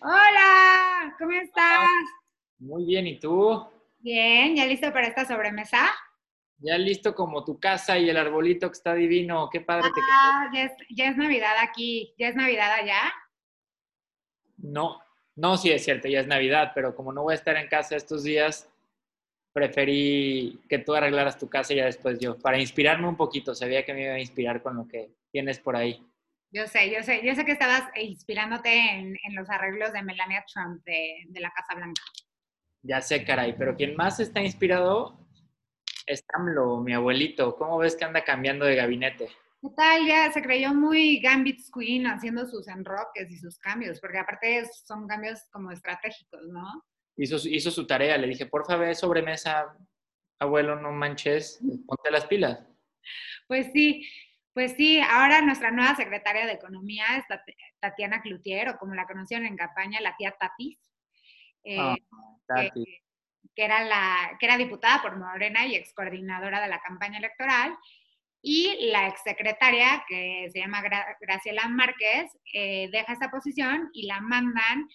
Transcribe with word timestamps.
Hola, 0.00 1.16
¿cómo 1.18 1.32
estás? 1.32 1.88
Muy 2.60 2.84
bien, 2.84 3.06
¿y 3.08 3.18
tú? 3.18 3.66
Bien, 3.98 4.54
¿ya 4.54 4.64
listo 4.64 4.92
para 4.92 5.08
esta 5.08 5.24
sobremesa? 5.24 5.90
Ya 6.58 6.78
listo 6.78 7.14
como 7.16 7.44
tu 7.44 7.58
casa 7.58 7.98
y 7.98 8.08
el 8.08 8.16
arbolito 8.16 8.68
que 8.68 8.76
está 8.76 8.94
divino. 8.94 9.48
Qué 9.50 9.60
padre 9.60 9.90
te 9.92 10.00
Ah, 10.12 10.50
ya 10.54 10.62
es, 10.64 10.72
ya 10.90 11.08
es 11.08 11.16
Navidad 11.16 11.54
aquí, 11.60 12.14
ya 12.16 12.28
es 12.28 12.36
Navidad 12.36 12.72
allá. 12.74 13.12
No, 14.56 15.00
no, 15.34 15.56
sí 15.56 15.70
es 15.70 15.84
cierto, 15.84 16.06
ya 16.06 16.20
es 16.20 16.28
Navidad, 16.28 16.72
pero 16.76 16.94
como 16.94 17.12
no 17.12 17.24
voy 17.24 17.32
a 17.32 17.36
estar 17.36 17.56
en 17.56 17.68
casa 17.68 17.96
estos 17.96 18.22
días, 18.22 18.70
preferí 19.52 20.60
que 20.68 20.78
tú 20.78 20.94
arreglaras 20.94 21.38
tu 21.38 21.48
casa 21.48 21.72
y 21.72 21.76
ya 21.76 21.86
después 21.86 22.20
yo, 22.20 22.38
para 22.38 22.60
inspirarme 22.60 23.08
un 23.08 23.16
poquito. 23.16 23.52
Sabía 23.52 23.84
que 23.84 23.94
me 23.94 24.04
iba 24.04 24.14
a 24.14 24.20
inspirar 24.20 24.62
con 24.62 24.76
lo 24.76 24.86
que 24.86 25.10
tienes 25.32 25.58
por 25.58 25.74
ahí. 25.74 26.04
Yo 26.50 26.66
sé, 26.66 26.90
yo 26.90 27.02
sé, 27.02 27.20
yo 27.24 27.34
sé 27.34 27.44
que 27.44 27.52
estabas 27.52 27.82
inspirándote 27.96 28.70
en, 28.72 29.16
en 29.22 29.34
los 29.34 29.48
arreglos 29.50 29.92
de 29.92 30.02
Melania 30.02 30.44
Trump 30.52 30.82
de, 30.84 31.24
de 31.28 31.40
la 31.40 31.50
Casa 31.50 31.74
Blanca. 31.74 32.02
Ya 32.82 33.00
sé, 33.02 33.24
caray, 33.24 33.54
pero 33.58 33.76
quien 33.76 33.96
más 33.96 34.18
está 34.20 34.40
inspirado 34.42 35.26
es 36.06 36.24
AMLO, 36.32 36.80
mi 36.80 36.94
abuelito. 36.94 37.54
¿Cómo 37.56 37.76
ves 37.78 37.96
que 37.96 38.04
anda 38.04 38.24
cambiando 38.24 38.64
de 38.64 38.76
gabinete? 38.76 39.28
¿Qué 39.60 39.68
tal? 39.76 40.06
Ya 40.06 40.32
se 40.32 40.40
creyó 40.40 40.72
muy 40.72 41.20
Gambit's 41.20 41.70
Queen 41.70 42.06
haciendo 42.06 42.46
sus 42.46 42.66
enroques 42.68 43.30
y 43.30 43.36
sus 43.36 43.58
cambios, 43.58 44.00
porque 44.00 44.18
aparte 44.18 44.64
son 44.86 45.06
cambios 45.06 45.40
como 45.50 45.70
estratégicos, 45.70 46.40
¿no? 46.48 46.82
Hizo, 47.16 47.38
su- 47.38 47.48
hizo 47.48 47.70
su 47.70 47.86
tarea, 47.86 48.16
le 48.16 48.28
dije, 48.28 48.46
por 48.46 48.64
favor, 48.64 48.94
sobremesa, 48.94 49.76
abuelo, 50.38 50.76
no 50.80 50.92
manches, 50.92 51.60
ponte 51.86 52.10
las 52.10 52.24
pilas. 52.26 52.60
Pues 53.48 53.66
sí, 53.72 54.08
pues 54.54 54.72
sí, 54.76 55.00
ahora 55.00 55.40
nuestra 55.40 55.70
nueva 55.70 55.94
secretaria 55.94 56.46
de 56.46 56.52
Economía 56.52 57.04
es 57.16 57.24
Tat- 57.28 57.54
Tatiana 57.80 58.20
Cloutier, 58.22 58.68
o 58.70 58.78
como 58.78 58.94
la 58.94 59.06
conocieron 59.06 59.46
en 59.46 59.56
campaña, 59.56 60.00
la 60.00 60.16
tía 60.16 60.34
Tatis, 60.38 60.78
eh, 61.64 61.76
Ah, 61.78 61.94
que, 62.56 62.68
Tati. 62.68 62.84
que 63.54 63.64
era 63.64 63.84
la, 63.84 64.36
que 64.38 64.46
era 64.46 64.56
diputada 64.56 65.00
por 65.02 65.16
Morena 65.16 65.66
y 65.66 65.74
ex 65.76 65.92
coordinadora 65.94 66.60
de 66.60 66.68
la 66.68 66.80
campaña 66.80 67.18
electoral, 67.18 67.76
y 68.40 68.90
la 68.92 69.08
exsecretaria, 69.08 70.04
que 70.08 70.48
se 70.52 70.60
llama 70.60 70.80
Gra- 70.82 71.16
Graciela 71.20 71.66
Márquez, 71.68 72.30
eh, 72.52 72.88
deja 72.92 73.12
esta 73.12 73.30
posición 73.30 73.90
y 73.92 74.06
la 74.06 74.20
mandan 74.20 74.88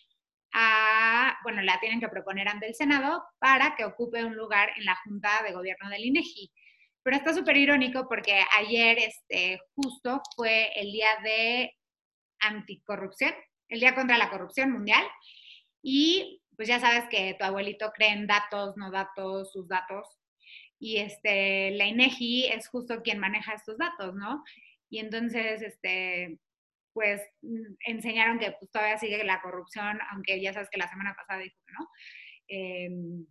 a, 0.54 1.38
bueno, 1.44 1.62
la 1.62 1.80
tienen 1.80 2.00
que 2.00 2.08
proponer 2.10 2.48
ante 2.48 2.68
el 2.68 2.76
Senado 2.76 3.24
para 3.40 3.76
que 3.76 3.86
ocupe 3.86 4.24
un 4.24 4.36
lugar 4.36 4.72
en 4.78 4.86
la 4.86 4.96
Junta 5.04 5.42
de 5.44 5.52
Gobierno 5.52 5.90
del 5.90 6.06
INEGI. 6.06 6.52
Pero 7.04 7.18
está 7.18 7.34
súper 7.34 7.58
irónico 7.58 8.08
porque 8.08 8.42
ayer, 8.58 8.98
este, 9.00 9.60
justo 9.76 10.22
fue 10.36 10.72
el 10.80 10.92
día 10.92 11.10
de 11.24 11.76
anticorrupción, 12.40 13.34
el 13.70 13.80
día 13.80 13.96
contra 13.96 14.18
la 14.18 14.30
corrupción 14.30 14.72
mundial, 14.72 15.04
y 15.82 16.42
pues 16.56 16.68
ya 16.68 16.80
sabes 16.80 17.06
que 17.10 17.36
tu 17.38 17.46
abuelito 17.46 17.92
cree 17.92 18.10
en 18.10 18.28
datos, 18.28 18.78
no 18.78 18.92
datos, 18.92 19.52
sus 19.52 19.68
datos, 19.68 20.08
y 20.80 20.98
este, 20.98 21.72
la 21.72 21.86
INEGI 21.86 22.48
es 22.48 22.68
justo 22.68 23.02
quien 23.02 23.20
maneja 23.20 23.54
estos 23.54 23.78
datos, 23.78 24.14
¿no? 24.16 24.44
Y 24.90 25.00
entonces, 25.00 25.62
este, 25.62 26.40
pues 26.94 27.22
enseñaron 27.86 28.38
que 28.40 28.52
pues, 28.52 28.70
todavía 28.72 28.98
sigue 28.98 29.24
la 29.24 29.42
corrupción, 29.42 30.00
aunque 30.12 30.42
ya 30.42 30.54
sabes 30.54 30.70
que 30.70 30.78
la 30.78 30.90
semana 30.90 31.16
pasada 31.16 31.40
dijo 31.40 31.58
que 31.66 31.74
no. 31.74 31.90
Em, 32.48 33.28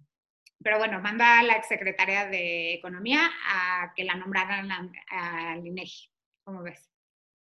pero 0.62 0.78
bueno, 0.78 1.00
manda 1.00 1.38
a 1.38 1.42
la 1.42 1.54
exsecretaria 1.54 2.26
de 2.26 2.74
Economía 2.74 3.30
a 3.46 3.92
que 3.94 4.04
la 4.04 4.14
nombraran 4.14 4.70
a- 4.70 5.52
al 5.52 5.66
INEGI. 5.66 6.08
¿Cómo 6.44 6.62
ves? 6.62 6.88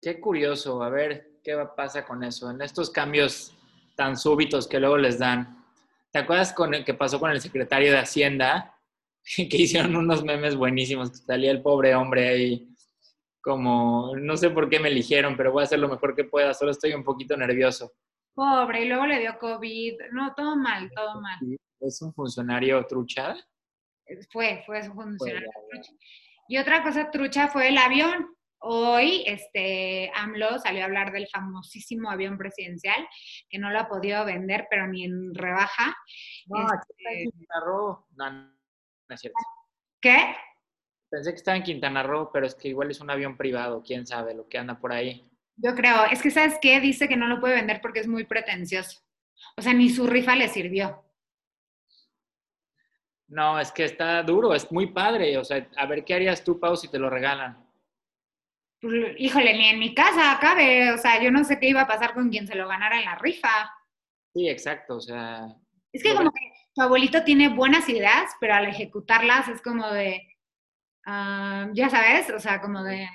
Qué 0.02 0.20
curioso, 0.20 0.84
a 0.84 0.90
ver 0.90 1.40
qué 1.44 1.56
pasa 1.76 2.06
con 2.06 2.23
eso, 2.23 2.50
en 2.52 2.62
estos 2.62 2.90
cambios 2.92 3.54
tan 3.95 4.16
súbitos 4.18 4.68
que 4.68 4.80
luego 4.80 4.98
les 4.98 5.18
dan. 5.20 5.64
¿Te 6.12 6.20
acuerdas 6.20 6.54
con 6.54 6.73
el 6.73 6.86
que 6.86 6.94
pasó 6.94 7.20
con 7.20 7.32
el 7.32 7.42
secretario 7.42 7.92
de 7.92 8.00
Hacienda? 8.00 8.73
Que 9.50 9.58
hicieron 9.58 9.95
unos 9.95 10.23
memes 10.23 10.56
buenísimos, 10.56 11.12
que 11.12 11.17
salía 11.17 11.52
el 11.52 11.61
pobre 11.61 11.94
hombre 11.95 12.30
ahí 12.30 12.70
como, 13.42 14.14
no 14.16 14.36
sé 14.38 14.49
por 14.49 14.70
qué 14.70 14.80
me 14.80 14.89
eligieron, 14.89 15.36
pero 15.38 15.52
voy 15.52 15.61
a 15.61 15.64
hacer 15.66 15.80
lo 15.80 15.88
mejor 15.88 16.16
que 16.16 16.23
pueda, 16.26 16.54
solo 16.54 16.72
estoy 16.72 16.94
un 16.94 17.04
poquito 17.04 17.36
nervioso. 17.38 17.94
Pobre, 18.34 18.84
y 18.84 18.88
luego 18.89 19.05
le 19.05 19.20
dio 19.20 19.38
COVID. 19.39 19.94
No, 20.11 20.34
todo 20.36 20.55
mal, 20.58 20.92
todo 20.94 21.22
mal. 21.22 21.39
¿Es 21.80 22.02
un 22.02 22.14
funcionario 22.14 22.86
trucha? 22.86 23.36
Fue, 24.32 24.64
fue 24.65 24.83
su 24.83 24.93
Pues 24.93 25.08
funcionario 25.08 25.49
trucha. 25.70 25.92
Y 26.48 26.58
otra 26.58 26.82
cosa 26.83 27.11
trucha 27.11 27.48
fue 27.49 27.70
el 27.70 27.77
avión. 27.77 28.27
Hoy, 28.60 29.23
este, 29.27 30.11
AMLO 30.16 30.58
salió 30.60 30.82
a 30.82 30.86
hablar 30.86 31.11
del 31.11 31.27
famosísimo 31.27 32.10
avión 32.10 32.37
presidencial, 32.37 33.08
que 33.49 33.60
no 33.60 33.70
lo 33.70 33.80
ha 33.80 33.87
podido 33.87 34.26
vender, 34.26 34.66
pero 34.70 34.87
ni 34.87 35.04
en 35.05 35.36
rebaja. 35.36 35.95
No, 36.48 36.66
Este- 36.66 37.23
en 37.23 37.32
Quintana 37.32 37.66
Roo. 37.66 38.08
No, 38.16 38.32
no 38.32 38.49
es 39.10 39.20
cierto. 39.21 39.37
¿Qué? 40.02 40.36
Pensé 41.10 41.32
que 41.32 41.36
estaba 41.37 41.58
en 41.58 41.64
Quintana 41.64 42.02
Roo, 42.02 42.32
pero 42.33 42.48
es 42.48 42.55
que 42.55 42.70
igual 42.70 42.89
es 42.89 42.99
un 42.99 43.10
avión 43.11 43.37
privado, 43.37 43.83
quién 43.86 44.08
sabe 44.08 44.33
lo 44.33 44.48
que 44.48 44.58
anda 44.58 44.80
por 44.80 44.92
ahí. 44.92 45.30
Yo 45.58 45.76
creo, 45.76 46.05
es 46.11 46.21
que 46.21 46.32
¿sabes 46.32 46.58
qué? 46.61 46.80
Dice 46.80 47.08
que 47.08 47.16
no 47.16 47.27
lo 47.27 47.39
puede 47.39 47.55
vender 47.55 47.80
porque 47.82 47.99
es 47.99 48.08
muy 48.08 48.26
pretencioso. 48.26 49.02
O 49.55 49.61
sea, 49.61 49.73
ni 49.73 49.89
su 49.89 50.08
rifa 50.08 50.36
le 50.36 50.49
sirvió. 50.49 51.04
No, 53.27 53.60
es 53.60 53.71
que 53.71 53.86
está 53.86 54.23
duro, 54.23 54.54
es 54.54 54.71
muy 54.71 54.88
padre. 54.88 55.38
O 55.38 55.43
sea, 55.43 55.67
a 55.76 55.86
ver, 55.86 56.05
¿qué 56.05 56.14
harías 56.14 56.43
tú, 56.43 56.60
Pau, 56.60 56.76
si 56.77 56.88
te 56.88 56.99
lo 56.99 57.10
regalan? 57.10 57.65
Pues, 58.80 59.15
Híjole, 59.17 59.54
ni 59.54 59.67
en 59.67 59.80
mi 59.80 59.93
casa 59.93 60.38
cabe. 60.39 60.92
O 60.93 60.98
sea, 60.98 61.21
yo 61.21 61.32
no 61.32 61.43
sé 61.43 61.60
qué 61.60 61.70
iba 61.70 61.82
a 61.82 61.87
pasar 61.87 62.14
con 62.14 62.30
quien 62.30 62.48
se 62.48 62.55
lo 62.55 62.67
ganara 62.67 62.99
en 62.99 63.05
la 63.05 63.16
rifa. 63.16 63.71
Sí, 64.33 64.48
exacto. 64.48 64.95
O 64.95 65.02
sea, 65.02 65.48
Es 65.92 66.04
que 66.04 66.16
como 66.16 66.32
que 66.32 66.52
tu 66.73 66.82
abuelito 66.82 67.23
tiene 67.23 67.49
buenas 67.49 67.89
ideas, 67.89 68.32
pero 68.39 68.54
al 68.54 68.67
ejecutarlas 68.67 69.48
es 69.48 69.61
como 69.61 69.89
de, 69.92 70.21
ah, 71.05 71.67
ya 71.73 71.89
sabes, 71.89 72.30
o 72.30 72.39
sea, 72.39 72.61
como 72.61 72.83
de, 72.83 73.08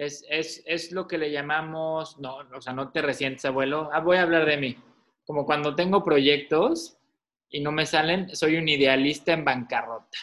es, 0.00 0.24
es, 0.30 0.62
es 0.64 0.92
lo 0.92 1.06
que 1.06 1.18
le 1.18 1.30
llamamos, 1.30 2.18
no, 2.18 2.38
o 2.54 2.60
sea, 2.62 2.72
no 2.72 2.90
te 2.90 3.02
resientes, 3.02 3.44
abuelo. 3.44 3.90
Ah, 3.92 4.00
voy 4.00 4.16
a 4.16 4.22
hablar 4.22 4.46
de 4.46 4.56
mí. 4.56 4.78
Como 5.26 5.44
cuando 5.44 5.76
tengo 5.76 6.02
proyectos 6.02 6.96
y 7.50 7.60
no 7.60 7.72
me 7.72 7.84
salen, 7.84 8.34
soy 8.34 8.56
un 8.56 8.68
idealista 8.68 9.32
en 9.32 9.44
bancarrota. 9.44 10.18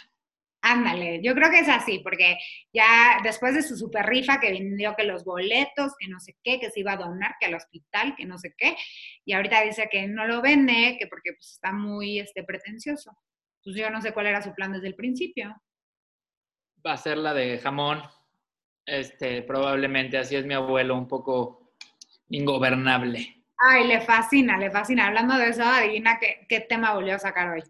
ándale, 0.62 1.22
yo 1.22 1.34
creo 1.34 1.50
que 1.50 1.60
es 1.60 1.70
así, 1.70 2.00
porque 2.00 2.38
ya 2.74 3.20
después 3.24 3.54
de 3.54 3.62
su 3.62 3.78
super 3.78 4.06
rifa 4.06 4.40
que 4.40 4.52
vendió 4.52 4.96
que 4.96 5.04
los 5.04 5.24
boletos, 5.24 5.94
que 6.00 6.08
no 6.08 6.20
sé 6.20 6.36
qué, 6.44 6.60
que 6.60 6.72
se 6.72 6.80
iba 6.80 6.94
a 6.94 6.98
donar, 6.98 7.36
que 7.40 7.46
al 7.46 7.56
hospital, 7.56 8.16
que 8.18 8.26
no 8.26 8.38
sé 8.38 8.54
qué, 8.58 8.76
y 9.24 9.34
ahorita 9.34 9.62
dice 9.62 9.88
que 9.90 10.08
no 10.08 10.26
lo 10.26 10.42
vende, 10.42 10.98
que 11.00 11.08
porque 11.08 11.34
pues, 11.34 11.52
está 11.54 11.72
muy 11.72 12.20
este, 12.20 12.44
pretencioso. 12.44 13.18
Pues 13.64 13.76
yo 13.76 13.90
no 13.90 14.02
sé 14.02 14.14
cuál 14.14 14.28
era 14.28 14.42
su 14.42 14.54
plan 14.54 14.72
desde 14.72 14.88
el 14.88 14.96
principio. 14.96 15.56
Va 16.86 16.94
a 16.94 16.98
ser 16.98 17.18
la 17.18 17.34
de 17.34 17.60
jamón. 17.60 18.02
Este, 18.86 19.42
probablemente 19.42 20.18
así 20.18 20.38
es 20.38 20.46
mi 20.46 20.54
abuelo, 20.54 20.96
un 20.96 21.08
poco 21.08 21.74
ingobernable. 22.30 23.37
Ay, 23.60 23.88
le 23.88 24.02
fascina, 24.02 24.58
le 24.58 24.70
fascina. 24.72 25.08
Hablando 25.08 25.36
de 25.38 25.50
eso, 25.50 25.64
adivina 25.64 26.20
qué, 26.20 26.46
qué 26.48 26.62
tema 26.62 26.94
volvió 26.94 27.16
a 27.16 27.20
sacar 27.20 27.50
hoy. 27.50 27.64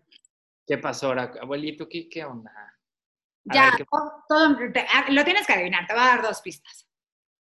¿Qué 0.65 0.77
pasó 0.77 1.07
ahora? 1.07 1.31
Abuelito, 1.41 1.87
¿qué, 1.87 2.09
qué 2.09 2.25
onda? 2.25 2.51
A 3.49 3.53
Ya, 3.53 3.63
ver, 3.65 3.75
¿qué- 3.77 3.85
to- 3.85 4.23
todo, 4.27 4.57
te- 4.73 4.85
ah, 4.93 5.05
lo 5.09 5.23
tienes 5.23 5.47
que 5.47 5.53
adivinar, 5.53 5.87
te 5.87 5.93
voy 5.93 6.03
a 6.03 6.07
dar 6.07 6.21
dos 6.21 6.41
pistas. 6.41 6.87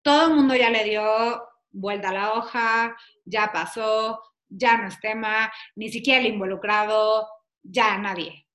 Todo 0.03 0.29
el 0.29 0.35
mundo 0.35 0.55
ya 0.55 0.71
le 0.71 0.85
dio 0.85 1.43
vuelta 1.71 2.11
a 2.11 2.13
la 2.13 2.33
hoja, 2.35 2.97
ya 3.25 3.51
pasó, 3.53 4.23
ya 4.49 4.79
no 4.79 4.87
es 4.89 5.01
tema, 5.01 5.53
ni 5.75 5.91
siquiera 5.91 6.21
el 6.21 6.27
involucrado, 6.33 7.29
ya 7.63 7.99
nadie. 7.99 8.47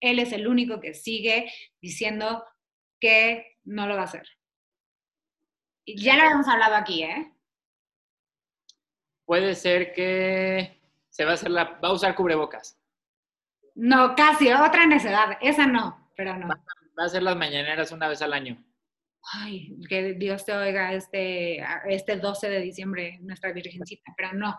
Él 0.00 0.20
es 0.20 0.32
el 0.32 0.46
único 0.46 0.80
que 0.80 0.94
sigue 0.94 1.52
diciendo 1.80 2.44
que 3.00 3.58
no 3.64 3.86
lo 3.88 3.96
va 3.96 4.02
a 4.02 4.04
hacer. 4.04 4.28
Y 5.84 6.00
ya 6.02 6.14
lo 6.16 6.22
habíamos 6.22 6.48
hablado 6.48 6.76
aquí, 6.76 7.02
¿eh? 7.02 7.33
Puede 9.24 9.54
ser 9.54 9.92
que 9.92 10.80
se 11.08 11.24
va 11.24 11.32
a 11.32 11.34
hacer 11.34 11.50
la, 11.50 11.64
va 11.82 11.88
a 11.88 11.92
usar 11.92 12.14
cubrebocas. 12.14 12.78
No, 13.74 14.14
casi, 14.14 14.52
otra 14.52 14.86
necedad. 14.86 15.38
Esa 15.40 15.66
no, 15.66 16.10
pero 16.16 16.36
no. 16.36 16.48
Va 16.48 17.02
a 17.02 17.06
hacer 17.06 17.22
las 17.22 17.36
mañaneras 17.36 17.90
una 17.92 18.08
vez 18.08 18.22
al 18.22 18.32
año. 18.32 18.62
Ay, 19.32 19.74
que 19.88 20.12
Dios 20.14 20.44
te 20.44 20.52
oiga 20.52 20.92
este, 20.92 21.64
este 21.88 22.16
12 22.16 22.50
de 22.50 22.60
diciembre, 22.60 23.18
nuestra 23.22 23.52
virgencita, 23.52 24.12
pero 24.16 24.32
no. 24.34 24.56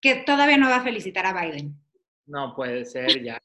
Que 0.00 0.16
todavía 0.16 0.58
no 0.58 0.68
va 0.68 0.76
a 0.76 0.82
felicitar 0.84 1.24
a 1.26 1.32
Biden. 1.32 1.74
No 2.26 2.54
puede 2.54 2.84
ser, 2.84 3.22
ya. 3.22 3.40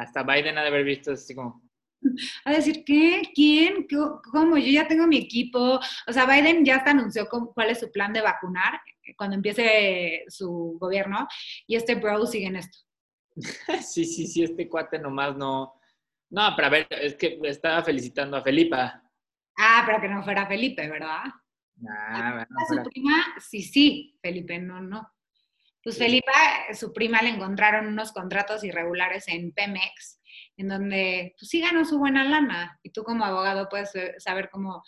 Hasta 0.00 0.22
Biden 0.22 0.56
ha 0.56 0.62
de 0.62 0.68
haber 0.68 0.84
visto 0.84 1.12
así 1.12 1.34
como, 1.34 1.62
A 2.44 2.52
decir, 2.52 2.84
¿qué? 2.84 3.22
¿Quién? 3.34 3.86
¿Qué- 3.86 3.96
¿Cómo? 4.32 4.56
Yo 4.56 4.66
ya 4.72 4.88
tengo 4.88 5.06
mi 5.06 5.18
equipo. 5.18 5.78
O 6.06 6.12
sea, 6.12 6.26
Biden 6.26 6.64
ya 6.64 6.76
hasta 6.76 6.92
anunció 6.92 7.28
cuál 7.28 7.70
es 7.70 7.80
su 7.80 7.90
plan 7.92 8.12
de 8.12 8.20
vacunar 8.22 8.80
cuando 9.16 9.36
empiece 9.36 10.24
su 10.28 10.76
gobierno 10.80 11.26
y 11.66 11.76
este 11.76 11.94
bro 11.96 12.26
sigue 12.26 12.46
en 12.46 12.56
esto. 12.56 12.78
sí, 13.82 14.04
sí, 14.04 14.26
sí, 14.26 14.42
este 14.44 14.68
cuate 14.68 14.98
nomás 14.98 15.36
no. 15.36 15.74
No, 16.30 16.52
pero 16.56 16.66
a 16.66 16.70
ver, 16.70 16.86
es 16.90 17.14
que 17.14 17.38
estaba 17.44 17.82
felicitando 17.82 18.36
a 18.36 18.42
Felipa. 18.42 19.02
Ah, 19.58 19.82
pero 19.86 20.00
que 20.00 20.08
no 20.08 20.22
fuera 20.22 20.46
Felipe, 20.46 20.88
¿verdad? 20.88 21.22
Ah, 21.88 22.32
bueno, 22.34 22.46
A 22.60 22.60
su 22.66 22.74
fuera- 22.74 22.84
prima, 22.84 23.24
sí, 23.40 23.62
sí, 23.62 24.18
Felipe, 24.20 24.58
no, 24.58 24.80
no. 24.80 25.10
Pues 25.82 25.96
Felipa, 25.96 26.32
su 26.74 26.92
prima, 26.92 27.22
le 27.22 27.30
encontraron 27.30 27.86
unos 27.86 28.12
contratos 28.12 28.62
irregulares 28.64 29.26
en 29.28 29.52
Pemex, 29.52 30.20
en 30.56 30.68
donde 30.68 31.34
pues 31.38 31.48
sí 31.48 31.60
ganó 31.60 31.84
su 31.84 31.98
buena 31.98 32.24
lana. 32.24 32.78
Y 32.82 32.90
tú 32.90 33.04
como 33.04 33.24
abogado 33.24 33.68
puedes 33.70 33.92
saber 34.18 34.50
cómo, 34.50 34.82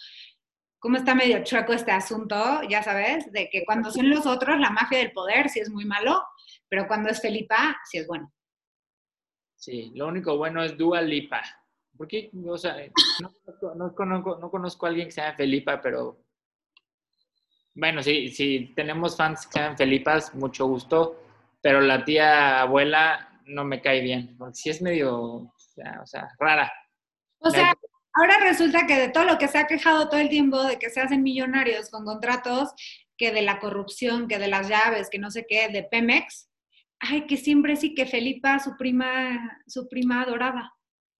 cómo 0.80 0.96
está 0.96 1.14
medio 1.14 1.44
chueco 1.44 1.72
este 1.72 1.92
asunto, 1.92 2.62
ya 2.68 2.82
sabes, 2.82 3.30
de 3.32 3.48
que 3.50 3.64
cuando 3.64 3.90
son 3.92 4.10
los 4.10 4.26
otros, 4.26 4.58
la 4.58 4.70
mafia 4.70 4.98
del 4.98 5.12
poder 5.12 5.48
sí 5.48 5.60
es 5.60 5.70
muy 5.70 5.84
malo, 5.84 6.22
pero 6.68 6.88
cuando 6.88 7.10
es 7.10 7.20
Felipa, 7.20 7.78
sí 7.84 7.98
es 7.98 8.06
bueno. 8.06 8.32
Sí, 9.56 9.92
lo 9.94 10.08
único 10.08 10.36
bueno 10.36 10.64
es 10.64 10.76
Dua 10.76 11.02
Lipa. 11.02 11.42
Porque, 11.96 12.30
o 12.46 12.56
sea, 12.56 12.76
no, 13.76 13.94
conozco, 13.94 14.38
no 14.38 14.50
conozco 14.50 14.86
a 14.86 14.88
alguien 14.88 15.08
que 15.08 15.12
se 15.12 15.20
llame 15.20 15.36
Felipa, 15.36 15.82
pero 15.82 16.24
bueno, 17.74 18.02
sí, 18.02 18.28
si 18.28 18.72
tenemos 18.74 19.16
fans 19.16 19.46
que 19.46 19.58
sean 19.58 19.76
Felipas, 19.76 20.34
mucho 20.34 20.66
gusto, 20.66 21.22
pero 21.60 21.82
la 21.82 22.04
tía 22.04 22.62
abuela 22.62 23.40
no 23.44 23.64
me 23.64 23.82
cae 23.82 24.00
bien, 24.00 24.34
porque 24.38 24.54
sí 24.54 24.70
es 24.70 24.80
medio, 24.80 25.14
o 25.14 25.52
sea, 26.06 26.30
rara. 26.38 26.72
O 27.38 27.50
sea, 27.50 27.74
ahora 28.14 28.38
resulta 28.40 28.86
que 28.86 28.96
de 28.96 29.08
todo 29.08 29.24
lo 29.24 29.38
que 29.38 29.48
se 29.48 29.58
ha 29.58 29.66
quejado 29.66 30.08
todo 30.08 30.20
el 30.20 30.28
tiempo 30.28 30.62
de 30.62 30.78
que 30.78 30.90
se 30.90 31.00
hacen 31.00 31.22
millonarios 31.22 31.90
con 31.90 32.04
contratos, 32.04 32.70
que 33.16 33.32
de 33.32 33.42
la 33.42 33.58
corrupción, 33.58 34.28
que 34.28 34.38
de 34.38 34.48
las 34.48 34.68
llaves, 34.68 35.10
que 35.10 35.18
no 35.18 35.30
sé 35.30 35.46
qué, 35.48 35.68
de 35.68 35.82
Pemex, 35.82 36.50
ay, 37.00 37.26
que 37.26 37.36
siempre 37.36 37.76
sí 37.76 37.94
que 37.94 38.06
Felipa, 38.06 38.58
su 38.58 38.76
prima, 38.76 39.60
su 39.66 39.88
prima 39.88 40.22
adorada. 40.22 40.72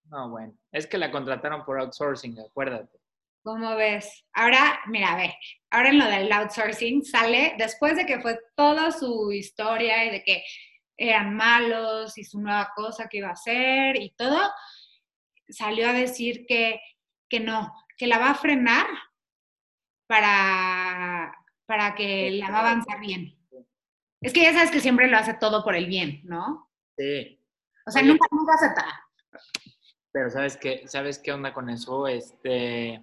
No, 0.05 0.31
bueno, 0.31 0.55
es 0.73 0.87
que 0.87 0.99
la 0.99 1.11
contrataron 1.11 1.65
por 1.65 1.79
outsourcing, 1.79 2.39
acuérdate. 2.41 2.99
¿Cómo 3.43 3.75
ves? 3.77 4.27
Ahora, 4.35 4.81
mira, 4.87 5.13
a 5.13 5.17
ver, 5.17 5.35
ahora 5.71 5.89
en 5.91 5.99
lo 5.99 6.05
del 6.07 6.31
outsourcing 6.31 7.05
sale 7.05 7.55
después 7.59 7.97
de 7.97 8.05
que 8.05 8.21
fue 8.21 8.39
toda 8.55 8.93
su 8.93 9.33
historia 9.33 10.05
y 10.05 10.11
de 10.11 10.23
que 10.23 10.45
eran 10.97 11.35
malos 11.35 12.19
y 12.19 12.25
su 12.25 12.39
nueva 12.39 12.73
cosa 12.77 13.09
que 13.09 13.19
iba 13.19 13.29
a 13.29 13.33
hacer 13.33 13.97
y 13.97 14.11
todo, 14.11 14.39
salió 15.51 15.89
a 15.89 15.93
decir 15.93 16.47
que, 16.47 16.81
que 17.29 17.41
no, 17.41 17.73
que 17.97 18.07
la 18.07 18.19
va 18.19 18.31
a 18.31 18.35
frenar 18.35 18.87
para, 20.07 21.33
para 21.67 21.95
que 21.95 22.31
la 22.33 22.51
va 22.51 22.59
a 22.59 22.61
avanzar 22.61 23.01
bien. 23.01 23.37
Es 24.21 24.33
que 24.33 24.43
ya 24.43 24.53
sabes 24.53 24.71
que 24.71 24.81
siempre 24.81 25.09
lo 25.09 25.17
hace 25.17 25.35
todo 25.35 25.65
por 25.65 25.75
el 25.75 25.87
bien, 25.87 26.21
¿no? 26.25 26.71
Sí. 26.97 27.41
O 27.87 27.91
sea, 27.91 28.03
nunca, 28.03 28.27
nunca 28.31 28.55
acepta. 28.55 28.85
Pero 30.13 30.29
¿sabes 30.29 30.57
qué? 30.57 30.83
¿Sabes 30.87 31.19
qué 31.19 31.33
onda 31.33 31.55
con 31.55 31.71
eso? 31.71 32.07
Este 32.07 33.01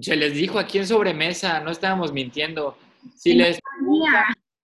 se 0.00 0.16
les 0.16 0.34
dijo 0.34 0.58
aquí 0.58 0.78
en 0.78 0.86
sobremesa, 0.86 1.60
no 1.60 1.70
estábamos 1.70 2.12
mintiendo. 2.12 2.76
Si 3.16 3.34
les 3.34 3.58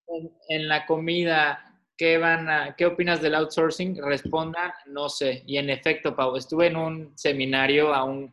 en, 0.08 0.30
en, 0.48 0.68
la 0.68 0.84
comida, 0.86 1.71
¿qué, 2.02 2.18
van 2.18 2.50
a, 2.50 2.74
¿qué 2.74 2.84
opinas 2.86 3.22
del 3.22 3.36
outsourcing? 3.36 4.02
Respondan, 4.02 4.72
no 4.86 5.08
sé. 5.08 5.44
Y 5.46 5.58
en 5.58 5.70
efecto, 5.70 6.16
Pau, 6.16 6.34
estuve 6.34 6.66
en 6.66 6.74
un 6.74 7.16
seminario, 7.16 7.94
aún 7.94 8.32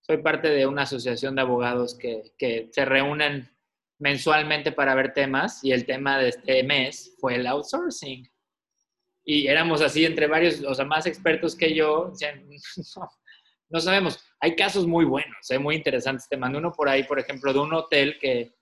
soy 0.00 0.16
parte 0.22 0.48
de 0.48 0.66
una 0.66 0.84
asociación 0.84 1.34
de 1.34 1.42
abogados 1.42 1.94
que, 1.94 2.32
que 2.38 2.70
se 2.72 2.82
reúnen 2.86 3.46
mensualmente 3.98 4.72
para 4.72 4.94
ver 4.94 5.12
temas 5.12 5.62
y 5.62 5.72
el 5.72 5.84
tema 5.84 6.16
de 6.16 6.30
este 6.30 6.62
mes 6.62 7.14
fue 7.20 7.34
el 7.34 7.46
outsourcing. 7.46 8.26
Y 9.22 9.48
éramos 9.48 9.82
así 9.82 10.06
entre 10.06 10.26
varios, 10.26 10.62
o 10.62 10.74
sea, 10.74 10.86
más 10.86 11.04
expertos 11.04 11.54
que 11.54 11.74
yo, 11.74 12.14
no 13.68 13.80
sabemos. 13.80 14.18
Hay 14.40 14.56
casos 14.56 14.86
muy 14.86 15.04
buenos, 15.04 15.50
¿eh? 15.50 15.58
muy 15.58 15.76
interesantes. 15.76 16.26
Te 16.26 16.38
mandé 16.38 16.56
uno 16.56 16.72
por 16.72 16.88
ahí, 16.88 17.02
por 17.02 17.18
ejemplo, 17.18 17.52
de 17.52 17.58
un 17.58 17.74
hotel 17.74 18.16
que, 18.18 18.54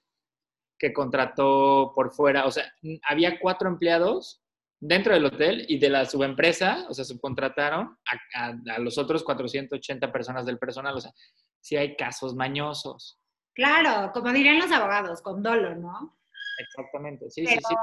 que 0.77 0.93
contrató 0.93 1.93
por 1.95 2.11
fuera. 2.11 2.45
O 2.45 2.51
sea, 2.51 2.75
había 3.05 3.39
cuatro 3.39 3.69
empleados 3.69 4.43
dentro 4.81 5.15
del 5.15 5.27
hotel 5.27 5.67
y 5.69 5.79
de 5.79 5.91
la 5.91 6.05
subempresa, 6.07 6.87
o 6.89 6.95
sea, 6.95 7.05
subcontrataron 7.05 7.99
a, 8.35 8.55
a, 8.75 8.79
los 8.79 8.99
otros 8.99 9.25
480 9.25 10.13
personas 10.13 10.47
del 10.47 10.59
personal. 10.59 10.97
O 10.97 11.01
sea, 11.01 11.13
sí 11.61 11.77
hay 11.77 11.97
casos 11.97 12.35
mañosos. 12.35 13.21
Claro, 13.55 14.13
como 14.13 14.33
dirían 14.33 14.59
los 14.59 14.71
abogados, 14.71 15.21
con 15.21 15.43
dolo, 15.43 15.75
¿no? 15.75 16.19
Exactamente, 16.59 17.31
sí, 17.31 17.47
sí, 17.47 17.57
sí. 17.57 17.75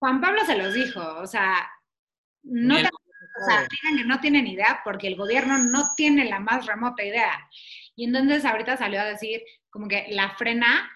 Juan 0.00 0.20
Pablo 0.20 0.44
se 0.44 0.56
los 0.56 0.74
dijo, 0.74 1.00
o 1.20 1.26
sea, 1.26 1.68
no 2.44 2.76
te 2.76 2.88
o 3.40 3.44
sea, 3.44 3.66
digan 3.70 3.98
que 3.98 4.04
no 4.04 4.20
tienen 4.20 4.46
idea 4.46 4.80
porque 4.84 5.06
el 5.06 5.16
gobierno 5.16 5.58
no 5.58 5.94
tiene 5.96 6.24
la 6.24 6.40
más 6.40 6.66
remota 6.66 7.04
idea. 7.04 7.48
Y 7.94 8.04
entonces 8.04 8.44
ahorita 8.44 8.76
salió 8.76 9.00
a 9.00 9.04
decir 9.04 9.42
como 9.70 9.88
que 9.88 10.06
la 10.10 10.34
frena 10.36 10.90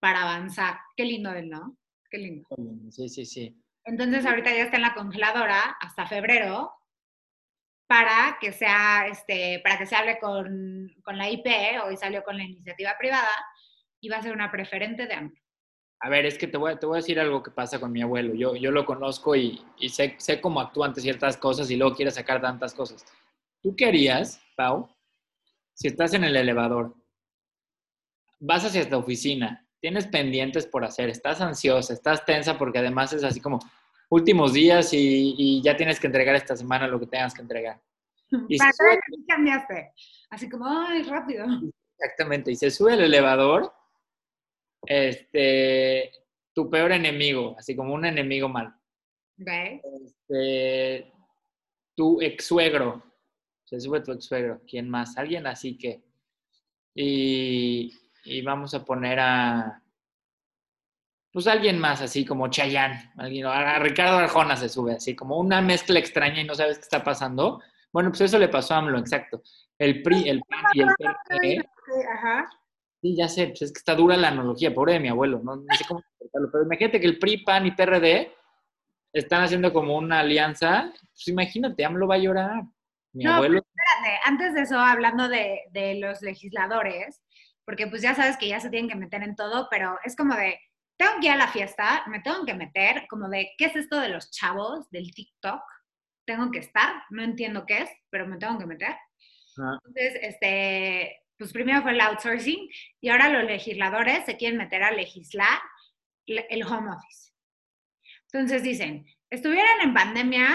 para 0.00 0.22
avanzar. 0.22 0.78
Qué 0.96 1.04
lindo 1.04 1.32
él, 1.32 1.48
¿no? 1.48 1.76
Qué 2.10 2.18
lindo. 2.18 2.48
Sí, 2.90 3.08
sí, 3.08 3.24
sí. 3.24 3.56
Entonces 3.90 4.24
ahorita 4.24 4.54
ya 4.54 4.62
está 4.62 4.76
en 4.76 4.82
la 4.82 4.94
congeladora 4.94 5.76
hasta 5.80 6.06
febrero 6.06 6.72
para 7.88 8.38
que 8.40 8.52
sea, 8.52 9.08
este, 9.08 9.60
para 9.64 9.78
que 9.78 9.86
se 9.86 9.96
hable 9.96 10.20
con, 10.20 10.94
con 11.02 11.18
la 11.18 11.28
IP, 11.28 11.44
hoy 11.84 11.96
salió 11.96 12.22
con 12.22 12.36
la 12.36 12.44
iniciativa 12.44 12.94
privada, 12.96 13.34
y 14.00 14.08
va 14.08 14.18
a 14.18 14.22
ser 14.22 14.32
una 14.32 14.52
preferente 14.52 15.06
de 15.06 15.14
AMLO. 15.14 15.34
A 16.02 16.08
ver, 16.08 16.24
es 16.24 16.38
que 16.38 16.46
te 16.46 16.56
voy, 16.56 16.78
te 16.78 16.86
voy 16.86 16.98
a 16.98 17.02
decir 17.02 17.18
algo 17.18 17.42
que 17.42 17.50
pasa 17.50 17.80
con 17.80 17.90
mi 17.90 18.00
abuelo. 18.00 18.32
Yo, 18.34 18.54
yo 18.54 18.70
lo 18.70 18.86
conozco 18.86 19.34
y, 19.34 19.60
y 19.76 19.88
sé, 19.88 20.14
sé, 20.18 20.40
cómo 20.40 20.60
actúa 20.60 20.86
ante 20.86 21.00
ciertas 21.00 21.36
cosas 21.36 21.68
y 21.68 21.76
luego 21.76 21.96
quiere 21.96 22.12
sacar 22.12 22.40
tantas 22.40 22.72
cosas. 22.72 23.04
¿Tú 23.60 23.74
qué 23.76 23.86
harías, 23.86 24.40
Pau, 24.56 24.88
si 25.74 25.88
estás 25.88 26.14
en 26.14 26.22
el 26.22 26.36
elevador, 26.36 26.94
vas 28.38 28.64
hacia 28.64 28.82
esta 28.82 28.96
oficina, 28.96 29.66
tienes 29.80 30.06
pendientes 30.06 30.64
por 30.64 30.84
hacer, 30.84 31.10
estás 31.10 31.40
ansiosa, 31.40 31.92
estás 31.92 32.24
tensa 32.24 32.56
porque 32.56 32.78
además 32.78 33.12
es 33.12 33.24
así 33.24 33.40
como 33.40 33.58
últimos 34.10 34.52
días 34.52 34.92
y, 34.92 35.34
y 35.38 35.62
ya 35.62 35.76
tienes 35.76 35.98
que 35.98 36.06
entregar 36.06 36.34
esta 36.36 36.56
semana 36.56 36.86
lo 36.86 37.00
que 37.00 37.06
tengas 37.06 37.34
que 37.34 37.42
entregar. 37.42 37.80
Y 38.48 38.58
¿Para 38.58 38.70
qué 38.72 39.24
cambiaste? 39.26 39.92
Así 40.30 40.48
como, 40.48 40.64
ay, 40.66 41.02
rápido. 41.02 41.46
Exactamente, 41.98 42.52
y 42.52 42.56
se 42.56 42.70
sube 42.70 42.94
el 42.94 43.00
elevador 43.00 43.72
este, 44.86 46.10
tu 46.54 46.70
peor 46.70 46.92
enemigo, 46.92 47.54
así 47.58 47.76
como 47.76 47.94
un 47.94 48.04
enemigo 48.04 48.48
malo. 48.48 48.74
Este, 49.38 51.12
tu 51.94 52.20
ex 52.20 52.44
suegro, 52.44 53.02
se 53.64 53.80
sube 53.80 54.00
tu 54.00 54.12
ex 54.12 54.24
suegro, 54.24 54.60
¿quién 54.66 54.88
más? 54.88 55.16
Alguien 55.16 55.46
así 55.46 55.78
que. 55.78 56.02
Y, 56.94 57.92
y 58.24 58.42
vamos 58.42 58.74
a 58.74 58.84
poner 58.84 59.20
a. 59.20 59.82
Pues 61.32 61.46
alguien 61.46 61.78
más, 61.78 62.00
así 62.00 62.24
como 62.24 62.48
Chayanne, 62.48 63.12
alguien, 63.16 63.46
a 63.46 63.78
Ricardo 63.78 64.18
Arjona 64.18 64.56
se 64.56 64.68
sube, 64.68 64.94
así 64.94 65.14
como 65.14 65.38
una 65.38 65.60
mezcla 65.60 65.98
extraña 65.98 66.40
y 66.40 66.44
no 66.44 66.54
sabes 66.54 66.78
qué 66.78 66.82
está 66.82 67.04
pasando. 67.04 67.60
Bueno, 67.92 68.10
pues 68.10 68.22
eso 68.22 68.38
le 68.38 68.48
pasó 68.48 68.74
a 68.74 68.78
AMLO, 68.78 68.98
exacto. 68.98 69.42
El 69.78 70.02
PRI, 70.02 70.28
el 70.28 70.42
PAN 70.42 70.64
y 70.74 70.80
el 70.82 70.88
PRD. 70.98 71.68
Ajá 72.14 72.48
Sí, 73.00 73.16
ya 73.16 73.28
sé, 73.28 73.46
pues 73.48 73.62
es 73.62 73.72
que 73.72 73.78
está 73.78 73.94
dura 73.94 74.16
la 74.16 74.28
analogía, 74.28 74.74
pobre 74.74 74.94
de 74.94 75.00
mi 75.00 75.08
abuelo, 75.08 75.40
no, 75.42 75.64
sé 75.76 75.84
cómo 75.88 76.00
explicarlo, 76.00 76.50
pero 76.52 76.64
imagínate 76.64 77.00
que 77.00 77.06
el 77.06 77.18
PRI, 77.18 77.38
PAN 77.38 77.66
y 77.66 77.70
PRD 77.70 78.30
están 79.12 79.42
haciendo 79.42 79.72
como 79.72 79.96
una 79.96 80.20
alianza, 80.20 80.92
pues 80.92 81.28
imagínate, 81.28 81.84
AMLO 81.84 82.06
va 82.06 82.16
a 82.16 82.18
llorar. 82.18 82.62
Mi 83.12 83.24
no, 83.24 83.34
abuelo... 83.34 83.58
espérate, 83.58 84.20
antes 84.26 84.54
de 84.54 84.60
eso, 84.62 84.78
hablando 84.78 85.28
de, 85.28 85.62
de 85.70 85.94
los 85.94 86.20
legisladores, 86.20 87.22
porque 87.64 87.86
pues 87.86 88.02
ya 88.02 88.14
sabes 88.14 88.36
que 88.36 88.48
ya 88.48 88.60
se 88.60 88.68
tienen 88.68 88.90
que 88.90 88.96
meter 88.96 89.22
en 89.22 89.34
todo, 89.34 89.68
pero 89.70 89.98
es 90.04 90.14
como 90.14 90.34
de, 90.34 90.60
tengo 91.00 91.12
que 91.18 91.28
ir 91.28 91.32
a 91.32 91.36
la 91.36 91.48
fiesta, 91.48 92.04
me 92.08 92.20
tengo 92.20 92.44
que 92.44 92.52
meter, 92.52 93.06
como 93.08 93.26
de, 93.30 93.52
¿qué 93.56 93.64
es 93.64 93.76
esto 93.76 93.98
de 93.98 94.10
los 94.10 94.30
chavos 94.30 94.90
del 94.90 95.14
TikTok? 95.14 95.62
Tengo 96.26 96.50
que 96.50 96.58
estar, 96.58 97.04
no 97.08 97.22
entiendo 97.22 97.64
qué 97.64 97.78
es, 97.78 97.90
pero 98.10 98.26
me 98.26 98.36
tengo 98.36 98.58
que 98.58 98.66
meter. 98.66 98.94
Ah. 99.58 99.78
Entonces, 99.82 100.18
este, 100.20 101.22
pues 101.38 101.54
primero 101.54 101.80
fue 101.80 101.92
el 101.92 102.02
outsourcing 102.02 102.68
y 103.00 103.08
ahora 103.08 103.30
los 103.30 103.44
legisladores 103.44 104.26
se 104.26 104.36
quieren 104.36 104.58
meter 104.58 104.82
a 104.82 104.90
legislar 104.90 105.58
el 106.26 106.62
home 106.64 106.90
office. 106.90 107.32
Entonces 108.30 108.62
dicen, 108.62 109.06
estuvieran 109.30 109.80
en 109.80 109.94
pandemia 109.94 110.54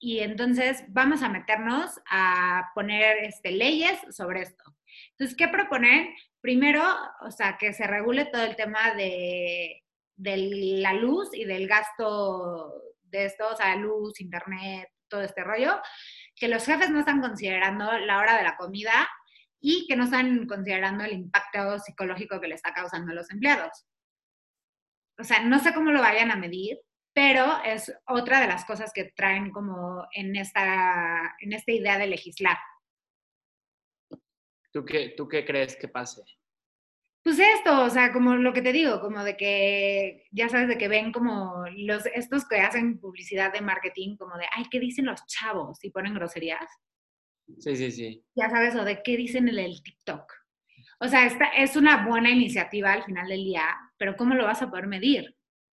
y 0.00 0.18
entonces 0.18 0.82
vamos 0.88 1.22
a 1.22 1.28
meternos 1.28 1.92
a 2.10 2.72
poner 2.74 3.18
este, 3.22 3.52
leyes 3.52 4.00
sobre 4.10 4.42
esto. 4.42 4.64
Entonces, 5.12 5.36
¿qué 5.36 5.46
proponen? 5.46 6.12
Primero, 6.46 6.80
o 7.22 7.30
sea, 7.32 7.56
que 7.58 7.72
se 7.72 7.88
regule 7.88 8.26
todo 8.26 8.44
el 8.44 8.54
tema 8.54 8.94
de, 8.94 9.82
la 10.16 10.92
luz 10.92 11.30
y 11.32 11.44
del 11.44 11.66
gasto 11.66 12.72
de 13.02 13.24
esto, 13.24 13.48
o 13.48 13.56
sea, 13.56 13.74
luz, 13.74 14.20
internet, 14.20 14.88
todo 15.08 15.22
este 15.22 15.42
rollo, 15.42 15.80
que 16.36 16.46
los 16.46 16.64
jefes 16.64 16.88
no 16.90 17.00
están 17.00 17.20
considerando 17.20 17.98
la 17.98 18.18
hora 18.18 18.36
de 18.36 18.44
la 18.44 18.56
comida 18.56 19.08
y 19.60 19.88
que 19.88 19.96
no 19.96 20.04
están 20.04 20.46
considerando 20.46 21.02
el 21.02 21.14
impacto 21.14 21.80
psicológico 21.80 22.40
que 22.40 22.46
le 22.46 22.54
está 22.54 22.72
causando 22.72 23.10
a 23.10 23.16
los 23.16 23.28
empleados. 23.32 23.84
O 25.18 25.24
sea, 25.24 25.40
no 25.40 25.58
sé 25.58 25.74
cómo 25.74 25.90
lo 25.90 26.00
vayan 26.00 26.30
a 26.30 26.36
medir, 26.36 26.78
pero 27.12 27.60
es 27.64 27.92
otra 28.06 28.40
de 28.40 28.46
las 28.46 28.64
cosas 28.64 28.92
que 28.94 29.10
traen 29.16 29.50
como 29.50 30.06
en 30.12 30.36
esta, 30.36 31.34
en 31.40 31.54
esta 31.54 31.72
idea 31.72 31.98
de 31.98 32.06
legislar. 32.06 32.58
¿Tú 34.76 34.84
qué, 34.84 35.14
¿Tú 35.16 35.26
qué 35.26 35.42
crees 35.42 35.74
que 35.74 35.88
pase? 35.88 36.20
Pues 37.22 37.38
esto, 37.38 37.84
o 37.84 37.88
sea, 37.88 38.12
como 38.12 38.36
lo 38.36 38.52
que 38.52 38.60
te 38.60 38.74
digo, 38.74 39.00
como 39.00 39.24
de 39.24 39.34
que, 39.34 40.26
ya 40.30 40.50
sabes, 40.50 40.68
de 40.68 40.76
que 40.76 40.86
ven 40.86 41.12
como 41.12 41.64
los, 41.78 42.04
estos 42.04 42.46
que 42.46 42.56
hacen 42.56 43.00
publicidad 43.00 43.54
de 43.54 43.62
marketing, 43.62 44.18
como 44.18 44.36
de, 44.36 44.44
ay, 44.54 44.64
¿qué 44.70 44.78
dicen 44.78 45.06
los 45.06 45.24
chavos? 45.24 45.82
Y 45.82 45.88
ponen 45.88 46.12
groserías. 46.12 46.68
Sí, 47.58 47.74
sí, 47.74 47.90
sí. 47.90 48.22
Ya 48.34 48.50
sabes, 48.50 48.74
o 48.74 48.84
de 48.84 49.02
qué 49.02 49.16
dicen 49.16 49.48
en 49.48 49.58
el 49.58 49.82
TikTok. 49.82 50.30
O 51.00 51.08
sea, 51.08 51.24
esta 51.24 51.46
es 51.56 51.74
una 51.74 52.06
buena 52.06 52.30
iniciativa 52.30 52.92
al 52.92 53.04
final 53.04 53.28
del 53.28 53.44
día, 53.44 53.74
pero 53.96 54.14
¿cómo 54.14 54.34
lo 54.34 54.44
vas 54.44 54.60
a 54.60 54.68
poder 54.68 54.88
medir? 54.88 55.34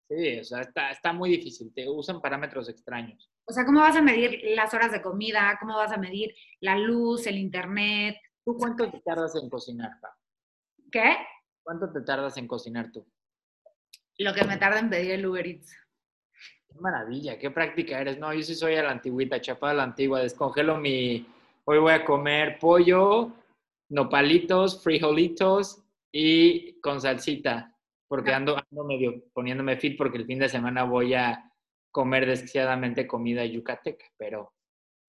Sí, 0.09 0.39
o 0.39 0.43
sea, 0.43 0.61
está, 0.61 0.89
está 0.89 1.13
muy 1.13 1.29
difícil. 1.29 1.71
Te 1.71 1.87
usan 1.87 2.19
parámetros 2.19 2.67
extraños. 2.67 3.29
O 3.45 3.53
sea, 3.53 3.63
¿cómo 3.63 3.81
vas 3.81 3.95
a 3.95 4.01
medir 4.01 4.41
las 4.55 4.73
horas 4.73 4.91
de 4.91 5.03
comida? 5.03 5.55
¿Cómo 5.59 5.75
vas 5.75 5.91
a 5.91 5.97
medir 5.97 6.33
la 6.61 6.79
luz, 6.79 7.27
el 7.27 7.37
internet? 7.37 8.15
¿Tú 8.47 8.55
cuánto 8.55 8.89
te 8.89 9.01
tardas 9.01 9.35
en 9.35 9.49
cocinar, 9.49 9.99
Pa? 9.99 10.17
¿Qué? 10.89 11.17
¿Cuánto 11.61 11.91
te 11.91 11.99
tardas 11.99 12.37
en 12.37 12.47
cocinar 12.47 12.93
tú? 12.93 13.05
Lo 14.19 14.33
que 14.33 14.45
me 14.45 14.55
tarda 14.55 14.79
en 14.79 14.89
pedir 14.89 15.11
el 15.11 15.25
Uber 15.25 15.45
Eats. 15.45 15.75
Qué 16.69 16.79
maravilla, 16.79 17.37
qué 17.37 17.51
práctica 17.51 17.99
eres. 17.99 18.17
No, 18.17 18.33
yo 18.33 18.41
sí 18.41 18.55
soy 18.55 18.75
a 18.75 18.83
la 18.83 18.91
antigüita, 18.91 19.41
chapada 19.41 19.73
a 19.73 19.75
la 19.75 19.83
antigua. 19.83 20.21
Descongelo 20.21 20.77
mi. 20.77 21.27
Hoy 21.65 21.79
voy 21.79 21.91
a 21.91 22.05
comer 22.05 22.57
pollo, 22.57 23.33
nopalitos, 23.89 24.81
frijolitos 24.81 25.83
y 26.09 26.79
con 26.79 27.01
salsita. 27.01 27.77
Porque 28.07 28.31
ando, 28.33 28.55
ando 28.55 28.85
medio 28.85 29.25
poniéndome 29.33 29.75
fit 29.75 29.97
porque 29.97 30.19
el 30.19 30.25
fin 30.25 30.39
de 30.39 30.47
semana 30.47 30.85
voy 30.85 31.15
a 31.15 31.51
comer 31.91 32.25
desquiciadamente 32.25 33.05
comida 33.07 33.43
yucateca, 33.43 34.05
pero 34.15 34.53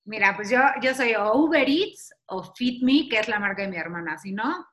Mira, 0.09 0.35
pues 0.35 0.49
yo, 0.51 0.59
yo 0.81 0.95
soy 0.95 1.15
o 1.15 1.35
Uber 1.37 1.69
Eats 1.69 2.15
o 2.27 2.43
Fit 2.55 2.83
Me, 2.83 3.09
que 3.11 3.19
es 3.21 3.29
la 3.29 3.39
marca 3.39 3.63
de 3.63 3.69
mi 3.69 3.77
hermana, 3.77 4.17
si 4.19 4.33
no, 4.33 4.67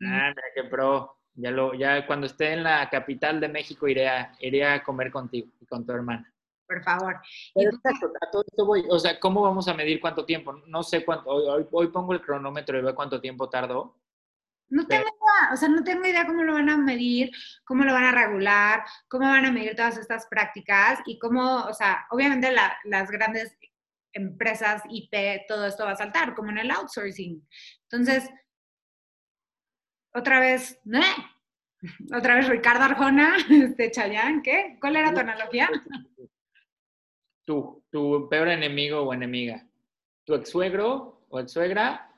Ah, 0.00 0.28
mira 0.30 0.42
qué 0.54 0.62
pro. 0.64 1.16
Ya, 1.34 1.50
lo, 1.50 1.74
ya 1.74 2.06
cuando 2.06 2.26
esté 2.28 2.52
en 2.52 2.62
la 2.62 2.88
capital 2.88 3.40
de 3.40 3.48
México 3.48 3.88
iré 3.88 4.08
a, 4.08 4.32
iré 4.38 4.64
a 4.64 4.82
comer 4.84 5.10
contigo 5.10 5.48
y 5.60 5.66
con 5.66 5.84
tu 5.84 5.92
hermana. 5.92 6.32
por 6.68 6.82
favor. 6.84 7.20
Pero 7.54 7.70
exacto, 7.70 8.12
a 8.20 8.30
todo 8.30 8.44
esto 8.46 8.64
voy. 8.66 8.84
O 8.90 8.98
sea, 9.00 9.18
¿cómo 9.18 9.42
vamos 9.42 9.66
a 9.68 9.74
medir 9.74 10.00
cuánto 10.00 10.24
tiempo? 10.24 10.52
No 10.66 10.82
sé 10.84 11.04
cuánto. 11.04 11.30
Hoy, 11.30 11.44
hoy- 11.48 11.68
hoy 11.72 11.88
pongo 11.88 12.12
el 12.12 12.20
cronómetro 12.20 12.78
y 12.78 12.82
veo 12.82 12.94
cuánto 12.94 13.20
tiempo 13.20 13.48
tardó. 13.48 13.96
No 14.70 14.86
tengo 14.86 15.02
idea, 15.02 15.52
o 15.52 15.56
sea, 15.56 15.68
no 15.68 15.82
tengo 15.82 16.04
idea 16.04 16.26
cómo 16.26 16.42
lo 16.44 16.52
van 16.52 16.68
a 16.68 16.76
medir, 16.76 17.30
cómo 17.64 17.84
lo 17.84 17.92
van 17.94 18.04
a 18.04 18.12
regular, 18.12 18.84
cómo 19.08 19.26
van 19.26 19.46
a 19.46 19.50
medir 19.50 19.74
todas 19.74 19.96
estas 19.96 20.26
prácticas 20.26 21.00
y 21.06 21.18
cómo, 21.18 21.62
o 21.64 21.72
sea, 21.72 22.06
obviamente 22.10 22.52
la- 22.52 22.76
las 22.84 23.10
grandes 23.10 23.56
empresas 24.12 24.82
IP, 24.88 25.46
todo 25.46 25.66
esto 25.66 25.84
va 25.84 25.92
a 25.92 25.96
saltar, 25.96 26.34
como 26.34 26.50
en 26.50 26.58
el 26.58 26.70
outsourcing. 26.70 27.46
Entonces, 27.82 28.28
otra 30.14 30.40
vez. 30.40 30.80
Otra 32.12 32.34
vez 32.34 32.48
Ricardo 32.48 32.82
Arjona, 32.82 33.36
este 33.50 33.92
Chayán, 33.92 34.42
¿qué? 34.42 34.76
¿Cuál 34.80 34.96
era 34.96 35.14
tu 35.14 35.20
analogía? 35.20 35.70
Tu, 37.46 37.84
tu 37.90 38.28
peor 38.28 38.48
enemigo 38.48 39.02
o 39.02 39.14
enemiga. 39.14 39.64
Tu 40.24 40.34
ex 40.34 40.50
suegro 40.50 41.24
o 41.28 41.38
ex 41.38 41.52
suegra, 41.52 42.12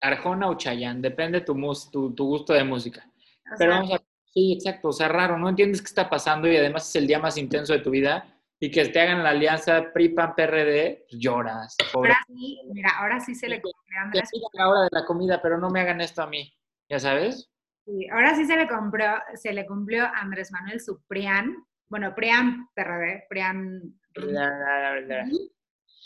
Arjona 0.00 0.48
o 0.48 0.56
Chayán. 0.56 1.02
Depende 1.02 1.42
tu, 1.42 1.54
mus- 1.54 1.90
tu, 1.90 2.14
tu 2.14 2.24
gusto 2.24 2.54
de 2.54 2.64
música. 2.64 3.04
O 3.52 3.56
Pero 3.58 3.72
sea, 3.72 3.80
vamos 3.80 4.00
a. 4.00 4.04
Sí, 4.32 4.52
exacto. 4.54 4.88
O 4.88 4.92
sea, 4.92 5.08
raro. 5.08 5.36
No 5.38 5.48
entiendes 5.50 5.82
qué 5.82 5.86
está 5.88 6.08
pasando 6.08 6.48
y 6.48 6.56
además 6.56 6.88
es 6.88 6.96
el 6.96 7.06
día 7.06 7.18
más 7.18 7.36
intenso 7.36 7.74
de 7.74 7.80
tu 7.80 7.90
vida. 7.90 8.34
Y 8.60 8.70
que 8.70 8.84
te 8.88 9.00
hagan 9.00 9.22
la 9.22 9.30
alianza 9.30 9.92
PRI-PAN-PRD, 9.92 11.04
pues 11.08 11.20
lloras. 11.22 11.76
Pobre. 11.92 12.10
ahora 12.12 12.24
sí, 12.26 12.60
mira, 12.72 12.90
ahora 12.98 13.20
sí 13.20 13.34
se 13.34 13.48
le 13.48 13.60
compró 13.62 13.80
Que 13.88 13.98
Andrés 13.98 14.30
la 14.52 14.82
de 14.82 14.88
la 14.90 15.04
comida, 15.04 15.40
pero 15.40 15.58
no 15.58 15.70
me 15.70 15.80
hagan 15.80 16.00
esto 16.00 16.22
a 16.22 16.26
mí. 16.26 16.52
¿Ya 16.88 16.98
sabes? 16.98 17.50
Sí, 17.84 18.08
ahora 18.12 18.34
sí 18.34 18.44
se 18.46 18.56
le 18.56 18.66
compró, 18.66 19.04
se 19.34 19.52
le 19.52 19.64
cumplió 19.66 20.04
a 20.04 20.18
Andrés 20.18 20.50
Manuel 20.50 20.80
su 20.80 21.02
PRIAN, 21.06 21.56
bueno, 21.88 22.14
PRIAN 22.14 22.68
PRD, 22.74 23.24
PRIAN, 23.28 23.94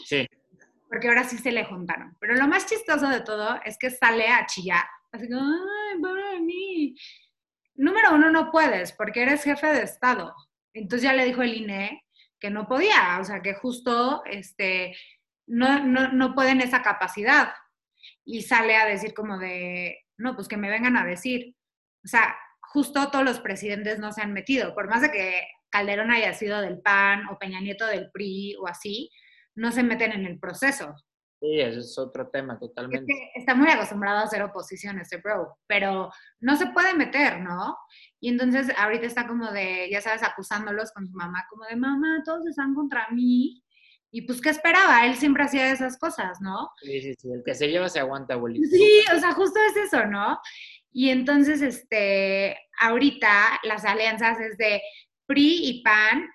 Sí. 0.07 0.27
porque 0.89 1.09
ahora 1.09 1.25
sí 1.25 1.39
se 1.39 1.53
le 1.53 1.65
juntaron. 1.65 2.17
Pero 2.21 2.35
lo 2.35 2.47
más 2.49 2.67
chistoso 2.67 3.09
de 3.09 3.21
todo 3.21 3.59
es 3.65 3.79
que 3.79 3.91
sale 3.91 4.29
a 4.29 4.47
chillar, 4.47 4.85
así 5.11 5.29
como, 5.29 5.43
ay, 5.43 6.01
pobre 6.01 6.23
de 6.35 6.41
mí. 6.41 6.95
Número 7.75 8.15
uno, 8.15 8.31
no 8.31 8.51
puedes, 8.51 8.93
porque 8.93 9.23
eres 9.23 9.43
jefe 9.43 9.67
de 9.69 9.83
Estado. 9.83 10.35
Entonces 10.75 11.09
ya 11.09 11.15
le 11.15 11.25
dijo 11.25 11.43
el 11.43 11.55
INE 11.55 12.02
que 12.43 12.51
no 12.51 12.67
podía, 12.67 13.19
o 13.21 13.25
sea, 13.25 13.41
que 13.41 13.55
justo, 13.55 14.25
este, 14.25 14.97
no, 15.47 15.79
no, 15.87 16.13
no 16.13 16.35
pueden 16.35 16.61
esa 16.61 16.83
capacidad. 16.83 17.53
Y 18.25 18.43
sale 18.43 18.75
a 18.75 18.85
decir 18.85 19.15
como 19.15 19.39
de, 19.39 20.01
no, 20.19 20.35
pues 20.35 20.49
que 20.49 20.57
me 20.57 20.69
vengan 20.69 20.97
a 20.97 21.07
decir. 21.07 21.55
O 22.05 22.09
sea, 22.09 22.37
justo 22.61 23.11
todos 23.13 23.25
los 23.25 23.39
presidentes 23.39 24.01
no 24.01 24.11
se 24.13 24.23
han 24.23 24.33
metido, 24.33 24.75
por 24.75 24.89
más 24.89 25.03
de 25.03 25.13
que 25.13 25.47
Calderón 25.71 26.11
haya 26.11 26.35
sido 26.35 26.61
del 26.61 26.81
PAN 26.81 27.29
o 27.29 27.39
Peña 27.39 27.61
Nieto 27.61 27.87
del 27.87 28.11
PRI 28.11 28.57
o 28.57 28.67
así, 28.67 29.09
no 29.55 29.71
se 29.71 29.85
meten 29.85 30.11
en 30.11 30.27
el 30.27 30.41
proceso. 30.41 30.97
Sí, 31.43 31.61
eso 31.61 31.81
es 31.81 31.99
otro 31.99 32.29
tema 32.29 32.55
Es 32.55 32.61
totalmente. 32.61 33.05
que 33.13 33.33
está 33.35 33.57
muy 33.57 33.69
acostumbrado 33.69 34.19
a 34.19 34.23
hacer 34.23 34.43
oposición 34.45 35.01
este 35.01 35.17
bro, 35.17 35.59
pero 35.67 36.09
no 36.39 36.55
se 36.55 36.69
puede 36.69 36.95
meter, 36.95 37.41
¿no? 37.41 37.77
Y 38.21 38.29
entonces 38.29 38.69
ahorita 38.79 39.07
está 39.07 39.27
como 39.27 39.51
de, 39.51 39.89
ya 39.91 40.01
sabes, 40.01 40.23
acusándolos 40.23 40.93
con 40.93 41.05
su 41.09 41.13
mamá, 41.17 41.45
como 41.51 41.65
de, 41.65 41.75
mamá, 41.75 42.23
todos 42.25 42.47
están 42.47 42.77
contra 42.77 43.09
mí. 43.11 43.61
Y 44.13 44.23
pues, 44.23 44.41
¿qué 44.41 44.51
esperaba? 44.51 45.05
Él 45.05 45.17
siempre 45.17 45.43
hacía 45.43 45.73
esas 45.73 45.99
cosas, 45.99 46.41
¿no? 46.41 46.71
Sí, 46.81 47.01
sí, 47.01 47.15
sí. 47.19 47.33
El 47.33 47.43
que 47.45 47.55
se 47.57 47.67
lleva 47.67 47.89
se 47.89 47.99
aguanta, 47.99 48.35
abuelito. 48.35 48.69
Sí, 48.71 49.03
o 49.13 49.19
sea, 49.19 49.33
justo 49.33 49.59
es 49.71 49.87
eso, 49.93 50.07
¿no? 50.07 50.39
Y 50.93 51.09
entonces, 51.09 51.61
este, 51.61 52.57
ahorita 52.79 53.59
las 53.65 53.85
alianzas 53.85 54.39
es 54.39 54.57
de 54.59 54.81
PRI 55.27 55.61
y 55.71 55.83
PAN 55.83 56.29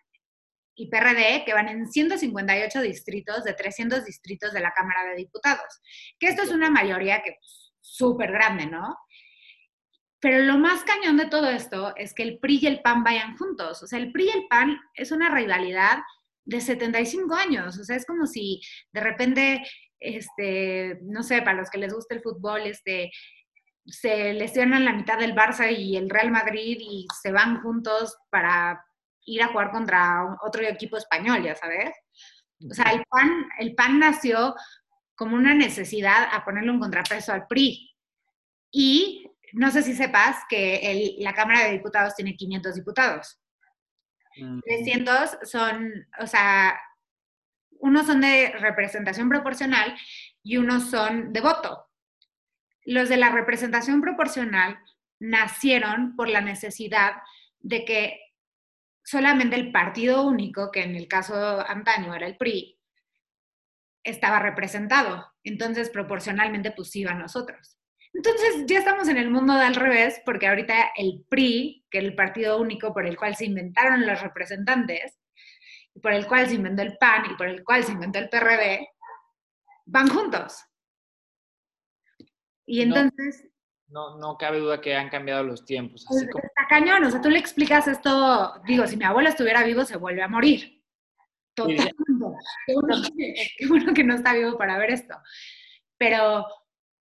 y 0.78 0.90
PRD, 0.90 1.44
que 1.44 1.54
van 1.54 1.68
en 1.70 1.92
158 1.92 2.82
distritos 2.82 3.44
de 3.44 3.54
300 3.54 4.06
distritos 4.06 4.54
de 4.54 4.60
la 4.60 4.72
Cámara 4.72 5.10
de 5.10 5.16
Diputados. 5.16 5.82
Que 6.20 6.28
esto 6.28 6.44
es 6.44 6.52
una 6.52 6.70
mayoría 6.70 7.24
que 7.24 7.32
pues, 7.32 7.74
súper 7.82 8.32
grande, 8.32 8.68
¿no? 8.68 8.96
Pero 10.20 10.40
lo 10.40 10.60
más 10.60 10.84
cañón 10.84 11.18
de 11.18 11.26
todo 11.26 11.50
esto 11.50 11.96
es 11.96 12.14
que 12.14 12.24
el 12.24 12.38
PRI 12.38 12.60
y 12.62 12.68
el 12.68 12.82
PAN 12.82 13.04
vayan 13.04 13.36
juntos. 13.38 13.82
O 13.82 13.88
sea, 13.88 13.98
el 13.98 14.12
PRI 14.12 14.26
y 14.26 14.38
el 14.38 14.48
PAN 14.48 14.80
es 14.94 15.12
una 15.12 15.34
rivalidad 15.34 15.98
de 16.46 16.62
75 16.62 17.34
años. 17.34 17.80
O 17.80 17.84
sea, 17.84 17.96
es 17.96 18.06
como 18.06 18.28
si 18.28 18.62
de 18.92 19.02
repente, 19.02 19.64
este, 20.00 21.00
no 21.02 21.24
sé, 21.24 21.42
para 21.42 21.58
los 21.58 21.72
que 21.72 21.80
les 21.80 21.92
gusta 21.92 22.14
el 22.14 22.22
fútbol, 22.22 22.62
este, 22.62 23.12
se 23.86 24.34
lesionan 24.34 24.86
la 24.86 24.94
mitad 24.94 25.18
del 25.18 25.34
Barça 25.34 25.76
y 25.76 25.98
el 25.98 26.10
Real 26.10 26.30
Madrid 26.30 26.78
y 26.80 27.08
se 27.20 27.32
van 27.32 27.62
juntos 27.62 28.16
para 28.30 28.84
ir 29.28 29.44
a 29.44 29.48
jugar 29.50 29.72
contra 29.72 30.38
otro 30.42 30.64
equipo 30.64 30.98
español, 30.98 31.44
ya 31.44 31.54
sabes. 31.56 31.92
O 32.70 32.74
sea, 32.74 32.92
el 32.92 33.04
PAN, 33.10 33.46
el 33.60 33.76
PAN 33.76 34.00
nació 34.00 34.56
como 35.16 35.36
una 35.36 35.54
necesidad 35.54 36.30
a 36.32 36.44
ponerle 36.44 36.72
un 36.72 36.80
contrapeso 36.80 37.34
al 37.34 37.46
PRI. 37.46 37.94
Y 38.72 39.30
no 39.54 39.70
sé 39.70 39.84
si 39.84 39.94
sepas 39.94 40.38
que 40.50 40.78
el- 40.92 41.16
la 41.20 41.34
Cámara 41.34 41.64
de 41.66 41.72
Diputados 41.74 42.16
tiene 42.16 42.36
500 42.36 42.76
diputados. 42.76 43.40
Mm, 44.38 44.60
300 44.62 45.38
son, 45.44 45.92
o 46.20 46.28
sea, 46.28 46.80
unos 47.80 48.08
son 48.08 48.22
de 48.22 48.52
representación 48.60 49.30
proporcional 49.30 49.96
y 50.44 50.58
unos 50.58 50.90
son 50.90 51.32
de 51.34 51.42
voto. 51.42 51.86
Los 52.86 53.10
de 53.10 53.18
la 53.18 53.30
representación 53.30 54.02
proporcional 54.02 54.80
nacieron 55.20 56.16
por 56.16 56.30
la 56.30 56.42
necesidad 56.42 57.14
de 57.60 57.84
que 57.86 58.20
solamente 59.08 59.56
el 59.56 59.72
partido 59.72 60.24
único, 60.28 60.70
que 60.70 60.84
en 60.84 60.98
el 60.98 61.08
caso 61.08 61.34
antaño 61.66 62.14
era 62.14 62.28
el 62.28 62.36
PRI, 62.36 62.78
estaba 64.04 64.40
representado. 64.40 65.26
Entonces, 65.46 65.90
proporcionalmente, 65.90 66.72
pues 66.72 66.94
iba 66.98 67.12
a 67.12 67.16
nosotros. 67.16 67.78
Entonces, 68.14 68.66
ya 68.66 68.80
estamos 68.80 69.08
en 69.08 69.16
el 69.16 69.32
mundo 69.32 69.54
de 69.54 69.64
al 69.64 69.76
revés, 69.76 70.22
porque 70.26 70.48
ahorita 70.48 70.92
el 70.98 71.26
PRI, 71.30 71.86
que 71.90 72.00
era 72.00 72.08
el 72.08 72.16
partido 72.16 72.60
único 72.60 72.94
por 72.94 73.06
el 73.06 73.16
cual 73.16 73.38
se 73.38 73.46
inventaron 73.46 74.06
los 74.06 74.22
representantes, 74.22 75.18
y 75.96 76.02
por 76.02 76.12
el 76.12 76.28
cual 76.28 76.50
se 76.50 76.56
inventó 76.56 76.82
el 76.82 76.98
PAN 76.98 77.32
y 77.32 77.36
por 77.36 77.48
el 77.48 77.64
cual 77.64 77.86
se 77.86 77.94
inventó 77.94 78.20
el 78.20 78.28
PRD, 78.28 78.90
van 79.86 80.10
juntos. 80.10 80.66
Y 82.66 82.82
entonces, 82.82 83.46
No, 83.46 83.50
no 83.90 84.38
cabe 84.38 84.60
duda 84.60 84.82
que 84.82 84.96
han 84.96 85.10
cambiado 85.10 85.44
los 85.44 85.66
tiempos. 85.66 86.06
pues, 86.08 86.28
como, 86.32 86.44
está 86.44 86.68
cañón. 86.68 87.04
O 87.04 87.12
sea, 87.12 87.22
tú 87.22 87.30
le 87.30 87.40
explicas 87.40 87.88
esto, 87.88 88.54
digo, 88.66 88.86
si 88.88 88.98
mi 88.98 89.06
abuelo 89.06 89.30
estuviera 89.30 89.64
vivo, 89.64 89.86
se 89.86 89.98
vuelve 89.98 90.22
a 90.22 90.28
morir. 90.28 90.84
Totalmente. 91.54 91.96
Qué 92.68 92.74
bueno, 92.76 93.02
que, 93.18 93.34
qué 93.58 93.68
bueno 93.68 93.94
que 93.94 94.04
no 94.04 94.16
está 94.16 94.34
vivo 94.34 94.58
para 94.58 94.78
ver 94.78 94.92
esto. 94.92 95.16
Pero, 95.98 96.46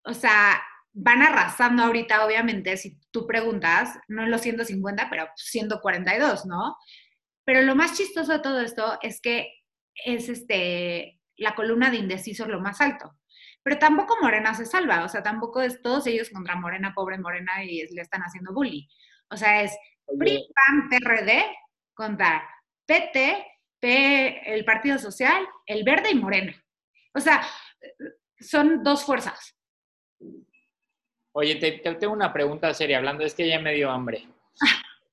o 0.04 0.14
sea, 0.14 0.62
van 0.92 1.22
arrasando 1.22 1.82
ahorita, 1.82 2.24
obviamente, 2.24 2.76
si 2.76 3.00
tú 3.10 3.26
preguntas, 3.26 3.98
no 4.06 4.22
en 4.22 4.30
los 4.30 4.40
150, 4.42 5.08
pero 5.10 5.26
142, 5.34 6.46
¿no? 6.46 6.76
Pero 7.44 7.62
lo 7.62 7.74
más 7.74 7.96
chistoso 7.96 8.32
de 8.32 8.38
todo 8.38 8.60
esto 8.60 8.98
es 9.02 9.20
que 9.20 9.48
es 10.04 10.28
este, 10.28 11.20
la 11.36 11.54
columna 11.54 11.90
de 11.90 11.96
indecisos 11.96 12.48
lo 12.48 12.60
más 12.60 12.80
alto. 12.80 13.16
Pero 13.64 13.78
tampoco 13.78 14.18
Morena 14.20 14.54
se 14.54 14.66
salva, 14.66 15.04
o 15.04 15.08
sea, 15.08 15.22
tampoco 15.22 15.62
es 15.62 15.80
todos 15.80 16.06
ellos 16.06 16.28
contra 16.28 16.54
Morena, 16.54 16.92
pobre 16.94 17.16
Morena, 17.16 17.64
y 17.64 17.86
le 17.94 18.02
están 18.02 18.20
haciendo 18.20 18.52
bully. 18.52 18.86
O 19.30 19.38
sea, 19.38 19.62
es 19.62 19.74
PRI, 20.18 20.46
PAN, 20.54 20.88
PRD 20.90 21.44
contra 21.94 22.46
PT, 22.84 23.46
P, 23.80 24.54
el 24.54 24.66
Partido 24.66 24.98
Social, 24.98 25.48
el 25.64 25.82
Verde 25.82 26.10
y 26.10 26.14
Morena. 26.14 26.54
O 27.14 27.20
sea, 27.20 27.42
son 28.38 28.84
dos 28.84 29.02
fuerzas. 29.02 29.56
Oye, 31.32 31.56
te, 31.56 31.72
tengo 31.94 32.12
una 32.12 32.34
pregunta 32.34 32.74
seria, 32.74 32.98
hablando, 32.98 33.24
es 33.24 33.34
que 33.34 33.48
ya 33.48 33.58
me 33.58 33.72
dio 33.72 33.90
hambre. 33.90 34.28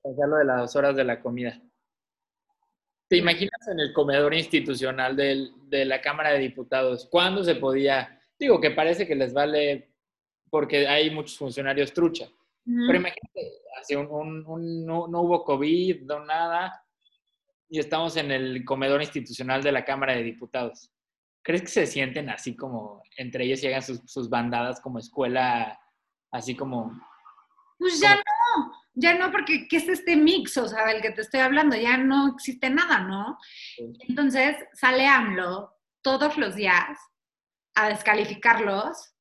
Ya 0.04 0.28
lo 0.28 0.36
de 0.36 0.46
las 0.46 0.76
horas 0.76 0.94
de 0.98 1.06
la 1.06 1.22
comida. 1.22 1.58
¿Te 3.08 3.16
imaginas 3.16 3.68
en 3.72 3.80
el 3.80 3.94
comedor 3.94 4.34
institucional 4.34 5.16
de 5.16 5.86
la 5.86 6.02
Cámara 6.02 6.32
de 6.32 6.40
Diputados? 6.40 7.08
¿Cuándo 7.10 7.46
se 7.46 7.56
podía? 7.56 8.21
Digo 8.42 8.60
que 8.60 8.72
parece 8.72 9.06
que 9.06 9.14
les 9.14 9.36
vale 9.36 9.92
porque 10.50 10.88
hay 10.88 11.12
muchos 11.12 11.38
funcionarios 11.38 11.94
trucha. 11.94 12.28
Pero 12.66 12.98
imagínate, 12.98 13.62
así 13.80 13.96
un, 13.96 14.44
no, 14.84 15.08
no, 15.08 15.22
hubo 15.22 15.44
COVID, 15.44 16.02
no 16.02 16.26
nada, 16.26 16.84
y 17.70 17.78
estamos 17.78 18.18
en 18.18 18.32
el 18.32 18.66
comedor 18.66 19.00
institucional 19.00 19.62
de 19.62 19.72
la 19.72 19.86
Cámara 19.86 20.16
de 20.16 20.24
Diputados. 20.24 20.90
¿Crees 21.44 21.62
que 21.62 21.68
se 21.68 21.86
sienten 21.86 22.32
así 22.32 22.56
como 22.56 23.04
entre 23.16 23.46
ellos 23.46 23.62
y 23.62 23.68
hagan 23.68 23.84
sus, 23.84 24.28
bandadas 24.28 24.82
como 24.82 24.98
escuela, 24.98 25.80
así 26.32 26.56
como... 26.56 27.00
Pues 27.78 28.00
ya 28.00 28.16
no, 28.16 28.74
ya 28.96 29.20
no, 29.20 29.32
porque 29.32 29.68
¿qué 29.68 29.78
es 29.78 29.88
este 29.88 30.16
mix, 30.16 30.58
o 30.58 30.68
sea, 30.68 30.88
del 30.88 31.04
que 31.04 31.12
te 31.12 31.22
estoy 31.22 31.42
hablando? 31.42 31.76
Ya 31.76 31.96
no 31.96 32.34
existe 32.34 32.72
nada, 32.72 33.02
¿no? 33.02 33.38
Entonces 34.08 34.58
sale 34.74 35.06
AMLO 35.06 35.78
todos 36.02 36.40
los 36.40 36.56
días 36.56 36.98
a 37.76 37.90
descalificarlos, 37.90 39.14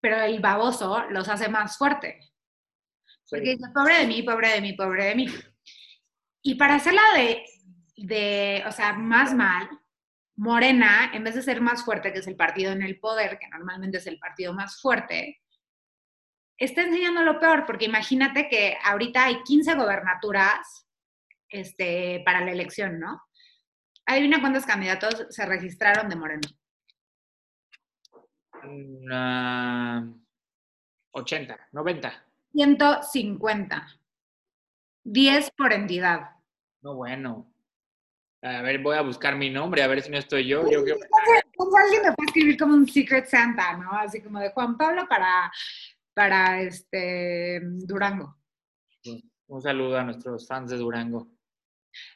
pero 0.00 0.20
el 0.20 0.40
baboso 0.40 1.04
los 1.10 1.28
hace 1.28 1.48
más 1.48 1.78
fuerte. 1.78 2.32
Porque 3.30 3.50
dice, 3.50 3.70
pobre 3.72 3.98
de 3.98 4.06
mí, 4.06 4.22
pobre 4.22 4.48
de 4.50 4.60
mí, 4.60 4.72
pobre 4.74 5.04
de 5.04 5.14
mí. 5.14 5.26
Y 6.42 6.56
para 6.56 6.74
hacerla 6.74 7.02
de, 7.14 7.44
de, 7.96 8.64
o 8.66 8.72
sea, 8.72 8.92
más 8.92 9.32
mal, 9.32 9.68
Morena, 10.36 11.10
en 11.14 11.24
vez 11.24 11.34
de 11.34 11.42
ser 11.42 11.60
más 11.60 11.84
fuerte, 11.84 12.12
que 12.12 12.18
es 12.18 12.26
el 12.26 12.36
partido 12.36 12.72
en 12.72 12.82
el 12.82 12.98
poder, 12.98 13.38
que 13.38 13.48
normalmente 13.48 13.98
es 13.98 14.06
el 14.06 14.18
partido 14.18 14.52
más 14.52 14.80
fuerte, 14.80 15.40
está 16.58 16.82
enseñando 16.82 17.22
lo 17.22 17.38
peor, 17.38 17.64
porque 17.66 17.84
imagínate 17.84 18.48
que 18.48 18.76
ahorita 18.84 19.24
hay 19.24 19.42
15 19.42 19.74
gobernaturas 19.74 20.86
este, 21.48 22.22
para 22.24 22.44
la 22.44 22.52
elección, 22.52 22.98
¿no? 22.98 23.22
Adivina 24.06 24.40
cuántos 24.40 24.66
candidatos 24.66 25.26
se 25.30 25.46
registraron 25.46 26.08
de 26.08 26.16
Morena. 26.16 26.48
80, 31.12 31.68
90. 31.72 32.24
150. 32.52 33.88
10 35.04 35.50
por 35.56 35.72
entidad. 35.72 36.30
No, 36.82 36.94
bueno. 36.96 37.52
A 38.42 38.60
ver, 38.62 38.80
voy 38.80 38.96
a 38.96 39.02
buscar 39.02 39.36
mi 39.36 39.50
nombre, 39.50 39.82
a 39.82 39.86
ver 39.86 40.02
si 40.02 40.10
no 40.10 40.18
estoy 40.18 40.46
yo. 40.46 40.68
yo, 40.68 40.84
yo... 40.84 40.96
alguien 40.96 42.02
me 42.02 42.12
puede 42.12 42.26
escribir 42.26 42.58
como 42.58 42.74
un 42.74 42.88
Secret 42.88 43.26
Santa, 43.26 43.76
¿no? 43.76 43.92
Así 43.92 44.20
como 44.20 44.40
de 44.40 44.50
Juan 44.50 44.76
Pablo 44.76 45.06
para, 45.08 45.52
para 46.12 46.60
este 46.60 47.60
Durango. 47.62 48.36
Un 49.46 49.62
saludo 49.62 49.98
a 49.98 50.04
nuestros 50.04 50.48
fans 50.48 50.70
de 50.70 50.78
Durango. 50.78 51.28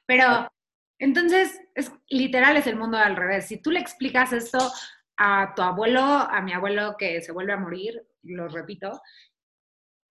Pero, 0.04 0.50
entonces, 0.98 1.60
es, 1.74 1.92
literal 2.08 2.56
es 2.56 2.66
el 2.66 2.76
mundo 2.76 2.96
al 2.96 3.14
revés. 3.14 3.46
Si 3.46 3.58
tú 3.58 3.70
le 3.70 3.78
explicas 3.78 4.32
esto 4.32 4.58
a 5.16 5.54
tu 5.54 5.62
abuelo, 5.62 6.02
a 6.02 6.40
mi 6.42 6.52
abuelo 6.52 6.96
que 6.98 7.20
se 7.22 7.32
vuelve 7.32 7.52
a 7.52 7.58
morir, 7.58 8.06
lo 8.22 8.48
repito, 8.48 9.00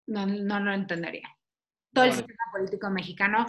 no, 0.07 0.25
no 0.25 0.59
lo 0.59 0.73
entendería. 0.73 1.29
Todo 1.93 2.05
el 2.05 2.13
sistema 2.13 2.43
político 2.51 2.89
mexicano 2.89 3.45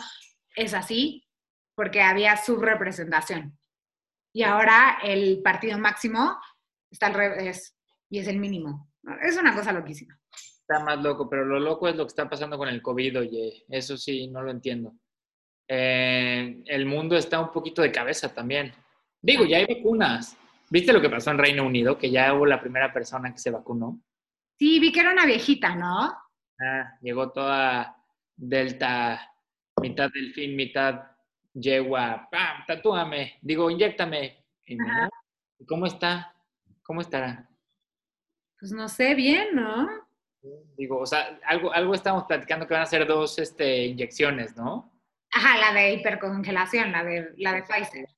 es 0.55 0.75
así 0.75 1.27
porque 1.75 2.03
había 2.03 2.37
subrepresentación. 2.37 3.59
Y 4.33 4.43
ahora 4.43 4.99
el 5.03 5.43
partido 5.43 5.79
máximo 5.79 6.39
está 6.91 7.07
al 7.07 7.15
revés 7.15 7.77
y 8.09 8.19
es 8.19 8.29
el 8.29 8.39
mínimo. 8.39 8.93
Es 9.23 9.37
una 9.37 9.55
cosa 9.55 9.73
loquísima. 9.73 10.19
Está 10.33 10.85
más 10.85 11.03
loco, 11.03 11.29
pero 11.29 11.45
lo 11.45 11.59
loco 11.59 11.89
es 11.89 11.97
lo 11.97 12.05
que 12.05 12.11
está 12.11 12.29
pasando 12.29 12.57
con 12.57 12.69
el 12.69 12.81
COVID, 12.81 13.21
oye, 13.21 13.65
eso 13.69 13.97
sí, 13.97 14.29
no 14.29 14.43
lo 14.43 14.51
entiendo. 14.51 14.95
Eh, 15.67 16.63
el 16.67 16.87
mundo 16.87 17.17
está 17.17 17.41
un 17.41 17.51
poquito 17.51 17.83
de 17.83 17.93
cabeza 17.93 18.33
también. 18.33 18.73
Digo, 19.21 19.45
ya 19.45 19.59
hay 19.59 19.67
vacunas. 19.67 20.37
¿Viste 20.71 20.93
lo 20.93 21.01
que 21.01 21.11
pasó 21.11 21.33
en 21.33 21.39
Reino 21.39 21.67
Unido? 21.67 21.99
Que 21.99 22.11
ya 22.11 22.33
hubo 22.33 22.47
la 22.47 22.61
primera 22.61 22.93
persona 22.93 23.33
que 23.33 23.39
se 23.39 23.51
vacunó. 23.51 24.01
Sí, 24.57 24.79
vi 24.79 24.93
que 24.93 25.01
era 25.01 25.13
una 25.13 25.27
viejita, 25.27 25.75
¿no? 25.75 26.13
Ah, 26.61 26.97
llegó 27.01 27.33
toda 27.33 27.97
Delta, 28.37 29.21
mitad 29.81 30.09
delfín, 30.15 30.55
mitad 30.55 31.03
yegua, 31.53 32.29
¡pam! 32.31 32.65
Tatúame, 32.67 33.39
digo, 33.43 33.69
inyectame. 33.69 34.45
¿Cómo 35.67 35.87
está? 35.87 36.35
¿Cómo 36.83 37.01
estará? 37.01 37.49
Pues 38.59 38.71
no 38.71 38.89
sé, 38.89 39.15
bien, 39.15 39.57
¿no? 39.57 39.89
Digo, 40.77 41.01
o 41.01 41.07
sea, 41.07 41.39
algo, 41.47 41.73
algo 41.73 41.95
estamos 41.95 42.25
platicando 42.25 42.67
que 42.67 42.75
van 42.75 42.85
a 42.85 42.87
ser 42.87 43.07
dos 43.07 43.39
este, 43.39 43.87
inyecciones, 43.87 44.57
¿no? 44.57 44.93
Ajá, 45.33 45.59
la 45.59 45.73
de 45.73 45.95
hipercongelación, 45.95 46.93
la 46.93 47.05
de, 47.05 47.33
la 47.39 47.55
de 47.55 47.63
Pfizer. 47.63 48.09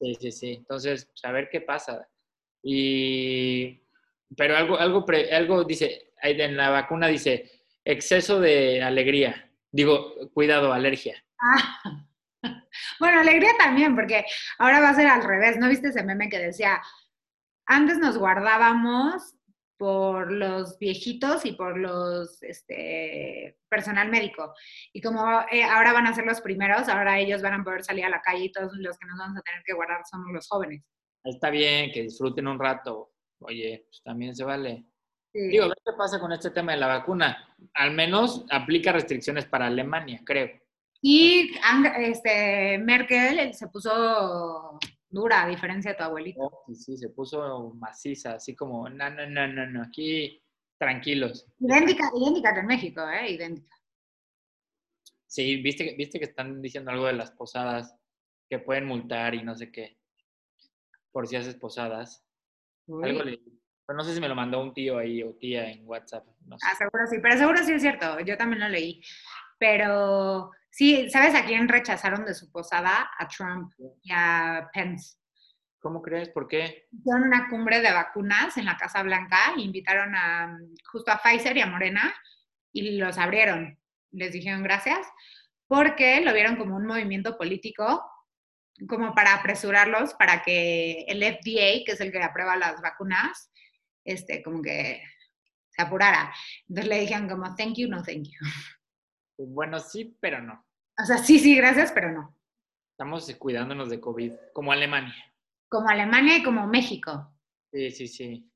Sí, 0.00 0.14
sí, 0.20 0.32
sí. 0.32 0.52
Entonces, 0.58 1.06
pues, 1.06 1.24
a 1.24 1.32
ver 1.32 1.48
qué 1.50 1.60
pasa. 1.60 2.08
Y, 2.62 3.80
pero 4.36 4.56
algo, 4.56 4.78
algo, 4.78 5.04
algo 5.32 5.64
dice, 5.64 6.12
en 6.22 6.56
la 6.56 6.70
vacuna 6.70 7.08
dice, 7.08 7.50
exceso 7.84 8.40
de 8.40 8.82
alegría. 8.82 9.50
Digo, 9.70 10.14
cuidado, 10.32 10.72
alergia. 10.72 11.22
Ah. 11.40 12.04
Bueno, 13.00 13.20
alegría 13.20 13.50
también, 13.58 13.96
porque 13.96 14.24
ahora 14.58 14.80
va 14.80 14.90
a 14.90 14.94
ser 14.94 15.08
al 15.08 15.24
revés. 15.24 15.56
¿No 15.56 15.68
viste 15.68 15.88
ese 15.88 16.04
meme 16.04 16.28
que 16.28 16.38
decía, 16.38 16.80
antes 17.66 17.98
nos 17.98 18.16
guardábamos 18.16 19.34
por 19.78 20.32
los 20.32 20.78
viejitos 20.78 21.46
y 21.46 21.52
por 21.52 21.78
los 21.78 22.42
este, 22.42 23.56
personal 23.68 24.10
médico. 24.10 24.52
Y 24.92 25.00
como 25.00 25.24
eh, 25.50 25.62
ahora 25.62 25.92
van 25.92 26.06
a 26.06 26.14
ser 26.14 26.26
los 26.26 26.40
primeros, 26.40 26.88
ahora 26.88 27.18
ellos 27.18 27.40
van 27.40 27.60
a 27.60 27.64
poder 27.64 27.84
salir 27.84 28.04
a 28.04 28.10
la 28.10 28.20
calle 28.20 28.46
y 28.46 28.52
todos 28.52 28.72
los 28.76 28.98
que 28.98 29.06
nos 29.06 29.18
vamos 29.18 29.38
a 29.38 29.42
tener 29.42 29.62
que 29.64 29.72
guardar 29.72 30.02
somos 30.10 30.32
los 30.32 30.48
jóvenes. 30.48 30.84
Está 31.24 31.50
bien, 31.50 31.92
que 31.92 32.02
disfruten 32.02 32.48
un 32.48 32.58
rato. 32.58 33.12
Oye, 33.40 33.86
pues 33.88 34.02
también 34.02 34.34
se 34.34 34.44
vale. 34.44 34.84
Digo, 35.32 35.64
a 35.64 35.68
ver 35.68 35.78
qué 35.84 35.92
pasa 35.96 36.18
con 36.18 36.32
este 36.32 36.50
tema 36.50 36.72
de 36.72 36.78
la 36.78 36.88
vacuna. 36.88 37.54
Al 37.74 37.92
menos 37.92 38.44
aplica 38.50 38.92
restricciones 38.92 39.46
para 39.46 39.66
Alemania, 39.66 40.20
creo. 40.24 40.50
Y 41.00 41.52
este, 41.98 42.78
Merkel 42.78 43.54
se 43.54 43.68
puso 43.68 44.78
dura, 45.10 45.44
a 45.44 45.48
diferencia 45.48 45.92
de 45.92 45.96
tu 45.96 46.04
abuelito. 46.04 46.40
Oh, 46.40 46.64
sí, 46.66 46.74
sí, 46.74 46.96
se 46.96 47.10
puso 47.10 47.74
maciza, 47.74 48.34
así 48.34 48.54
como, 48.54 48.88
no, 48.88 49.10
no, 49.10 49.26
no, 49.26 49.46
no, 49.48 49.66
no, 49.66 49.82
aquí 49.82 50.42
tranquilos. 50.78 51.46
Idéntica, 51.58 52.10
idéntica 52.14 52.54
que 52.54 52.60
en 52.60 52.66
México, 52.66 53.08
¿eh? 53.08 53.32
Idéntica. 53.32 53.74
Sí, 55.26 55.56
viste, 55.60 55.94
viste 55.96 56.18
que 56.18 56.24
están 56.24 56.62
diciendo 56.62 56.90
algo 56.90 57.06
de 57.06 57.12
las 57.12 57.30
posadas, 57.32 57.94
que 58.48 58.58
pueden 58.58 58.86
multar 58.86 59.34
y 59.34 59.42
no 59.42 59.54
sé 59.54 59.70
qué, 59.70 59.98
por 61.12 61.26
si 61.26 61.36
haces 61.36 61.54
posadas. 61.56 62.24
Algo 62.88 63.22
le, 63.22 63.38
pero 63.88 63.96
no 63.96 64.04
sé 64.04 64.14
si 64.14 64.20
me 64.20 64.28
lo 64.28 64.34
mandó 64.34 64.60
un 64.62 64.74
tío 64.74 64.98
ahí 64.98 65.22
o 65.22 65.34
tía 65.34 65.70
en 65.70 65.86
WhatsApp. 65.86 66.26
Ah, 66.62 66.74
seguro 66.76 67.06
sí, 67.06 67.16
pero 67.22 67.38
seguro 67.38 67.64
sí 67.64 67.72
es 67.72 67.80
cierto, 67.80 68.20
yo 68.20 68.36
también 68.36 68.60
lo 68.60 68.68
leí. 68.68 69.02
Pero 69.58 70.50
sí, 70.70 71.08
¿sabes 71.10 71.34
a 71.34 71.44
quién 71.44 71.68
rechazaron 71.68 72.24
de 72.24 72.34
su 72.34 72.50
posada? 72.50 73.10
A 73.18 73.28
Trump 73.28 73.72
y 74.02 74.10
a 74.12 74.68
Pence. 74.72 75.16
¿Cómo 75.80 76.02
crees? 76.02 76.28
¿Por 76.30 76.48
qué? 76.48 76.88
Hicieron 76.90 77.22
una 77.22 77.48
cumbre 77.48 77.80
de 77.80 77.92
vacunas 77.92 78.56
en 78.56 78.64
la 78.64 78.76
Casa 78.76 79.02
Blanca, 79.02 79.54
invitaron 79.56 80.14
a 80.14 80.58
justo 80.90 81.12
a 81.12 81.20
Pfizer 81.22 81.56
y 81.56 81.60
a 81.60 81.66
Morena 81.66 82.14
y 82.72 82.98
los 82.98 83.16
abrieron. 83.16 83.78
Les 84.10 84.32
dijeron 84.32 84.62
gracias 84.62 85.06
porque 85.68 86.20
lo 86.22 86.32
vieron 86.32 86.56
como 86.56 86.76
un 86.76 86.86
movimiento 86.86 87.36
político, 87.36 88.02
como 88.88 89.14
para 89.14 89.34
apresurarlos 89.34 90.14
para 90.14 90.42
que 90.42 91.04
el 91.06 91.22
FDA, 91.22 91.84
que 91.84 91.92
es 91.92 92.00
el 92.00 92.10
que 92.10 92.22
aprueba 92.22 92.56
las 92.56 92.80
vacunas, 92.80 93.52
este, 94.04 94.42
como 94.42 94.62
que 94.62 95.02
se 95.70 95.82
apurara. 95.82 96.32
Entonces 96.68 96.88
le 96.88 97.00
dijeron 97.00 97.28
como, 97.28 97.54
thank 97.54 97.76
you, 97.76 97.88
no 97.88 98.02
thank 98.02 98.24
you. 98.24 98.38
Bueno, 99.38 99.78
sí, 99.78 100.16
pero 100.20 100.42
no. 100.42 100.64
O 101.00 101.04
sea, 101.04 101.18
sí, 101.18 101.38
sí, 101.38 101.56
gracias, 101.56 101.92
pero 101.92 102.10
no. 102.12 102.36
Estamos 102.92 103.32
cuidándonos 103.38 103.88
de 103.88 104.00
COVID, 104.00 104.32
como 104.52 104.72
Alemania. 104.72 105.14
Como 105.68 105.88
Alemania 105.88 106.38
y 106.38 106.42
como 106.42 106.66
México. 106.66 107.32
Sí, 107.72 107.90
sí, 107.90 108.08
sí. 108.08 108.50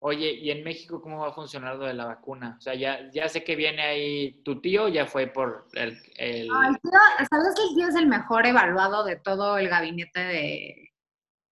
Oye, 0.00 0.32
¿y 0.32 0.52
en 0.52 0.62
México 0.62 1.02
cómo 1.02 1.20
va 1.20 1.30
a 1.30 1.32
funcionar 1.32 1.74
lo 1.74 1.86
de 1.86 1.94
la 1.94 2.04
vacuna? 2.04 2.54
O 2.56 2.60
sea, 2.60 2.74
ya, 2.74 3.10
ya 3.10 3.28
sé 3.28 3.42
que 3.42 3.56
viene 3.56 3.82
ahí 3.82 4.42
tu 4.44 4.60
tío, 4.60 4.86
ya 4.86 5.06
fue 5.06 5.26
por 5.26 5.66
el... 5.72 5.98
el... 6.16 6.48
¿Sabes 6.48 7.54
que 7.56 7.62
el 7.68 7.74
tío 7.74 7.88
es 7.88 7.96
el 7.96 8.06
mejor 8.06 8.46
evaluado 8.46 9.04
de 9.04 9.16
todo 9.16 9.58
el 9.58 9.68
gabinete 9.68 10.20
de, 10.20 10.92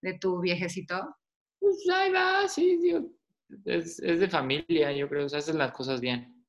de 0.03 0.19
tu 0.19 0.41
viejecito? 0.41 1.19
Pues 1.59 1.87
ahí 1.93 2.11
va, 2.11 2.49
sí, 2.49 2.81
es, 3.67 3.99
es 4.01 4.21
de 4.21 4.29
familia, 4.29 4.91
yo 4.93 5.07
creo, 5.07 5.27
o 5.27 5.29
sea, 5.29 5.41
hacen 5.41 5.59
las 5.59 5.73
cosas 5.73 6.01
bien. 6.01 6.43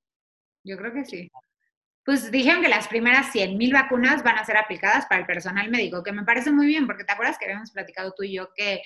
Yo 0.64 0.78
creo 0.78 0.94
que 0.94 1.04
sí. 1.04 1.30
Pues 2.04 2.32
dijeron 2.32 2.62
que 2.62 2.70
las 2.70 2.88
primeras 2.88 3.34
100.000 3.34 3.74
vacunas 3.74 4.24
van 4.24 4.38
a 4.38 4.46
ser 4.46 4.58
aplicadas 4.58 5.06
para 5.06 5.22
el 5.22 5.28
personal 5.28 5.70
médico, 5.70 6.04
que 6.04 6.12
me 6.12 6.24
parece 6.24 6.52
muy 6.52 6.66
bien, 6.66 6.88
porque 6.88 7.04
te 7.04 7.12
acuerdas 7.12 7.38
que 7.38 7.46
habíamos 7.46 7.72
platicado 7.72 8.14
tú 8.16 8.24
y 8.24 8.34
yo 8.34 8.52
que, 8.56 8.82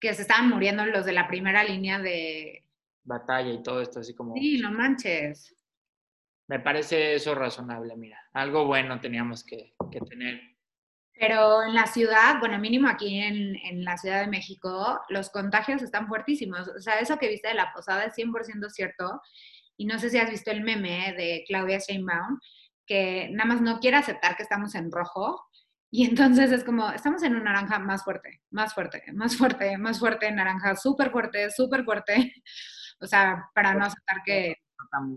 que 0.00 0.14
se 0.14 0.22
estaban 0.22 0.48
muriendo 0.48 0.86
los 0.86 1.04
de 1.04 1.12
la 1.12 1.28
primera 1.28 1.62
línea 1.64 1.98
de... 1.98 2.64
Batalla 3.04 3.52
y 3.52 3.62
todo 3.62 3.82
esto, 3.82 4.00
así 4.00 4.14
como... 4.14 4.34
Sí, 4.34 4.58
no 4.58 4.70
manches. 4.70 5.54
Me 6.48 6.60
parece 6.60 7.14
eso 7.14 7.34
razonable, 7.34 7.94
mira. 7.94 8.18
Algo 8.32 8.64
bueno 8.64 8.98
teníamos 9.00 9.44
que, 9.44 9.74
que 9.92 10.00
tener. 10.00 10.40
Pero 11.12 11.62
en 11.62 11.74
la 11.74 11.86
ciudad, 11.86 12.38
bueno, 12.38 12.58
mínimo 12.58 12.88
aquí 12.88 13.18
en, 13.18 13.56
en, 13.56 13.84
la 13.84 13.98
Ciudad 13.98 14.20
de 14.20 14.28
México, 14.28 15.00
los 15.08 15.30
contagios 15.30 15.82
están 15.82 16.06
fuertísimos. 16.06 16.68
O 16.68 16.80
sea, 16.80 17.00
eso 17.00 17.18
que 17.18 17.28
viste 17.28 17.48
de 17.48 17.54
la 17.54 17.72
posada 17.72 18.04
es 18.04 18.14
100% 18.14 18.70
cierto. 18.70 19.20
Y 19.78 19.86
no 19.86 19.98
sé 19.98 20.10
si 20.10 20.18
has 20.18 20.28
visto 20.28 20.50
el 20.50 20.62
meme 20.62 21.14
de 21.16 21.44
Claudia 21.46 21.78
Sheinbaum, 21.78 22.38
que 22.86 23.28
nada 23.30 23.48
más 23.48 23.62
no 23.62 23.78
quiere 23.78 23.96
aceptar 23.96 24.36
que 24.36 24.42
estamos 24.42 24.74
en 24.74 24.90
rojo. 24.90 25.40
Y 25.90 26.04
entonces 26.04 26.52
es 26.52 26.64
como, 26.64 26.90
estamos 26.90 27.22
en 27.22 27.36
un 27.36 27.44
naranja 27.44 27.78
más 27.78 28.04
fuerte, 28.04 28.42
más 28.50 28.74
fuerte, 28.74 29.02
más 29.14 29.36
fuerte, 29.36 29.78
más 29.78 29.98
fuerte, 29.98 30.30
naranja 30.30 30.76
súper 30.76 31.10
fuerte, 31.10 31.50
súper 31.50 31.84
fuerte. 31.84 32.34
O 33.00 33.06
sea, 33.06 33.48
para 33.54 33.74
no 33.74 33.84
aceptar 33.84 34.22
que 34.24 34.56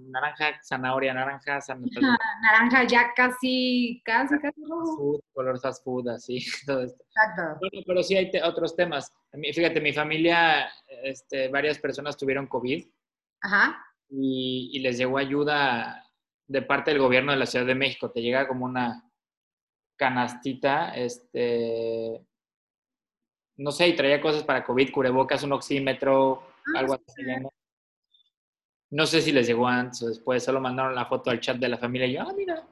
naranja, 0.09 0.59
zanahoria, 0.63 1.13
naranja, 1.13 1.61
zanahoria. 1.61 2.17
naranja 2.41 2.83
ya 2.83 3.11
casi, 3.15 4.01
casi, 4.05 4.39
casi 4.39 4.61
rojo. 4.69 4.97
Food, 4.97 5.21
color 5.33 5.59
fast 5.59 5.83
food, 5.83 6.07
así, 6.09 6.45
todo 6.67 6.83
esto. 6.83 7.03
Exacto. 7.03 7.59
Bueno, 7.59 7.83
pero 7.87 8.03
sí 8.03 8.15
hay 8.15 8.31
otros 8.43 8.75
temas. 8.75 9.11
Fíjate, 9.31 9.81
mi 9.81 9.93
familia, 9.93 10.69
este, 11.03 11.47
varias 11.49 11.79
personas 11.79 12.17
tuvieron 12.17 12.47
COVID. 12.47 12.85
Ajá. 13.41 13.83
Y, 14.11 14.69
y, 14.73 14.79
les 14.79 14.97
llegó 14.97 15.17
ayuda 15.17 16.05
de 16.47 16.61
parte 16.61 16.91
del 16.91 16.99
gobierno 16.99 17.31
de 17.31 17.37
la 17.37 17.45
Ciudad 17.45 17.65
de 17.65 17.75
México. 17.75 18.11
Te 18.11 18.21
llega 18.21 18.47
como 18.47 18.65
una 18.65 19.09
canastita, 19.95 20.95
este, 20.95 22.25
no 23.57 23.71
sé, 23.71 23.87
y 23.87 23.95
traía 23.95 24.19
cosas 24.19 24.43
para 24.43 24.63
COVID, 24.63 24.91
cubrebocas, 24.91 25.43
un 25.43 25.53
oxímetro, 25.53 26.41
ah, 26.75 26.79
algo 26.79 26.95
así. 26.95 27.23
No 28.89 29.05
sé 29.05 29.21
si 29.21 29.31
les 29.31 29.47
llegó 29.47 29.67
antes 29.67 30.01
o 30.01 30.07
después, 30.07 30.43
solo 30.43 30.59
mandaron 30.59 30.95
la 30.95 31.05
foto 31.05 31.29
al 31.29 31.39
chat 31.39 31.57
de 31.57 31.69
la 31.69 31.77
familia 31.77 32.07
y 32.07 32.13
yo, 32.13 32.21
ah, 32.23 32.33
mira. 32.35 32.67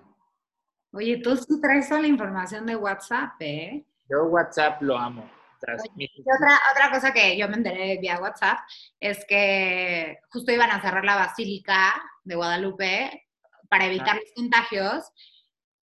Oye, 0.92 1.18
tú 1.18 1.36
sí 1.38 1.62
traes 1.62 1.88
toda 1.88 2.02
la 2.02 2.08
información 2.08 2.66
de 2.66 2.76
WhatsApp, 2.76 3.34
¿eh? 3.40 3.86
Yo 4.10 4.26
WhatsApp 4.26 4.82
lo 4.82 4.98
amo. 4.98 5.30
Otra, 5.62 6.60
otra 6.72 6.92
cosa 6.92 7.14
que 7.14 7.38
yo 7.38 7.48
me 7.50 7.58
enteré 7.58 7.98
vía 8.00 8.20
WhatsApp 8.20 8.60
es 9.00 9.26
que 9.26 10.20
justo 10.30 10.52
iban 10.52 10.72
a 10.72 10.82
cerrar 10.82 11.04
la 11.06 11.16
Basílica 11.16 11.94
de 12.24 12.36
Guadalupe 12.36 13.28
para 13.70 13.86
evitar 13.86 14.16
los 14.16 14.32
contagios 14.36 15.12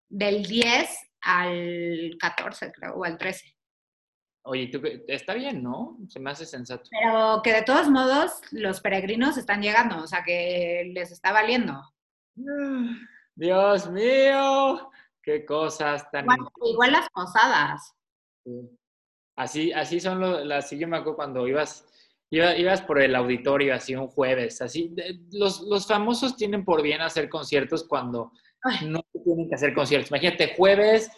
del 0.09 0.45
10 0.45 0.89
al 1.23 2.17
14, 2.19 2.73
creo, 2.73 2.95
o 2.95 3.05
al 3.05 3.19
13. 3.19 3.55
Oye, 4.47 4.69
¿tú, 4.69 4.81
está 5.09 5.35
bien, 5.35 5.63
¿no? 5.63 5.97
Se 6.09 6.21
me 6.21 6.31
hace 6.31 6.45
sensato. 6.45 6.85
Pero 6.91 7.41
que 7.43 7.53
de 7.53 7.63
todos 7.63 7.89
modos 7.89 8.43
los 8.51 8.81
peregrinos 8.81 9.39
están 9.39 9.63
llegando, 9.63 10.03
o 10.03 10.07
sea 10.07 10.23
que 10.23 10.91
les 10.93 11.11
está 11.11 11.33
valiendo. 11.33 11.81
Dios 13.35 13.91
mío, 13.91 14.91
qué 15.23 15.45
cosas 15.45 16.09
tan... 16.11 16.27
Igual, 16.63 16.93
las 16.93 17.09
posadas. 17.09 17.95
Así, 19.37 19.73
así 19.73 20.01
son 20.01 20.49
las, 20.49 20.69
sí 20.69 20.79
yo 20.79 20.87
me 20.87 20.97
acuerdo 20.97 21.17
cuando 21.17 21.49
ibas, 21.49 21.87
ibas 22.31 22.83
por 22.83 23.01
el 23.01 23.15
auditorio 23.17 23.75
así 23.75 23.97
un 23.97 24.07
jueves, 24.07 24.63
así, 24.63 24.95
los, 25.33 25.61
los 25.63 25.87
famosos 25.87 26.37
tienen 26.37 26.65
por 26.65 26.83
bien 26.83 27.01
hacer 27.01 27.29
conciertos 27.29 27.85
cuando 27.85 28.33
no 28.87 29.05
tienen 29.25 29.49
que 29.49 29.57
hacer 29.57 29.75
conciertos. 29.75 30.11
Imagínate, 30.11 30.55
jueves 30.57 31.11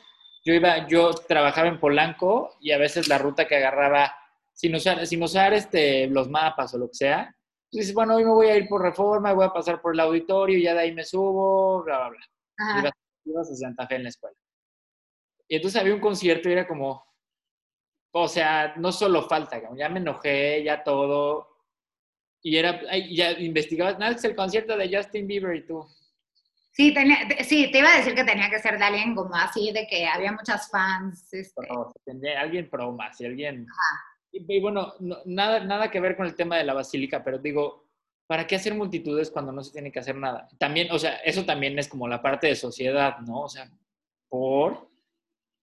yo 0.46 0.54
iba, 0.54 0.86
yo 0.86 1.10
trabajaba 1.10 1.66
en 1.66 1.80
Polanco 1.80 2.56
y 2.60 2.70
a 2.70 2.78
veces 2.78 3.08
la 3.08 3.18
ruta 3.18 3.48
que 3.48 3.56
agarraba, 3.56 4.14
sin 4.52 4.76
usar, 4.76 5.04
sin 5.04 5.20
usar 5.20 5.52
este, 5.52 6.06
los 6.06 6.30
mapas 6.30 6.72
o 6.72 6.78
lo 6.78 6.86
que 6.86 6.94
sea, 6.94 7.36
pues 7.70 7.80
dices, 7.80 7.94
bueno, 7.94 8.14
hoy 8.14 8.24
me 8.24 8.30
voy 8.30 8.46
a 8.46 8.56
ir 8.56 8.68
por 8.68 8.80
reforma, 8.80 9.32
voy 9.32 9.44
a 9.44 9.52
pasar 9.52 9.82
por 9.82 9.92
el 9.92 9.98
auditorio, 9.98 10.56
ya 10.56 10.72
de 10.72 10.80
ahí 10.80 10.92
me 10.92 11.04
subo, 11.04 11.82
bla, 11.82 12.08
bla, 12.08 12.08
bla. 12.80 12.92
Ibas, 13.24 13.50
a 13.50 13.54
Santa 13.56 13.88
Fe 13.88 13.96
en 13.96 14.04
la 14.04 14.08
escuela. 14.10 14.36
Y 15.48 15.56
entonces 15.56 15.80
había 15.80 15.94
un 15.94 16.00
concierto 16.00 16.48
y 16.48 16.52
era 16.52 16.68
como, 16.68 17.04
o 18.18 18.28
sea, 18.28 18.72
no 18.76 18.92
solo 18.92 19.28
falta, 19.28 19.60
ya 19.76 19.90
me 19.90 20.00
enojé, 20.00 20.62
ya 20.64 20.82
todo. 20.82 21.48
Y 22.42 22.56
era, 22.56 22.80
ya 23.10 23.32
investigabas, 23.32 23.98
nada, 23.98 24.12
es 24.14 24.24
el 24.24 24.34
concierto 24.34 24.74
de 24.76 24.94
Justin 24.94 25.26
Bieber 25.26 25.54
y 25.54 25.66
tú. 25.66 25.86
Sí, 26.70 26.94
tenía, 26.94 27.18
sí, 27.44 27.70
te 27.70 27.78
iba 27.78 27.92
a 27.92 27.98
decir 27.98 28.14
que 28.14 28.24
tenía 28.24 28.48
que 28.48 28.58
ser 28.58 28.78
de 28.78 28.84
alguien 28.84 29.14
como 29.14 29.34
así, 29.34 29.70
de 29.70 29.86
que 29.86 30.06
había 30.06 30.32
muchas 30.32 30.70
fans. 30.70 31.30
Este. 31.32 32.36
alguien 32.38 32.70
pro 32.70 32.92
más 32.92 33.20
y 33.20 33.26
alguien... 33.26 33.66
Y, 34.32 34.60
bueno, 34.60 34.94
nada, 35.24 35.60
nada 35.60 35.90
que 35.90 36.00
ver 36.00 36.16
con 36.16 36.26
el 36.26 36.34
tema 36.34 36.56
de 36.56 36.64
la 36.64 36.74
basílica, 36.74 37.22
pero 37.24 37.38
digo, 37.38 37.88
¿para 38.26 38.46
qué 38.46 38.56
hacer 38.56 38.74
multitudes 38.74 39.30
cuando 39.30 39.52
no 39.52 39.62
se 39.62 39.72
tiene 39.72 39.92
que 39.92 39.98
hacer 39.98 40.16
nada? 40.16 40.48
También, 40.58 40.90
o 40.90 40.98
sea, 40.98 41.16
eso 41.16 41.44
también 41.44 41.78
es 41.78 41.88
como 41.88 42.08
la 42.08 42.20
parte 42.22 42.46
de 42.46 42.56
sociedad, 42.56 43.18
¿no? 43.18 43.42
O 43.42 43.48
sea, 43.48 43.70
por... 44.28 44.88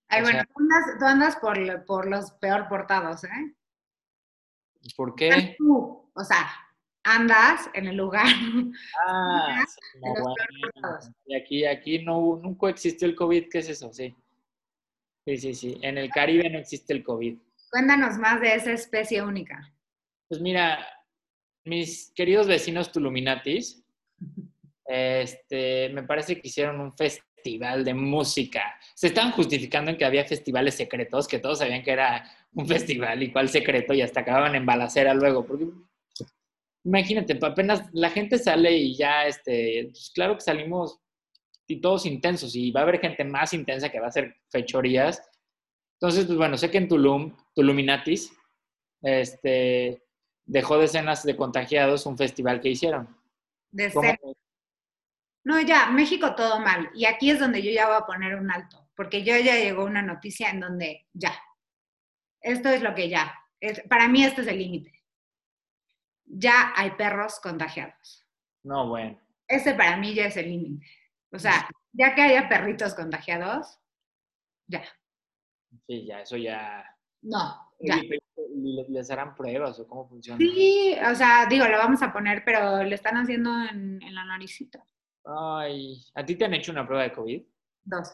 Ay, 0.08 0.22
bueno, 0.22 0.42
tú 0.98 1.04
andas, 1.04 1.36
por, 1.36 1.84
por, 1.84 2.08
los 2.08 2.32
peor 2.32 2.68
portados, 2.68 3.24
¿eh? 3.24 3.54
¿Por 4.96 5.14
qué? 5.14 5.56
o 5.60 6.24
sea, 6.24 6.46
andas 7.04 7.68
en 7.74 7.86
el 7.86 7.96
lugar. 7.96 8.26
Ah, 9.06 9.64
y 11.26 11.36
aquí, 11.36 11.64
aquí 11.64 12.04
no, 12.04 12.40
nunca 12.42 12.68
existió 12.68 13.06
el 13.06 13.14
COVID, 13.14 13.48
¿qué 13.50 13.58
es 13.58 13.68
eso? 13.68 13.92
Sí. 13.92 14.14
Sí, 15.26 15.36
sí, 15.38 15.54
sí. 15.54 15.78
En 15.82 15.98
el 15.98 16.10
Caribe 16.10 16.50
no 16.50 16.58
existe 16.58 16.92
el 16.92 17.02
COVID. 17.02 17.38
Cuéntanos 17.70 18.18
más 18.18 18.40
de 18.40 18.54
esa 18.54 18.72
especie 18.72 19.22
única. 19.22 19.72
Pues 20.28 20.40
mira, 20.40 20.86
mis 21.64 22.12
queridos 22.14 22.46
vecinos 22.46 22.92
Tuluminatis, 22.92 23.84
este, 24.86 25.88
me 25.90 26.02
parece 26.02 26.40
que 26.40 26.48
hicieron 26.48 26.80
un 26.80 26.96
festival 26.96 27.33
de 27.44 27.94
música. 27.94 28.78
Se 28.94 29.08
estaban 29.08 29.32
justificando 29.32 29.90
en 29.90 29.96
que 29.96 30.04
había 30.04 30.24
festivales 30.24 30.74
secretos, 30.74 31.28
que 31.28 31.38
todos 31.38 31.58
sabían 31.58 31.82
que 31.82 31.90
era 31.90 32.24
un 32.54 32.66
festival 32.66 33.22
y 33.22 33.30
cuál 33.30 33.48
secreto, 33.48 33.92
y 33.92 34.02
hasta 34.02 34.20
acababan 34.20 34.54
en 34.54 34.64
balacera 34.64 35.12
luego, 35.12 35.44
porque 35.44 35.66
imagínate, 36.84 37.38
apenas 37.42 37.82
la 37.92 38.10
gente 38.10 38.38
sale 38.38 38.76
y 38.76 38.96
ya, 38.96 39.26
este, 39.26 39.88
pues 39.90 40.10
claro 40.14 40.34
que 40.34 40.40
salimos 40.40 40.98
y 41.66 41.80
todos 41.80 42.06
intensos 42.06 42.54
y 42.56 42.70
va 42.70 42.80
a 42.80 42.82
haber 42.84 43.00
gente 43.00 43.24
más 43.24 43.52
intensa 43.52 43.88
que 43.90 44.00
va 44.00 44.06
a 44.06 44.08
hacer 44.10 44.36
fechorías. 44.50 45.22
Entonces, 46.00 46.26
pues 46.26 46.36
bueno, 46.36 46.56
sé 46.56 46.70
que 46.70 46.78
en 46.78 46.88
Tulum, 46.88 47.34
Tuluminatis, 47.54 48.32
este, 49.02 50.02
dejó 50.44 50.78
decenas 50.78 51.24
de 51.24 51.36
contagiados 51.36 52.06
un 52.06 52.16
festival 52.16 52.60
que 52.60 52.70
hicieron. 52.70 53.08
De 53.70 53.90
No, 55.44 55.60
ya, 55.60 55.86
México 55.90 56.34
todo 56.34 56.58
mal. 56.58 56.90
Y 56.94 57.04
aquí 57.04 57.30
es 57.30 57.38
donde 57.38 57.62
yo 57.62 57.70
ya 57.70 57.86
voy 57.86 57.96
a 57.96 58.06
poner 58.06 58.34
un 58.36 58.50
alto, 58.50 58.88
porque 58.96 59.22
yo 59.22 59.36
ya 59.36 59.56
llegó 59.56 59.84
una 59.84 60.02
noticia 60.02 60.50
en 60.50 60.60
donde 60.60 61.06
ya, 61.12 61.34
esto 62.40 62.68
es 62.70 62.82
lo 62.82 62.94
que 62.94 63.08
ya, 63.08 63.34
es, 63.60 63.82
para 63.88 64.08
mí 64.08 64.24
este 64.24 64.42
es 64.42 64.48
el 64.48 64.58
límite 64.58 64.94
ya 66.26 66.72
hay 66.76 66.92
perros 66.92 67.40
contagiados. 67.40 68.26
No, 68.62 68.88
bueno. 68.88 69.20
Ese 69.46 69.74
para 69.74 69.96
mí 69.96 70.14
ya 70.14 70.26
es 70.26 70.36
el 70.36 70.48
límite. 70.48 70.86
O 71.32 71.38
sea, 71.38 71.68
ya 71.92 72.14
que 72.14 72.22
haya 72.22 72.48
perritos 72.48 72.94
contagiados, 72.94 73.78
ya. 74.66 74.82
Sí, 75.86 76.06
ya, 76.06 76.20
eso 76.20 76.36
ya. 76.36 76.84
No, 77.22 77.72
ya. 77.80 77.96
¿Y 77.96 78.92
les 78.92 79.10
harán 79.10 79.34
pruebas 79.34 79.78
o 79.80 79.86
cómo 79.86 80.08
funciona? 80.08 80.38
Sí, 80.38 80.96
o 81.10 81.14
sea, 81.14 81.46
digo, 81.46 81.66
lo 81.66 81.76
vamos 81.76 82.02
a 82.02 82.12
poner, 82.12 82.44
pero 82.44 82.82
le 82.82 82.94
están 82.94 83.16
haciendo 83.16 83.50
en, 83.64 84.00
la 84.14 84.24
naricita. 84.24 84.84
Ay, 85.24 86.04
¿a 86.14 86.24
ti 86.24 86.36
te 86.36 86.44
han 86.44 86.54
hecho 86.54 86.72
una 86.72 86.86
prueba 86.86 87.04
de 87.04 87.12
COVID? 87.12 87.42
Dos. 87.84 88.12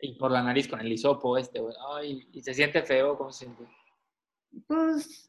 Y 0.00 0.14
por 0.14 0.30
la 0.30 0.42
nariz 0.42 0.68
con 0.68 0.80
el 0.80 0.92
hisopo 0.92 1.36
este, 1.36 1.60
ay, 1.94 2.28
¿y 2.32 2.40
se 2.40 2.54
siente 2.54 2.82
feo? 2.82 3.16
¿Cómo 3.16 3.32
se 3.32 3.46
siente? 3.46 3.68
Pues 4.66 5.28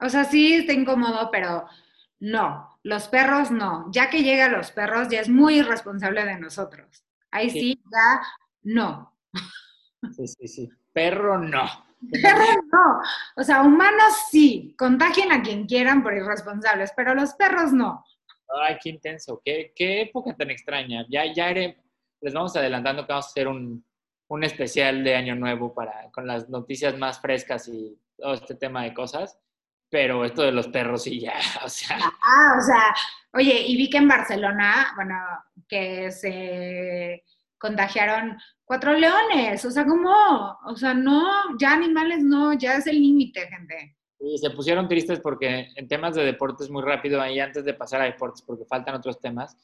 o 0.00 0.08
sea, 0.08 0.24
sí 0.24 0.54
está 0.54 0.72
incómodo, 0.72 1.28
pero 1.30 1.66
no, 2.20 2.78
los 2.84 3.08
perros 3.08 3.50
no. 3.50 3.86
Ya 3.90 4.10
que 4.10 4.22
llega 4.22 4.48
los 4.48 4.70
perros, 4.70 5.08
ya 5.08 5.20
es 5.20 5.28
muy 5.28 5.58
irresponsable 5.58 6.24
de 6.24 6.38
nosotros. 6.38 7.04
Ahí 7.30 7.50
sí, 7.50 7.82
ya 7.90 8.22
no. 8.62 9.14
Sí, 10.14 10.28
sí, 10.28 10.48
sí. 10.48 10.70
Perro 10.92 11.38
no. 11.38 11.64
Perro 12.22 12.44
no. 12.72 13.00
O 13.36 13.42
sea, 13.42 13.62
humanos 13.62 14.14
sí, 14.30 14.74
contagien 14.78 15.32
a 15.32 15.42
quien 15.42 15.66
quieran 15.66 16.02
por 16.02 16.14
irresponsables, 16.14 16.92
pero 16.96 17.14
los 17.14 17.34
perros 17.34 17.72
no. 17.72 18.04
Ay, 18.62 18.76
qué 18.82 18.90
intenso, 18.90 19.40
qué, 19.44 19.72
qué 19.74 20.02
época 20.02 20.34
tan 20.34 20.50
extraña. 20.50 21.04
Ya, 21.08 21.32
ya 21.32 21.52
les 21.52 22.34
vamos 22.34 22.56
adelantando 22.56 23.06
que 23.06 23.12
vamos 23.12 23.26
a 23.26 23.30
hacer 23.30 23.48
un, 23.48 23.84
un 24.28 24.44
especial 24.44 25.04
de 25.04 25.14
Año 25.14 25.34
Nuevo 25.34 25.74
para, 25.74 26.10
con 26.10 26.26
las 26.26 26.48
noticias 26.48 26.96
más 26.96 27.20
frescas 27.20 27.68
y 27.68 27.98
todo 28.16 28.34
este 28.34 28.54
tema 28.54 28.84
de 28.84 28.94
cosas 28.94 29.38
pero 29.90 30.24
esto 30.24 30.42
de 30.42 30.52
los 30.52 30.68
perros 30.68 31.04
sí 31.04 31.20
ya, 31.20 31.34
o 31.64 31.68
sea. 31.68 31.98
Ah, 31.98 32.56
o 32.58 32.62
sea, 32.62 32.94
oye, 33.32 33.64
y 33.66 33.76
vi 33.76 33.90
que 33.90 33.98
en 33.98 34.08
Barcelona, 34.08 34.92
bueno, 34.94 35.16
que 35.68 36.10
se 36.10 37.24
contagiaron 37.58 38.38
cuatro 38.64 38.92
leones, 38.92 39.64
o 39.64 39.70
sea, 39.70 39.84
¿cómo? 39.84 40.58
O 40.66 40.76
sea, 40.76 40.94
no, 40.94 41.56
ya 41.58 41.72
animales 41.72 42.22
no, 42.22 42.52
ya 42.54 42.76
es 42.76 42.86
el 42.86 43.00
límite, 43.00 43.48
gente. 43.48 43.96
Y 44.20 44.38
se 44.38 44.50
pusieron 44.50 44.88
tristes 44.88 45.20
porque 45.20 45.68
en 45.76 45.88
temas 45.88 46.14
de 46.14 46.24
deportes 46.24 46.70
muy 46.70 46.82
rápido, 46.82 47.20
ahí 47.20 47.38
antes 47.38 47.64
de 47.64 47.74
pasar 47.74 48.00
a 48.00 48.04
deportes, 48.04 48.42
porque 48.42 48.64
faltan 48.64 48.96
otros 48.96 49.20
temas, 49.20 49.56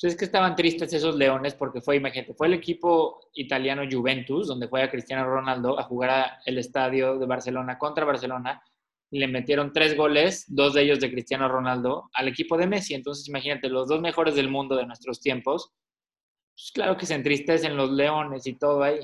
pues 0.00 0.14
es 0.14 0.18
que 0.18 0.24
estaban 0.24 0.56
tristes 0.56 0.92
esos 0.92 1.14
leones 1.16 1.54
porque 1.54 1.80
fue, 1.80 1.96
imagínate, 1.96 2.34
fue 2.34 2.46
el 2.46 2.54
equipo 2.54 3.30
italiano 3.34 3.82
Juventus, 3.90 4.48
donde 4.48 4.68
fue 4.68 4.82
a 4.82 4.90
Cristiano 4.90 5.24
Ronaldo 5.26 5.78
a 5.78 5.84
jugar 5.84 6.10
a 6.10 6.38
el 6.46 6.58
estadio 6.58 7.18
de 7.18 7.26
Barcelona 7.26 7.78
contra 7.78 8.04
Barcelona, 8.04 8.62
y 9.12 9.18
le 9.18 9.28
metieron 9.28 9.74
tres 9.74 9.94
goles, 9.94 10.46
dos 10.48 10.72
de 10.72 10.82
ellos 10.82 10.98
de 10.98 11.10
Cristiano 11.10 11.46
Ronaldo, 11.46 12.08
al 12.14 12.28
equipo 12.28 12.56
de 12.56 12.66
Messi. 12.66 12.94
Entonces, 12.94 13.28
imagínate, 13.28 13.68
los 13.68 13.86
dos 13.86 14.00
mejores 14.00 14.34
del 14.34 14.48
mundo 14.48 14.74
de 14.74 14.86
nuestros 14.86 15.20
tiempos, 15.20 15.70
pues 16.54 16.72
claro 16.72 16.96
que 16.96 17.04
se 17.04 17.14
entristecen 17.14 17.76
los 17.76 17.90
leones 17.90 18.46
y 18.46 18.54
todo 18.54 18.82
ahí. 18.82 19.00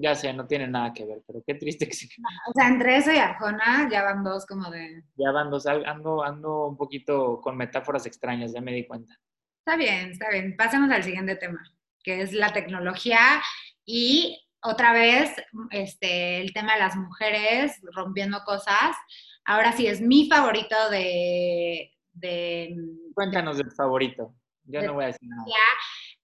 Ya 0.00 0.14
sé, 0.14 0.32
no 0.32 0.46
tiene 0.46 0.66
nada 0.66 0.92
que 0.94 1.04
ver, 1.04 1.22
pero 1.26 1.42
qué 1.46 1.54
triste 1.54 1.86
que 1.86 1.92
se... 1.92 2.06
O 2.48 2.52
sea, 2.54 2.68
entre 2.68 2.96
eso 2.96 3.12
y 3.12 3.18
Arjona 3.18 3.88
ya 3.90 4.02
van 4.02 4.24
dos 4.24 4.46
como 4.46 4.70
de... 4.70 5.02
Ya 5.16 5.30
van 5.30 5.50
dos, 5.50 5.66
ando, 5.66 6.24
ando 6.24 6.68
un 6.68 6.76
poquito 6.76 7.40
con 7.42 7.56
metáforas 7.56 8.06
extrañas, 8.06 8.52
ya 8.54 8.62
me 8.62 8.72
di 8.72 8.86
cuenta. 8.86 9.14
Está 9.58 9.76
bien, 9.76 10.12
está 10.12 10.30
bien. 10.30 10.56
Pasemos 10.56 10.90
al 10.90 11.04
siguiente 11.04 11.36
tema, 11.36 11.62
que 12.02 12.22
es 12.22 12.32
la 12.32 12.52
tecnología 12.52 13.42
y 13.84 14.40
otra 14.62 14.92
vez 14.94 15.36
este, 15.70 16.40
el 16.40 16.54
tema 16.54 16.74
de 16.74 16.80
las 16.80 16.96
mujeres 16.96 17.78
rompiendo 17.94 18.42
cosas. 18.44 18.96
Ahora 19.44 19.72
sí 19.72 19.86
es 19.86 20.00
mi 20.00 20.28
favorito 20.28 20.76
de... 20.90 21.92
de 22.14 22.74
Cuéntanos 23.14 23.58
del 23.58 23.70
favorito. 23.72 24.34
Yo 24.64 24.82
no 24.82 24.94
voy 24.94 25.04
a 25.04 25.06
decir 25.08 25.28
nada. 25.28 25.44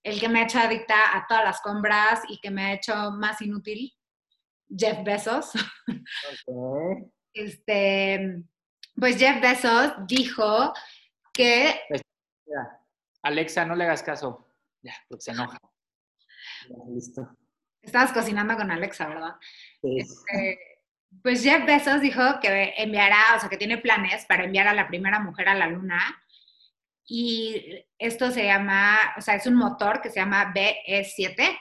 El 0.06 0.20
que 0.20 0.28
me 0.28 0.38
ha 0.38 0.44
hecho 0.44 0.60
adicta 0.60 1.16
a 1.16 1.26
todas 1.26 1.42
las 1.42 1.60
compras 1.60 2.20
y 2.28 2.38
que 2.38 2.48
me 2.48 2.64
ha 2.64 2.72
hecho 2.74 3.10
más 3.10 3.42
inútil, 3.42 3.92
Jeff 4.68 5.02
Bezos. 5.02 5.50
Este, 7.34 8.42
pues 8.94 9.18
Jeff 9.18 9.42
Bezos 9.42 9.92
dijo 10.06 10.72
que... 11.34 11.80
Alexa, 13.22 13.66
no 13.66 13.74
le 13.74 13.84
hagas 13.84 14.02
caso. 14.02 14.48
Ya, 14.80 14.94
porque 15.08 15.22
se 15.22 15.32
enoja. 15.32 15.58
listo. 16.88 17.36
Estabas 17.82 18.12
cocinando 18.12 18.56
con 18.56 18.70
Alexa, 18.70 19.08
¿verdad? 19.08 19.34
Sí. 19.82 19.98
Este, 19.98 20.58
pues 21.20 21.42
Jeff 21.42 21.66
Bezos 21.66 22.00
dijo 22.00 22.22
que 22.40 22.74
enviará, 22.76 23.34
o 23.36 23.40
sea, 23.40 23.48
que 23.48 23.58
tiene 23.58 23.78
planes 23.78 24.24
para 24.26 24.44
enviar 24.44 24.68
a 24.68 24.74
la 24.74 24.88
primera 24.88 25.18
mujer 25.18 25.48
a 25.48 25.54
la 25.54 25.66
luna. 25.66 25.98
Y 27.06 27.84
esto 27.98 28.30
se 28.30 28.44
llama, 28.44 28.98
o 29.16 29.20
sea, 29.20 29.36
es 29.36 29.46
un 29.46 29.54
motor 29.54 30.00
que 30.00 30.10
se 30.10 30.20
llama 30.20 30.52
BE7. 30.52 31.56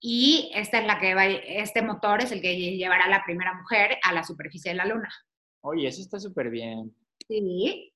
Y 0.00 0.50
esta 0.54 0.80
es 0.80 0.86
la 0.86 0.98
que 0.98 1.14
va, 1.14 1.26
este 1.26 1.80
motor 1.80 2.22
es 2.22 2.32
el 2.32 2.42
que 2.42 2.56
llevará 2.76 3.04
a 3.04 3.08
la 3.08 3.24
primera 3.24 3.54
mujer 3.54 3.96
a 4.02 4.12
la 4.12 4.24
superficie 4.24 4.72
de 4.72 4.76
la 4.76 4.84
luna. 4.84 5.08
Oye, 5.62 5.88
eso 5.88 6.02
está 6.02 6.18
súper 6.20 6.50
bien. 6.50 6.94
Sí. 7.26 7.94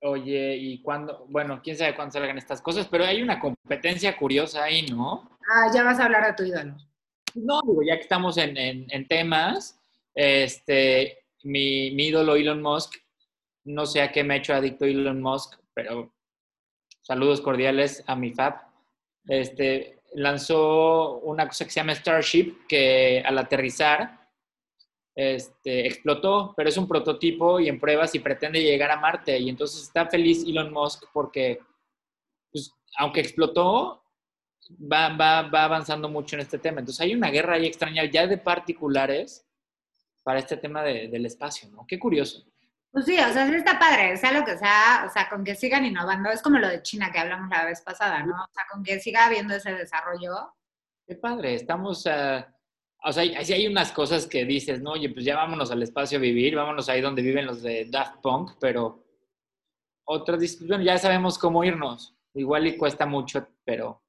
Oye, 0.00 0.56
¿y 0.56 0.80
cuándo? 0.80 1.26
Bueno, 1.28 1.60
quién 1.62 1.76
sabe 1.76 1.94
cuándo 1.94 2.12
salgan 2.12 2.38
estas 2.38 2.62
cosas, 2.62 2.86
pero 2.86 3.04
hay 3.04 3.20
una 3.20 3.40
competencia 3.40 4.16
curiosa 4.16 4.64
ahí, 4.64 4.86
¿no? 4.86 5.28
Ah, 5.50 5.70
ya 5.74 5.82
vas 5.82 5.98
a 5.98 6.04
hablar 6.04 6.24
de 6.26 6.34
tu 6.34 6.44
ídolo. 6.44 6.76
No, 7.34 7.60
digo, 7.66 7.82
ya 7.82 7.96
que 7.96 8.02
estamos 8.02 8.38
en, 8.38 8.56
en, 8.56 9.08
temas, 9.08 9.78
este, 10.14 11.18
mi, 11.42 11.90
mi, 11.90 12.06
ídolo 12.06 12.36
Elon 12.36 12.62
Musk, 12.62 12.94
no 13.68 13.86
sé 13.86 14.00
a 14.00 14.10
qué 14.10 14.24
me 14.24 14.34
ha 14.34 14.36
hecho 14.38 14.54
adicto 14.54 14.84
Elon 14.84 15.20
Musk, 15.20 15.58
pero 15.74 16.12
saludos 17.02 17.40
cordiales 17.40 18.02
a 18.06 18.16
mi 18.16 18.32
Fab. 18.32 18.54
Este, 19.26 20.00
lanzó 20.14 21.18
una 21.18 21.46
cosa 21.46 21.64
que 21.64 21.70
se 21.70 21.80
llama 21.80 21.94
Starship, 21.94 22.66
que 22.66 23.22
al 23.24 23.36
aterrizar 23.36 24.26
este, 25.14 25.86
explotó, 25.86 26.54
pero 26.56 26.68
es 26.68 26.76
un 26.78 26.88
prototipo 26.88 27.60
y 27.60 27.68
en 27.68 27.78
pruebas 27.78 28.14
y 28.14 28.20
pretende 28.20 28.62
llegar 28.62 28.90
a 28.90 29.00
Marte. 29.00 29.38
Y 29.38 29.50
entonces 29.50 29.82
está 29.82 30.06
feliz 30.06 30.44
Elon 30.46 30.72
Musk 30.72 31.04
porque, 31.12 31.60
pues, 32.50 32.72
aunque 32.96 33.20
explotó, 33.20 34.02
va, 34.80 35.14
va, 35.14 35.42
va 35.42 35.64
avanzando 35.64 36.08
mucho 36.08 36.36
en 36.36 36.40
este 36.40 36.58
tema. 36.58 36.80
Entonces 36.80 37.02
hay 37.02 37.14
una 37.14 37.30
guerra 37.30 37.56
ahí 37.56 37.66
extraña 37.66 38.04
ya 38.06 38.26
de 38.26 38.38
particulares 38.38 39.44
para 40.22 40.38
este 40.38 40.56
tema 40.56 40.82
de, 40.82 41.08
del 41.08 41.26
espacio, 41.26 41.68
¿no? 41.70 41.86
Qué 41.86 41.98
curioso. 41.98 42.46
Pues 42.98 43.06
sí, 43.06 43.16
o 43.16 43.32
sea, 43.32 43.46
sí 43.46 43.54
está 43.54 43.78
padre, 43.78 44.16
sea 44.16 44.32
lo 44.32 44.44
que 44.44 44.58
sea, 44.58 45.04
o 45.06 45.12
sea, 45.12 45.28
con 45.28 45.44
que 45.44 45.54
sigan 45.54 45.84
innovando, 45.84 46.30
es 46.30 46.42
como 46.42 46.58
lo 46.58 46.66
de 46.66 46.82
China 46.82 47.12
que 47.12 47.20
hablamos 47.20 47.48
la 47.48 47.64
vez 47.64 47.80
pasada, 47.80 48.24
¿no? 48.24 48.34
O 48.34 48.48
sea, 48.52 48.64
con 48.72 48.82
que 48.82 48.98
siga 48.98 49.26
habiendo 49.26 49.54
ese 49.54 49.72
desarrollo. 49.72 50.52
Qué 51.06 51.14
padre, 51.14 51.54
estamos... 51.54 52.04
Uh, 52.06 52.42
o 53.04 53.12
sea, 53.12 53.22
así 53.38 53.52
hay 53.52 53.68
unas 53.68 53.92
cosas 53.92 54.26
que 54.26 54.44
dices, 54.44 54.82
no, 54.82 54.94
oye, 54.94 55.10
pues 55.10 55.24
ya 55.24 55.36
vámonos 55.36 55.70
al 55.70 55.80
espacio 55.80 56.18
a 56.18 56.20
vivir, 56.20 56.56
vámonos 56.56 56.88
ahí 56.88 57.00
donde 57.00 57.22
viven 57.22 57.46
los 57.46 57.62
de 57.62 57.86
Daft 57.88 58.16
Punk, 58.20 58.56
pero 58.58 59.06
otras 60.02 60.40
dices, 60.40 60.66
bueno, 60.66 60.82
ya 60.82 60.98
sabemos 60.98 61.38
cómo 61.38 61.62
irnos. 61.62 62.16
Igual 62.34 62.66
y 62.66 62.76
cuesta 62.76 63.06
mucho, 63.06 63.46
pero 63.64 64.02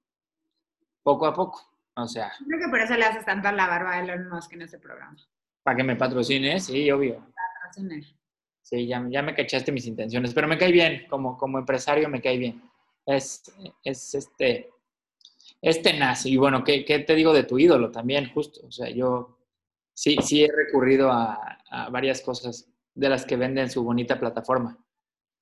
poco 1.03 1.27
a 1.27 1.33
poco. 1.35 1.61
O 1.93 2.07
sea. 2.07 2.31
Creo 2.43 2.59
que 2.59 2.69
por 2.71 2.81
eso 2.81 2.95
le 2.95 3.05
haces 3.05 3.23
tanto 3.23 3.49
a 3.49 3.51
la 3.51 3.67
barba 3.67 3.91
a 3.93 3.99
Elon 3.99 4.29
Musk 4.29 4.53
en 4.53 4.63
ese 4.63 4.79
programa. 4.79 5.15
Para 5.61 5.77
que 5.77 5.83
me 5.83 5.95
patrocine, 5.95 6.59
sí, 6.59 6.89
obvio. 6.89 7.23
Sí, 8.61 8.87
ya, 8.87 9.05
ya 9.09 9.21
me 9.21 9.33
cachaste 9.33 9.71
mis 9.71 9.87
intenciones, 9.87 10.33
pero 10.33 10.47
me 10.47 10.57
cae 10.57 10.71
bien, 10.71 11.07
como, 11.09 11.37
como 11.37 11.57
empresario 11.57 12.07
me 12.09 12.21
cae 12.21 12.37
bien. 12.37 12.61
Es, 13.05 13.43
es 13.83 14.13
este, 14.13 14.71
es 15.61 15.81
tenaz. 15.81 16.25
Y 16.25 16.37
bueno, 16.37 16.63
¿qué, 16.63 16.83
te 16.83 17.15
digo 17.15 17.33
de 17.33 17.43
tu 17.43 17.57
ídolo 17.57 17.91
también, 17.91 18.31
justo? 18.33 18.61
O 18.67 18.71
sea, 18.71 18.89
yo 18.89 19.37
sí, 19.93 20.17
sí 20.21 20.43
he 20.43 20.51
recurrido 20.51 21.11
a, 21.11 21.57
varias 21.91 22.21
cosas 22.21 22.67
de 22.93 23.09
las 23.09 23.25
que 23.25 23.35
venden 23.35 23.69
su 23.69 23.83
bonita 23.83 24.19
plataforma. 24.19 24.77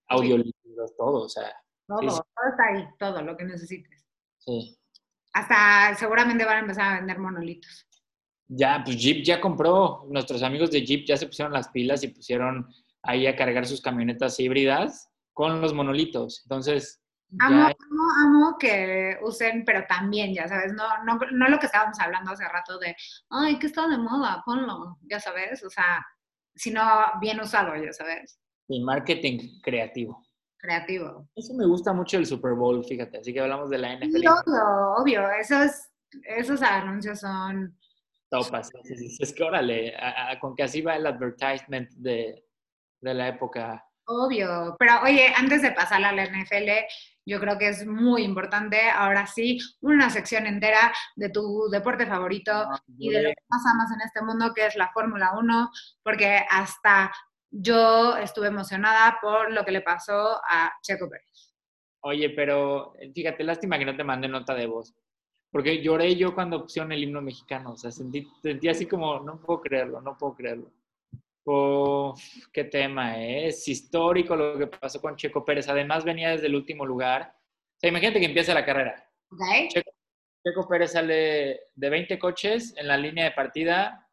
Audiolibros, 0.07 0.95
todo, 0.97 1.25
o 1.25 1.29
sea. 1.29 1.51
Todo, 1.87 1.99
todo 1.99 2.49
está 2.49 2.63
ahí, 2.73 2.87
todo 2.99 3.21
lo 3.21 3.37
que 3.37 3.45
necesites. 3.45 4.05
Sí. 4.37 4.77
Hasta 5.33 5.95
seguramente 5.95 6.45
van 6.45 6.57
a 6.57 6.59
empezar 6.61 6.93
a 6.93 6.97
vender 6.97 7.19
monolitos. 7.19 7.87
Ya, 8.47 8.81
pues 8.83 8.97
Jeep 8.97 9.23
ya 9.23 9.41
compró. 9.41 10.05
Nuestros 10.09 10.41
amigos 10.43 10.71
de 10.71 10.85
Jeep 10.85 11.05
ya 11.05 11.17
se 11.17 11.27
pusieron 11.27 11.53
las 11.53 11.67
pilas 11.69 12.03
y 12.03 12.09
pusieron 12.09 12.67
ahí 13.07 13.25
a 13.25 13.35
cargar 13.35 13.65
sus 13.65 13.81
camionetas 13.81 14.39
híbridas 14.39 15.09
con 15.33 15.61
los 15.61 15.73
monolitos. 15.73 16.41
Entonces, 16.43 17.01
Amo, 17.39 17.63
amo, 17.65 18.11
amo 18.23 18.57
que 18.57 19.17
usen, 19.21 19.65
pero 19.65 19.85
también, 19.85 20.33
ya 20.33 20.47
sabes, 20.47 20.71
no, 20.73 21.03
no, 21.03 21.19
no 21.33 21.49
lo 21.49 21.59
que 21.59 21.65
estábamos 21.65 21.99
hablando 21.99 22.31
hace 22.31 22.47
rato 22.47 22.79
de, 22.79 22.95
ay, 23.29 23.59
que 23.59 23.67
está 23.67 23.85
de 23.87 23.97
moda, 23.97 24.41
ponlo, 24.45 24.97
ya 25.01 25.19
sabes, 25.19 25.61
o 25.63 25.69
sea, 25.69 26.05
sino 26.55 26.81
bien 27.19 27.41
usado, 27.41 27.75
ya 27.75 27.91
sabes. 27.91 28.39
Y 28.69 28.81
marketing 28.81 29.59
creativo. 29.61 30.25
Creativo. 30.57 31.27
Eso 31.35 31.53
me 31.53 31.67
gusta 31.67 31.91
mucho 31.91 32.17
el 32.17 32.25
Super 32.25 32.53
Bowl, 32.53 32.83
fíjate, 32.85 33.17
así 33.17 33.33
que 33.33 33.41
hablamos 33.41 33.69
de 33.69 33.77
la 33.77 33.97
NFL. 33.97 34.19
Sí, 34.19 34.27
obvio, 34.27 34.93
obvio, 34.97 35.31
esos, 35.31 35.89
esos 36.23 36.61
anuncios 36.61 37.19
son... 37.19 37.77
Topas, 38.29 38.69
es 39.19 39.33
que 39.33 39.43
órale, 39.43 39.93
con 40.39 40.55
que 40.55 40.63
así 40.63 40.81
va 40.81 40.95
el 40.95 41.05
advertisement 41.05 41.89
de, 41.91 42.46
de 43.01 43.13
la 43.13 43.27
época. 43.27 43.83
Obvio, 44.05 44.75
pero 44.79 45.01
oye, 45.03 45.33
antes 45.35 45.61
de 45.61 45.71
pasar 45.71 46.03
a 46.03 46.13
la 46.13 46.25
NFL, 46.25 46.69
yo 47.25 47.41
creo 47.41 47.57
que 47.57 47.67
es 47.67 47.85
muy 47.85 48.23
importante, 48.23 48.89
ahora 48.89 49.27
sí, 49.27 49.59
una 49.81 50.09
sección 50.09 50.47
entera 50.47 50.93
de 51.17 51.29
tu 51.29 51.67
deporte 51.69 52.05
favorito 52.05 52.53
ah, 52.53 52.81
y 52.97 53.09
de 53.09 53.21
lo 53.21 53.29
que 53.29 53.43
más 53.49 53.65
amas 53.65 53.91
en 53.91 54.01
este 54.01 54.21
mundo, 54.21 54.53
que 54.55 54.65
es 54.65 54.77
la 54.77 54.89
Fórmula 54.93 55.33
1, 55.37 55.69
porque 56.03 56.45
hasta 56.49 57.11
yo 57.51 58.15
estuve 58.15 58.47
emocionada 58.47 59.17
por 59.21 59.51
lo 59.51 59.65
que 59.65 59.71
le 59.71 59.81
pasó 59.81 60.39
a 60.49 60.71
Checo 60.81 61.09
Pérez. 61.09 61.53
Oye, 62.01 62.29
pero 62.29 62.93
eh, 62.99 63.11
fíjate, 63.13 63.43
lástima 63.43 63.77
que 63.77 63.85
no 63.85 63.97
te 63.97 64.05
mandé 64.05 64.29
nota 64.29 64.53
de 64.55 64.67
voz, 64.67 64.93
porque 65.51 65.81
lloré 65.81 66.15
yo 66.15 66.33
cuando 66.33 66.61
pusieron 66.61 66.93
el 66.93 67.03
himno 67.03 67.21
mexicano, 67.21 67.73
o 67.73 67.77
sea, 67.77 67.91
sentí, 67.91 68.25
sentí 68.41 68.69
así 68.69 68.85
como, 68.85 69.19
no 69.19 69.41
puedo 69.41 69.59
creerlo, 69.59 69.99
no 69.99 70.17
puedo 70.17 70.33
creerlo. 70.33 70.71
Oh, 71.49 72.13
qué 72.51 72.65
tema, 72.65 73.23
¿eh? 73.23 73.47
es 73.47 73.65
histórico 73.69 74.35
lo 74.35 74.57
que 74.57 74.67
pasó 74.67 74.99
con 74.99 75.15
Checo 75.15 75.45
Pérez. 75.45 75.69
Además, 75.69 76.03
venía 76.03 76.31
desde 76.31 76.47
el 76.47 76.55
último 76.55 76.85
lugar. 76.85 77.33
O 77.33 77.79
sea, 77.79 77.89
imagínate 77.89 78.19
que 78.19 78.25
empieza 78.25 78.53
la 78.53 78.65
carrera. 78.65 79.09
Checo, 79.69 80.67
Pérez 80.67 80.91
sale 80.91 81.61
de 81.73 81.89
20 81.89 82.19
coches 82.19 82.73
en 82.75 82.89
la 82.89 82.97
línea 82.97 83.23
de 83.23 83.31
partida 83.31 84.09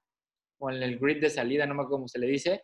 o 0.60 0.70
en 0.70 0.80
el 0.80 0.96
grid 0.96 1.20
de 1.20 1.28
salida, 1.28 1.66
no 1.66 1.74
me 1.74 1.82
acuerdo 1.82 1.96
cómo 1.96 2.08
se 2.08 2.20
le 2.20 2.28
dice. 2.28 2.62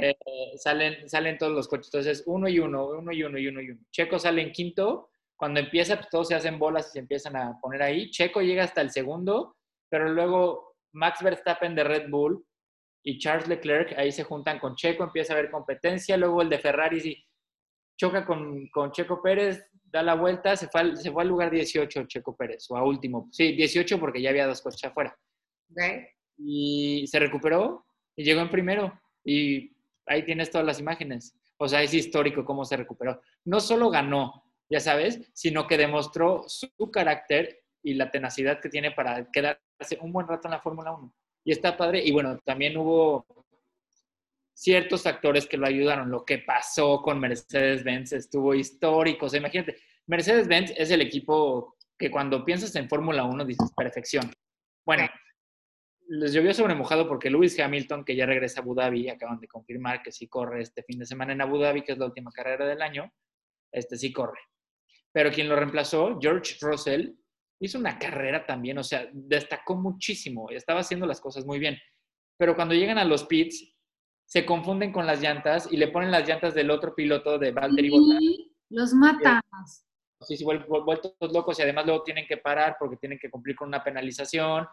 Eh, 0.00 0.14
salen, 0.58 1.08
salen 1.08 1.36
todos 1.36 1.52
los 1.52 1.66
coches. 1.66 1.88
Entonces, 1.88 2.22
uno 2.26 2.48
y 2.48 2.60
uno, 2.60 2.86
uno 2.86 3.10
y 3.10 3.24
uno 3.24 3.36
y 3.36 3.48
uno 3.48 3.60
y 3.60 3.70
uno. 3.70 3.80
Checo 3.90 4.20
sale 4.20 4.42
en 4.42 4.52
quinto. 4.52 5.10
Cuando 5.36 5.58
empieza, 5.58 5.96
pues 5.96 6.08
todos 6.08 6.28
se 6.28 6.36
hacen 6.36 6.60
bolas 6.60 6.86
y 6.86 6.92
se 6.92 6.98
empiezan 7.00 7.34
a 7.34 7.58
poner 7.60 7.82
ahí. 7.82 8.12
Checo 8.12 8.42
llega 8.42 8.62
hasta 8.62 8.80
el 8.80 8.92
segundo, 8.92 9.56
pero 9.90 10.08
luego 10.08 10.76
Max 10.92 11.20
Verstappen 11.20 11.74
de 11.74 11.82
Red 11.82 12.08
Bull 12.08 12.46
y 13.04 13.18
Charles 13.18 13.46
Leclerc, 13.46 13.96
ahí 13.98 14.10
se 14.10 14.24
juntan 14.24 14.58
con 14.58 14.74
Checo, 14.74 15.04
empieza 15.04 15.34
a 15.34 15.36
haber 15.36 15.50
competencia, 15.50 16.16
luego 16.16 16.42
el 16.42 16.48
de 16.48 16.58
Ferrari 16.58 17.00
sí, 17.00 17.24
choca 17.96 18.24
con, 18.24 18.66
con 18.68 18.90
Checo 18.90 19.22
Pérez, 19.22 19.62
da 19.84 20.02
la 20.02 20.14
vuelta, 20.14 20.56
se 20.56 20.68
fue, 20.68 20.80
al, 20.80 20.96
se 20.96 21.12
fue 21.12 21.22
al 21.22 21.28
lugar 21.28 21.50
18 21.50 22.04
Checo 22.06 22.34
Pérez, 22.34 22.68
o 22.70 22.76
a 22.76 22.82
último, 22.82 23.28
sí, 23.30 23.52
18 23.52 24.00
porque 24.00 24.20
ya 24.20 24.30
había 24.30 24.46
dos 24.46 24.62
coches 24.62 24.84
afuera. 24.84 25.16
Y 26.38 27.06
se 27.06 27.18
recuperó 27.18 27.86
y 28.16 28.24
llegó 28.24 28.40
en 28.40 28.50
primero. 28.50 29.00
Y 29.24 29.76
ahí 30.06 30.24
tienes 30.24 30.50
todas 30.50 30.66
las 30.66 30.80
imágenes. 30.80 31.36
O 31.58 31.68
sea, 31.68 31.82
es 31.82 31.94
histórico 31.94 32.44
cómo 32.44 32.64
se 32.64 32.76
recuperó. 32.76 33.20
No 33.44 33.60
solo 33.60 33.90
ganó, 33.90 34.44
ya 34.68 34.80
sabes, 34.80 35.20
sino 35.32 35.66
que 35.66 35.78
demostró 35.78 36.44
su 36.48 36.90
carácter 36.90 37.60
y 37.82 37.94
la 37.94 38.10
tenacidad 38.10 38.60
que 38.60 38.68
tiene 38.68 38.90
para 38.90 39.30
quedarse 39.30 39.98
un 40.00 40.12
buen 40.12 40.26
rato 40.26 40.48
en 40.48 40.52
la 40.52 40.60
Fórmula 40.60 40.92
1. 40.92 41.14
Y 41.44 41.52
está 41.52 41.76
padre. 41.76 42.02
Y 42.04 42.10
bueno, 42.12 42.40
también 42.44 42.76
hubo 42.76 43.26
ciertos 44.54 45.02
factores 45.02 45.46
que 45.46 45.56
lo 45.56 45.66
ayudaron. 45.66 46.10
Lo 46.10 46.24
que 46.24 46.38
pasó 46.38 47.02
con 47.02 47.20
Mercedes-Benz 47.20 48.12
estuvo 48.12 48.54
histórico. 48.54 49.26
O 49.26 49.28
sea, 49.28 49.40
imagínate, 49.40 49.76
Mercedes-Benz 50.06 50.72
es 50.76 50.90
el 50.90 51.02
equipo 51.02 51.76
que 51.98 52.10
cuando 52.10 52.44
piensas 52.44 52.74
en 52.76 52.88
Fórmula 52.88 53.24
1 53.24 53.44
dices 53.44 53.72
perfección. 53.76 54.32
Bueno, 54.84 55.08
les 56.08 56.32
llovió 56.32 56.52
sobre 56.52 56.74
mojado 56.74 57.08
porque 57.08 57.30
Lewis 57.30 57.58
Hamilton, 57.58 58.04
que 58.04 58.16
ya 58.16 58.26
regresa 58.26 58.60
a 58.60 58.62
Abu 58.62 58.74
Dhabi, 58.74 59.08
acaban 59.08 59.40
de 59.40 59.48
confirmar 59.48 60.02
que 60.02 60.12
sí 60.12 60.28
corre 60.28 60.62
este 60.62 60.82
fin 60.82 60.98
de 60.98 61.06
semana 61.06 61.32
en 61.32 61.40
Abu 61.40 61.58
Dhabi, 61.58 61.82
que 61.82 61.92
es 61.92 61.98
la 61.98 62.06
última 62.06 62.30
carrera 62.30 62.66
del 62.66 62.82
año, 62.82 63.12
este 63.72 63.96
sí 63.96 64.12
corre. 64.12 64.38
Pero 65.12 65.30
quien 65.30 65.48
lo 65.48 65.56
reemplazó, 65.56 66.18
George 66.20 66.56
Russell, 66.60 67.12
hizo 67.64 67.78
una 67.78 67.98
carrera 67.98 68.46
también, 68.46 68.78
o 68.78 68.84
sea, 68.84 69.08
destacó 69.12 69.74
muchísimo, 69.76 70.50
estaba 70.50 70.80
haciendo 70.80 71.06
las 71.06 71.20
cosas 71.20 71.44
muy 71.44 71.58
bien. 71.58 71.78
Pero 72.38 72.54
cuando 72.56 72.74
llegan 72.74 72.98
a 72.98 73.04
los 73.04 73.24
pits, 73.24 73.72
se 74.26 74.44
confunden 74.44 74.90
con 74.92 75.06
las 75.06 75.20
llantas 75.20 75.68
y 75.70 75.76
le 75.76 75.88
ponen 75.88 76.10
las 76.10 76.26
llantas 76.28 76.54
del 76.54 76.70
otro 76.70 76.94
piloto 76.94 77.38
de 77.38 77.52
Valtteri 77.52 77.90
Bottas. 77.90 78.22
Los 78.70 78.94
matas. 78.94 79.86
Sí, 80.20 80.36
sí, 80.36 80.44
vuel- 80.44 80.66
vuel- 80.66 80.84
vueltos 80.84 81.14
locos 81.32 81.58
y 81.58 81.62
además 81.62 81.84
luego 81.86 82.02
tienen 82.02 82.26
que 82.26 82.38
parar 82.38 82.76
porque 82.78 82.96
tienen 82.96 83.18
que 83.18 83.30
cumplir 83.30 83.54
con 83.56 83.68
una 83.68 83.84
penalización, 83.84 84.66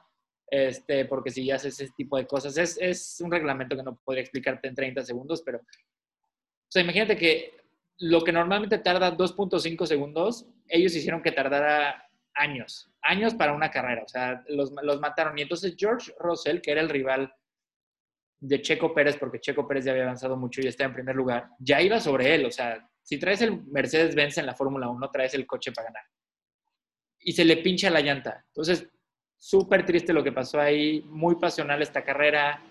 este, 0.49 1.05
porque 1.05 1.29
si 1.29 1.45
ya 1.45 1.55
haces 1.55 1.79
ese 1.79 1.91
tipo 1.97 2.17
de 2.17 2.25
cosas, 2.25 2.57
es, 2.57 2.77
es 2.79 3.19
un 3.21 3.31
reglamento 3.31 3.75
que 3.75 3.83
no 3.83 3.99
podría 4.03 4.21
explicarte 4.21 4.67
en 4.67 4.75
30 4.75 5.03
segundos, 5.03 5.41
pero, 5.45 5.59
o 5.59 6.71
sea, 6.71 6.81
imagínate 6.81 7.17
que 7.17 7.53
lo 7.99 8.23
que 8.23 8.31
normalmente 8.31 8.77
tarda 8.79 9.15
2.5 9.15 9.85
segundos, 9.85 10.47
ellos 10.67 10.95
hicieron 10.95 11.21
que 11.21 11.31
tardara 11.33 12.09
años, 12.35 12.91
años 13.01 13.33
para 13.35 13.53
una 13.53 13.71
carrera, 13.71 14.03
o 14.03 14.07
sea, 14.07 14.43
los, 14.47 14.71
los 14.81 14.99
mataron. 14.99 15.37
Y 15.37 15.43
entonces 15.43 15.75
George 15.77 16.13
Russell, 16.19 16.61
que 16.61 16.71
era 16.71 16.81
el 16.81 16.89
rival 16.89 17.33
de 18.39 18.61
Checo 18.61 18.93
Pérez, 18.93 19.17
porque 19.17 19.39
Checo 19.39 19.67
Pérez 19.67 19.85
ya 19.85 19.91
había 19.91 20.03
avanzado 20.03 20.35
mucho 20.35 20.61
y 20.61 20.67
está 20.67 20.83
en 20.83 20.93
primer 20.93 21.15
lugar, 21.15 21.49
ya 21.59 21.81
iba 21.81 21.99
sobre 21.99 22.33
él, 22.33 22.45
o 22.45 22.51
sea, 22.51 22.87
si 23.03 23.17
traes 23.19 23.41
el 23.41 23.63
Mercedes-Benz 23.65 24.37
en 24.37 24.45
la 24.45 24.55
Fórmula 24.55 24.89
1, 24.89 25.11
traes 25.11 25.33
el 25.33 25.45
coche 25.45 25.71
para 25.71 25.87
ganar. 25.87 26.03
Y 27.19 27.33
se 27.33 27.45
le 27.45 27.57
pincha 27.57 27.89
la 27.89 28.01
llanta. 28.01 28.43
Entonces, 28.47 28.87
súper 29.37 29.85
triste 29.85 30.13
lo 30.13 30.23
que 30.23 30.31
pasó 30.31 30.59
ahí, 30.59 31.01
muy 31.07 31.35
pasional 31.35 31.81
esta 31.81 32.03
carrera. 32.03 32.63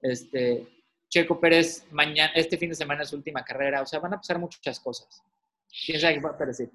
Este, 0.00 0.68
Checo 1.08 1.40
Pérez, 1.40 1.86
mañana, 1.90 2.32
este 2.34 2.56
fin 2.58 2.70
de 2.70 2.74
semana 2.74 3.02
es 3.02 3.10
su 3.10 3.16
última 3.16 3.44
carrera, 3.44 3.82
o 3.82 3.86
sea, 3.86 4.00
van 4.00 4.14
a 4.14 4.16
pasar 4.16 4.38
muchas 4.38 4.80
cosas. 4.80 5.22
¿Quién 5.86 6.00
sabe 6.00 6.14
qué 6.14 6.20
va 6.20 6.30
a 6.30 6.32
aparecer? 6.34 6.70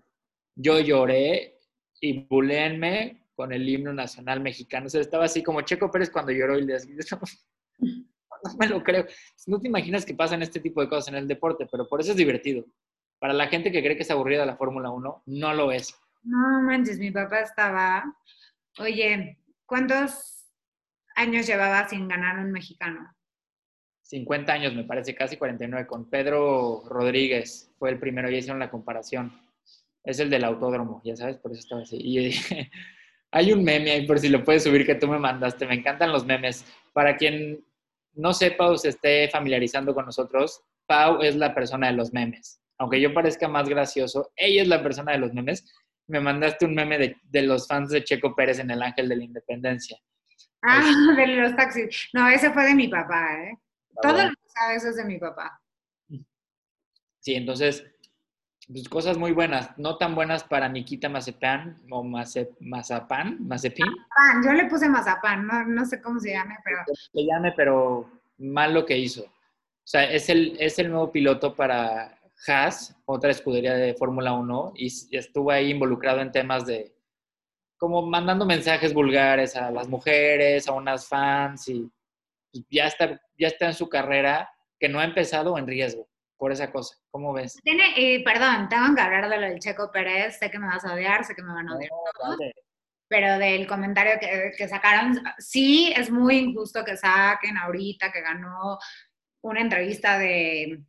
Yo 0.59 0.79
lloré 0.79 1.59
y 2.01 2.25
buléenme 2.25 3.27
con 3.35 3.53
el 3.53 3.69
himno 3.69 3.93
nacional 3.93 4.41
mexicano. 4.41 4.87
O 4.87 4.89
sea, 4.89 5.01
estaba 5.01 5.25
así 5.25 5.43
como 5.43 5.61
Checo 5.61 5.91
Pérez 5.91 6.09
cuando 6.09 6.31
lloró 6.31 6.57
y 6.57 6.65
le 6.65 6.73
decía, 6.73 6.95
no 7.79 8.57
me 8.57 8.67
lo 8.67 8.83
creo. 8.83 9.05
No 9.45 9.59
te 9.59 9.67
imaginas 9.67 10.03
que 10.03 10.15
pasan 10.15 10.41
este 10.41 10.59
tipo 10.59 10.81
de 10.81 10.89
cosas 10.89 11.09
en 11.09 11.15
el 11.15 11.27
deporte, 11.27 11.67
pero 11.71 11.87
por 11.87 12.01
eso 12.01 12.11
es 12.11 12.17
divertido. 12.17 12.65
Para 13.19 13.33
la 13.33 13.47
gente 13.47 13.71
que 13.71 13.83
cree 13.83 13.95
que 13.95 14.01
es 14.01 14.11
aburrida 14.11 14.45
la 14.45 14.57
Fórmula 14.57 14.89
1, 14.89 15.23
no 15.27 15.53
lo 15.53 15.71
es. 15.71 15.95
No 16.23 16.61
manches, 16.63 16.97
mi 16.97 17.11
papá 17.11 17.41
estaba. 17.41 18.03
Oye, 18.79 19.37
¿cuántos 19.65 20.47
años 21.15 21.45
llevaba 21.45 21.87
sin 21.87 22.07
ganar 22.07 22.39
un 22.39 22.51
mexicano? 22.51 23.15
50 24.01 24.51
años, 24.51 24.73
me 24.73 24.85
parece, 24.85 25.13
casi 25.13 25.37
49, 25.37 25.85
con 25.85 26.09
Pedro 26.09 26.83
Rodríguez, 26.87 27.71
fue 27.77 27.91
el 27.91 27.99
primero, 27.99 28.29
ya 28.29 28.37
hicieron 28.37 28.59
la 28.59 28.71
comparación. 28.71 29.46
Es 30.07 30.19
el 30.19 30.29
del 30.29 30.45
autódromo, 30.45 31.01
ya 31.03 31.17
sabes, 31.17 31.37
por 31.37 31.51
eso 31.51 31.59
estaba 31.59 31.81
así. 31.81 31.97
Y 31.99 32.31
hay 33.31 33.51
un 33.51 33.61
meme 33.61 33.91
ahí, 33.91 34.07
por 34.07 34.19
si 34.19 34.29
lo 34.29 34.41
puedes 34.43 34.63
subir, 34.63 34.85
que 34.85 34.95
tú 34.95 35.07
me 35.07 35.19
mandaste, 35.19 35.67
me 35.67 35.75
encantan 35.75 36.13
los 36.13 36.25
memes. 36.25 36.65
Para 36.93 37.17
quien 37.17 37.61
no 38.13 38.33
sepa 38.33 38.69
o 38.69 38.77
se 38.77 38.89
esté 38.89 39.27
familiarizando 39.29 39.93
con 39.93 40.05
nosotros, 40.05 40.61
Pau 40.85 41.21
es 41.21 41.35
la 41.35 41.53
persona 41.53 41.87
de 41.87 41.93
los 41.93 42.13
memes. 42.13 42.61
Aunque 42.77 43.01
yo 43.01 43.13
parezca 43.13 43.49
más 43.49 43.67
gracioso, 43.67 44.31
ella 44.37 44.61
es 44.61 44.69
la 44.69 44.81
persona 44.81 45.11
de 45.11 45.17
los 45.17 45.33
memes. 45.33 45.65
Me 46.07 46.21
mandaste 46.21 46.65
un 46.65 46.73
meme 46.73 46.97
de, 46.97 47.17
de 47.23 47.41
los 47.41 47.67
fans 47.67 47.89
de 47.89 48.01
Checo 48.01 48.33
Pérez 48.33 48.59
en 48.59 48.71
el 48.71 48.81
Ángel 48.81 49.09
de 49.09 49.17
la 49.17 49.23
Independencia. 49.25 49.97
Ah, 50.61 50.89
de 51.17 51.27
los 51.27 51.53
taxis. 51.57 52.09
No, 52.13 52.29
ese 52.29 52.51
fue 52.53 52.63
de 52.63 52.75
mi 52.75 52.87
papá, 52.87 53.43
¿eh? 53.43 53.57
Todo 54.01 54.23
lo 54.23 54.29
que 54.29 54.49
sabes 54.49 54.85
es 54.85 54.95
de 54.95 55.03
mi 55.03 55.17
papá. 55.19 55.59
Sí, 57.19 57.35
entonces, 57.35 57.83
pues, 58.67 58.89
cosas 58.89 59.17
muy 59.17 59.31
buenas, 59.31 59.77
no 59.77 59.97
tan 59.97 60.13
buenas 60.13 60.43
para 60.43 60.67
Nikita 60.67 61.07
Mazepán 61.09 61.81
o 61.89 62.03
Maze, 62.03 62.51
Mazapán, 62.59 63.37
Mazepin, 63.47 63.85
Pan, 63.85 64.43
yo 64.43 64.51
le 64.51 64.65
puse 64.65 64.89
mazapán, 64.89 65.47
no, 65.47 65.65
no 65.65 65.85
sé 65.85 66.01
cómo 66.01 66.19
se 66.19 66.31
llame, 66.31 66.55
pero 66.63 66.79
le 67.13 67.25
llame, 67.25 67.53
pero 67.55 68.09
mal 68.37 68.73
lo 68.73 68.85
que 68.85 68.97
hizo. 68.97 69.23
O 69.23 69.89
sea, 69.89 70.03
es 70.03 70.29
el, 70.29 70.57
es 70.59 70.79
el 70.79 70.91
nuevo 70.91 71.11
piloto 71.11 71.55
para 71.55 72.19
Haas, 72.45 72.95
otra 73.05 73.31
escudería 73.31 73.73
de 73.73 73.93
Fórmula 73.93 74.33
1, 74.33 74.73
y 74.75 75.15
estuvo 75.15 75.49
ahí 75.49 75.71
involucrado 75.71 76.19
en 76.19 76.31
temas 76.31 76.65
de, 76.65 76.93
como 77.77 78.05
mandando 78.05 78.45
mensajes 78.45 78.93
vulgares 78.93 79.55
a 79.55 79.71
las 79.71 79.87
mujeres, 79.87 80.67
a 80.67 80.73
unas 80.73 81.07
fans, 81.07 81.69
y 81.69 81.89
pues, 82.51 82.65
ya 82.69 82.87
está, 82.87 83.21
ya 83.37 83.47
está 83.47 83.67
en 83.67 83.73
su 83.73 83.87
carrera 83.87 84.49
que 84.77 84.89
no 84.89 84.99
ha 84.99 85.05
empezado 85.05 85.57
en 85.57 85.67
riesgo 85.67 86.06
por 86.37 86.51
esa 86.51 86.71
cosa. 86.71 86.95
¿Cómo 87.11 87.33
ves? 87.33 87.55
tiene, 87.63 87.93
y 87.95 88.23
perdón, 88.23 88.69
tengo 88.69 88.93
que 88.95 89.01
hablar 89.01 89.29
de 89.29 89.37
lo 89.39 89.47
del 89.47 89.59
Checo 89.59 89.91
Pérez, 89.91 90.37
sé 90.37 90.49
que 90.51 90.59
me 90.59 90.67
vas 90.67 90.85
a 90.85 90.93
odiar, 90.93 91.25
sé 91.25 91.35
que 91.35 91.41
me 91.41 91.53
van 91.53 91.67
a 91.69 91.75
odiar, 91.75 91.89
Vale. 92.23 92.53
pero 93.07 93.37
del 93.39 93.65
comentario 93.67 94.13
que, 94.19 94.51
que 94.57 94.67
sacaron, 94.67 95.19
sí 95.39 95.91
es 95.95 96.11
muy 96.11 96.37
injusto 96.37 96.85
que 96.85 96.95
saquen 96.97 97.57
ahorita 97.57 98.11
que 98.11 98.21
ganó 98.21 98.77
una 99.41 99.61
entrevista 99.61 100.17
de 100.19 100.83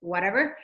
whatever, 0.00 0.54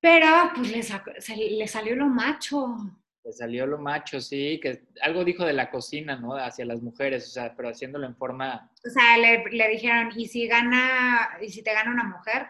pero 0.00 0.50
pues 0.54 0.70
le, 0.70 0.82
sacó- 0.82 1.12
se- 1.18 1.36
le 1.36 1.68
salió 1.68 1.94
lo 1.94 2.06
macho. 2.06 2.76
Le 3.22 3.32
salió 3.32 3.66
lo 3.66 3.78
macho, 3.78 4.20
sí, 4.20 4.58
que 4.62 4.84
algo 5.02 5.24
dijo 5.24 5.44
de 5.44 5.52
la 5.52 5.70
cocina, 5.70 6.16
¿no? 6.16 6.34
Hacia 6.36 6.64
las 6.64 6.80
mujeres, 6.80 7.26
o 7.28 7.30
sea, 7.30 7.54
pero 7.54 7.68
haciéndolo 7.68 8.06
en 8.06 8.16
forma, 8.16 8.70
O 8.86 8.88
sea, 8.90 9.18
le, 9.18 9.44
le 9.50 9.68
dijeron, 9.68 10.10
¿y 10.16 10.26
si 10.26 10.46
gana, 10.48 11.28
y 11.42 11.50
si 11.50 11.62
te 11.62 11.74
gana 11.74 11.90
una 11.90 12.04
mujer? 12.04 12.46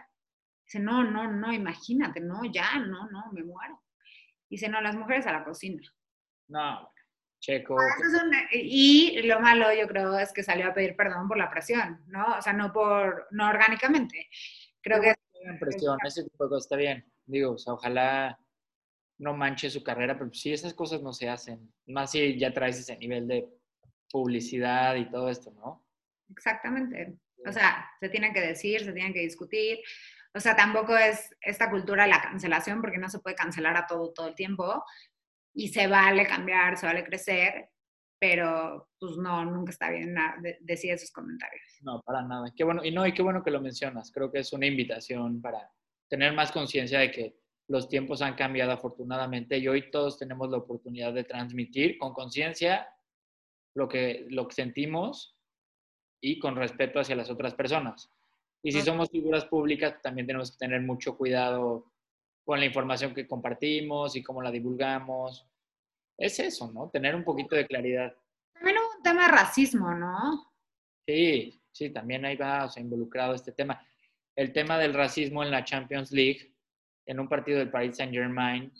Dice, 0.65 0.79
no, 0.79 1.03
no, 1.03 1.29
no, 1.29 1.51
imagínate, 1.51 2.21
no, 2.21 2.45
ya, 2.45 2.79
no, 2.79 3.09
no, 3.09 3.31
me 3.33 3.43
muero. 3.43 3.81
Dice, 4.49 4.69
no, 4.69 4.79
las 4.79 4.95
mujeres 4.95 5.25
a 5.27 5.33
la 5.33 5.43
cocina. 5.43 5.81
no, 6.47 6.89
checo, 7.39 7.73
un- 7.75 8.31
y 8.53 9.21
lo 9.23 9.39
malo, 9.41 9.73
yo 9.73 9.87
creo, 9.87 10.17
es 10.19 10.31
que 10.31 10.43
salió 10.43 10.67
a 10.67 10.73
pedir 10.73 10.95
perdón 10.95 11.27
por 11.27 11.37
la 11.37 11.49
presión, 11.49 12.01
¿no? 12.07 12.37
O 12.37 12.41
sea, 12.41 12.53
no 12.53 12.71
por, 12.71 13.27
no 13.31 13.49
orgánicamente. 13.49 14.29
Creo 14.81 15.01
que 15.01 15.15
qué 15.33 15.51
impresión, 15.51 15.97
ese 16.05 16.23
tipo 16.23 16.43
de 16.45 16.49
cosas 16.51 16.65
está 16.65 16.75
bien. 16.77 17.03
Digo, 17.25 17.53
o 17.53 17.57
sea, 17.57 17.73
ojalá 17.73 18.37
no 19.21 19.35
manche 19.35 19.69
su 19.69 19.83
carrera, 19.83 20.17
pero 20.17 20.33
sí, 20.33 20.51
esas 20.51 20.73
cosas 20.73 21.01
no 21.01 21.13
se 21.13 21.29
hacen. 21.29 21.71
Más 21.85 22.11
si 22.11 22.37
ya 22.39 22.51
traes 22.51 22.79
ese 22.79 22.97
nivel 22.97 23.27
de 23.27 23.47
publicidad 24.09 24.95
y 24.95 25.09
todo 25.09 25.29
esto, 25.29 25.51
¿no? 25.51 25.85
Exactamente. 26.29 27.19
O 27.45 27.51
sea, 27.51 27.87
se 27.99 28.09
tienen 28.09 28.33
que 28.33 28.41
decir, 28.41 28.83
se 28.83 28.93
tienen 28.93 29.13
que 29.13 29.19
discutir. 29.19 29.79
O 30.33 30.39
sea, 30.39 30.55
tampoco 30.55 30.97
es 30.97 31.29
esta 31.39 31.69
cultura 31.69 32.03
de 32.03 32.09
la 32.09 32.21
cancelación, 32.21 32.81
porque 32.81 32.97
no 32.97 33.09
se 33.09 33.19
puede 33.19 33.35
cancelar 33.35 33.77
a 33.77 33.85
todo 33.85 34.11
todo 34.11 34.27
el 34.27 34.35
tiempo. 34.35 34.83
Y 35.53 35.67
se 35.67 35.85
vale 35.85 36.25
cambiar, 36.25 36.77
se 36.77 36.87
vale 36.87 37.03
crecer, 37.03 37.69
pero 38.19 38.89
pues 38.99 39.17
no, 39.17 39.45
nunca 39.45 39.71
está 39.71 39.91
bien 39.91 40.15
decir 40.61 40.93
esos 40.93 41.11
comentarios. 41.11 41.61
No, 41.81 42.01
para 42.01 42.23
nada. 42.23 42.51
Qué 42.55 42.63
bueno, 42.63 42.83
y 42.83 42.91
no, 42.91 43.05
y 43.05 43.13
qué 43.13 43.21
bueno 43.21 43.43
que 43.43 43.51
lo 43.51 43.61
mencionas. 43.61 44.11
Creo 44.11 44.31
que 44.31 44.39
es 44.39 44.51
una 44.51 44.65
invitación 44.65 45.41
para 45.41 45.69
tener 46.09 46.33
más 46.33 46.51
conciencia 46.51 46.99
de 46.99 47.11
que 47.11 47.40
los 47.71 47.87
tiempos 47.87 48.21
han 48.21 48.35
cambiado 48.35 48.73
afortunadamente 48.73 49.57
y 49.57 49.65
hoy 49.69 49.89
todos 49.91 50.19
tenemos 50.19 50.49
la 50.49 50.57
oportunidad 50.57 51.13
de 51.13 51.23
transmitir 51.23 51.97
con 51.97 52.11
conciencia 52.11 52.85
lo 53.73 53.87
que, 53.87 54.25
lo 54.29 54.45
que 54.45 54.55
sentimos 54.55 55.37
y 56.21 56.37
con 56.37 56.57
respeto 56.57 56.99
hacia 56.99 57.15
las 57.15 57.29
otras 57.29 57.55
personas. 57.55 58.11
Y 58.61 58.73
si 58.73 58.81
somos 58.81 59.09
figuras 59.09 59.45
públicas, 59.45 60.01
también 60.01 60.27
tenemos 60.27 60.51
que 60.51 60.57
tener 60.57 60.81
mucho 60.81 61.17
cuidado 61.17 61.93
con 62.43 62.59
la 62.59 62.65
información 62.65 63.13
que 63.13 63.25
compartimos 63.25 64.17
y 64.17 64.21
cómo 64.21 64.41
la 64.41 64.51
divulgamos. 64.51 65.47
Es 66.17 66.39
eso, 66.39 66.69
¿no? 66.73 66.89
Tener 66.89 67.15
un 67.15 67.23
poquito 67.23 67.55
de 67.55 67.65
claridad. 67.65 68.13
También 68.53 68.79
hubo 68.79 68.97
un 68.97 69.01
tema 69.01 69.27
de 69.27 69.31
racismo, 69.31 69.93
¿no? 69.93 70.51
Sí, 71.07 71.63
sí, 71.71 71.89
también 71.89 72.25
ahí 72.25 72.35
va 72.35 72.65
o 72.65 72.69
sea, 72.69 72.83
involucrado 72.83 73.33
este 73.33 73.53
tema. 73.53 73.81
El 74.35 74.51
tema 74.51 74.77
del 74.77 74.93
racismo 74.93 75.41
en 75.41 75.51
la 75.51 75.63
Champions 75.63 76.11
League, 76.11 76.50
en 77.05 77.19
un 77.19 77.27
partido 77.27 77.59
del 77.59 77.69
Paris 77.69 77.97
Saint 77.97 78.13
Germain 78.13 78.71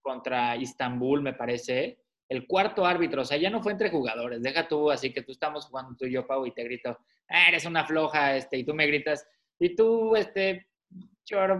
contra 0.00 0.56
Istanbul, 0.56 1.22
me 1.22 1.34
parece, 1.34 1.98
el 2.28 2.46
cuarto 2.46 2.86
árbitro, 2.86 3.22
o 3.22 3.24
sea, 3.24 3.36
ya 3.36 3.50
no 3.50 3.62
fue 3.62 3.72
entre 3.72 3.90
jugadores, 3.90 4.42
deja 4.42 4.68
tú, 4.68 4.90
así 4.90 5.12
que 5.12 5.22
tú 5.22 5.32
estamos 5.32 5.66
jugando 5.66 5.96
tú 5.96 6.06
y 6.06 6.12
yo, 6.12 6.26
Pau, 6.26 6.46
y 6.46 6.52
te 6.52 6.64
grito, 6.64 6.98
ah, 7.28 7.48
eres 7.48 7.64
una 7.64 7.84
floja, 7.84 8.36
este, 8.36 8.58
y 8.58 8.64
tú 8.64 8.74
me 8.74 8.86
gritas, 8.86 9.26
y 9.58 9.74
tú, 9.74 10.16
este, 10.16 10.66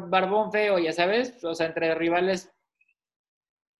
barbón 0.08 0.50
feo, 0.50 0.78
ya 0.78 0.92
sabes, 0.92 1.42
o 1.44 1.54
sea, 1.54 1.66
entre 1.66 1.94
rivales 1.94 2.52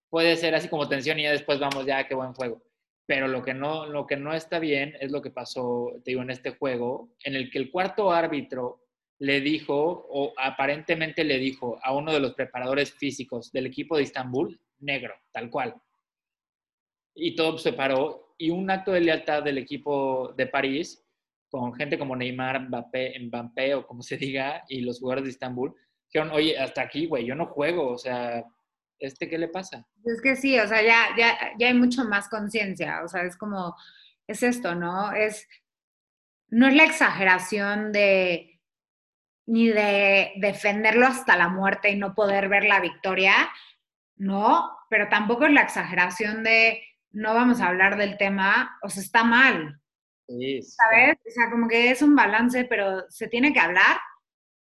puede 0.09 0.37
ser 0.37 0.55
así 0.55 0.69
como 0.69 0.89
tensión 0.89 1.19
y 1.19 1.23
ya 1.23 1.31
después 1.31 1.59
vamos, 1.59 1.87
ya, 1.87 2.07
qué 2.07 2.15
buen 2.15 2.35
juego. 2.35 2.63
Pero 3.07 3.29
lo 3.29 3.43
que 3.43 3.55
no, 3.55 3.87
lo 3.87 4.07
que 4.07 4.17
no 4.17 4.35
está 4.35 4.59
bien 4.59 4.97
es 5.01 5.11
lo 5.11 5.23
que 5.23 5.31
pasó, 5.31 5.93
te 6.05 6.13
digo, 6.13 6.23
en 6.23 6.31
este 6.31 6.51
juego, 6.51 7.11
en 7.25 7.35
el 7.35 7.51
que 7.51 7.59
el 7.59 7.71
cuarto 7.71 8.13
árbitro 8.13 8.85
le 9.21 9.43
dijo, 9.43 10.07
o 10.09 10.33
aparentemente 10.39 11.25
le 11.25 11.39
dijo 11.39 11.79
a 11.83 11.95
uno 11.95 12.13
de 12.13 12.21
los 12.21 12.35
preparadores 12.35 12.95
físicos 12.95 13.53
del 13.53 13.67
equipo 13.67 13.97
de 13.97 14.05
Estambul, 14.05 14.59
negro, 14.79 15.15
tal 15.31 15.51
cual. 15.51 15.75
Y 17.15 17.37
todo 17.37 17.59
se 17.59 17.75
paró. 17.75 18.35
Y 18.39 18.49
un 18.49 18.71
acto 18.71 18.93
de 18.93 19.03
lealtad 19.03 19.43
del 19.43 19.59
equipo 19.59 20.33
de 20.39 20.47
París, 20.47 21.05
con 21.51 21.75
gente 21.75 21.99
como 21.99 22.17
Neymar, 22.17 22.69
Mbappé, 22.69 23.19
Mbappé 23.21 23.75
o 23.75 23.87
como 23.87 24.03
se 24.03 24.17
diga, 24.17 24.65
y 24.69 24.81
los 24.81 25.01
jugadores 25.01 25.25
de 25.25 25.31
Estambul, 25.31 25.75
dijeron, 26.07 26.33
oye, 26.33 26.59
hasta 26.59 26.81
aquí, 26.81 27.07
güey, 27.07 27.27
yo 27.27 27.35
no 27.35 27.45
juego, 27.45 27.91
o 27.91 27.99
sea, 27.99 28.43
¿este 28.99 29.29
qué 29.29 29.37
le 29.37 29.49
pasa? 29.49 29.87
Es 30.03 30.23
que 30.23 30.35
sí, 30.35 30.59
o 30.59 30.67
sea, 30.67 30.83
ya, 30.83 31.15
ya, 31.19 31.53
ya 31.59 31.67
hay 31.67 31.75
mucho 31.75 32.05
más 32.05 32.31
conciencia, 32.31 33.03
o 33.05 33.09
sea, 33.09 33.25
es 33.25 33.37
como, 33.37 33.77
es 34.27 34.43
esto, 34.43 34.75
¿no? 34.75 35.13
Es, 35.13 35.47
no 36.49 36.69
es 36.69 36.75
la 36.75 36.85
exageración 36.85 37.93
de, 37.93 38.50
ni 39.51 39.69
de 39.69 40.33
defenderlo 40.37 41.07
hasta 41.07 41.37
la 41.37 41.49
muerte 41.49 41.91
y 41.91 41.97
no 41.97 42.15
poder 42.15 42.49
ver 42.49 42.65
la 42.65 42.79
victoria, 42.79 43.35
no, 44.17 44.71
pero 44.89 45.09
tampoco 45.09 45.47
es 45.47 45.53
la 45.53 45.63
exageración 45.63 46.45
de 46.45 46.81
no 47.11 47.35
vamos 47.35 47.61
a 47.61 47.67
hablar 47.67 47.97
del 47.97 48.17
tema, 48.17 48.79
o 48.83 48.89
sea, 48.89 49.03
está 49.03 49.25
mal. 49.25 49.81
Sí, 50.29 50.63
¿Sabes? 50.63 51.17
O 51.27 51.31
sea, 51.31 51.51
como 51.51 51.67
que 51.67 51.91
es 51.91 52.01
un 52.01 52.15
balance, 52.15 52.65
pero 52.67 53.05
se 53.11 53.27
tiene 53.27 53.53
que 53.53 53.59
hablar 53.59 53.99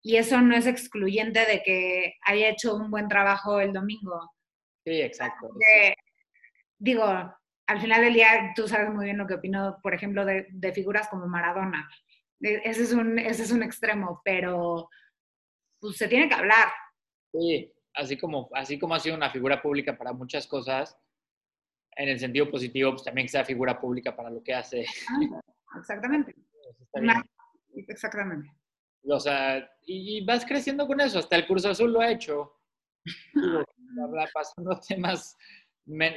y 0.02 0.16
eso 0.16 0.42
no 0.42 0.56
es 0.56 0.66
excluyente 0.66 1.46
de 1.46 1.62
que 1.62 2.16
haya 2.24 2.50
hecho 2.50 2.76
un 2.76 2.90
buen 2.90 3.08
trabajo 3.08 3.60
el 3.60 3.74
domingo. 3.74 4.32
Sí, 4.84 5.00
exacto. 5.00 5.48
digo, 6.80 7.06
al 7.68 7.80
final 7.80 8.02
del 8.02 8.16
día 8.16 8.52
tú 8.56 8.68
sabes 8.68 8.90
muy 8.90 9.06
bien 9.06 9.20
lo 9.20 9.28
que 9.28 9.36
opino, 9.36 9.78
por 9.84 9.94
ejemplo, 9.94 10.26
de, 10.26 10.74
figuras 10.74 11.08
como 11.08 11.28
Maradona. 11.28 11.88
E, 12.42 12.62
ese 12.64 12.84
es, 12.84 12.94
un, 12.94 13.20
ese 13.20 13.44
es 13.44 13.52
un 13.52 13.64
extremo, 13.64 14.22
pero 14.24 14.90
pues 15.80 15.98
se 15.98 16.08
tiene 16.08 16.28
que 16.28 16.36
hablar. 16.36 16.70
Sí, 17.34 17.74
así 17.94 18.18
como, 18.18 18.50
así 18.54 18.80
como 18.80 18.96
ha 18.96 19.00
sido 19.00 19.16
una 19.16 19.32
figura 19.32 19.62
pública 19.62 19.98
para 19.98 20.14
muchas 20.14 20.48
cosas, 20.48 20.98
en 21.96 22.10
el 22.10 22.20
sentido 22.20 22.50
positivo, 22.50 22.92
pues 22.92 23.04
también 23.04 23.26
que 23.26 23.32
sea 23.32 23.46
figura 23.46 23.80
pública 23.80 24.16
para 24.16 24.30
lo 24.30 24.42
que 24.44 24.54
hace. 24.54 24.86
Ah, 25.10 25.42
exactamente. 25.80 26.36
exactamente. 27.88 28.50
O 29.04 29.20
sea, 29.20 29.70
y, 29.86 30.24
vas 30.26 30.46
creciendo 30.46 30.88
con 30.88 31.02
eso. 31.02 31.20
Hasta 31.20 31.36
el 31.36 31.48
Cruz 31.48 31.66
Azul 31.66 31.92
lo 31.92 32.02
ha 32.02 32.12
hecho. 32.12 32.54
Habla 34.04 34.30
pasando 34.34 34.80
temas. 34.88 35.38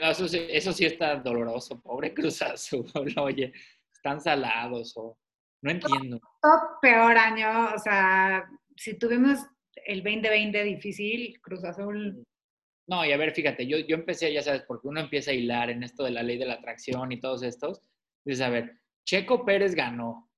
Eso, 0.03 0.27
eso, 0.27 0.72
sí 0.72 0.85
está 0.85 1.16
doloroso. 1.16 1.81
Pobre 1.81 2.12
Cruz 2.12 2.43
Azul. 2.43 2.87
Oye, 3.16 3.53
están 3.93 4.20
salados 4.20 4.97
o. 4.97 5.18
No 5.65 5.71
entiendo. 5.71 6.21
Top 6.43 6.79
peor 6.83 7.17
año. 7.17 7.75
O 7.75 7.79
sea, 7.79 8.45
si 8.77 8.99
tuvimos 8.99 9.39
el 9.87 10.03
2020 10.03 10.62
difícil, 10.62 11.41
Cruz 11.41 11.65
Azul. 11.65 12.23
No, 12.87 13.03
y 13.03 13.12
a 13.12 13.17
ver, 13.17 13.33
fíjate, 13.33 13.67
yo, 13.67 13.79
yo 13.79 13.97
empecé, 13.97 14.31
ya 14.31 14.43
sabes, 14.43 14.62
porque 14.69 14.89
uno 14.89 15.01
empieza 15.01 15.31
a 15.31 15.35
hilar 15.35 15.71
en 15.71 15.83
esto 15.83 16.05
de 16.05 16.11
la 16.11 16.23
ley 16.23 16.37
de 16.37 16.45
la 16.45 16.55
atracción 16.55 17.11
y 17.12 17.19
todos 17.19 17.43
estos. 17.43 17.81
Dices, 18.27 18.43
a 18.43 18.51
ver, 18.51 18.79
Checo 19.07 19.47
Pérez 19.47 19.75
ganó, 19.75 20.31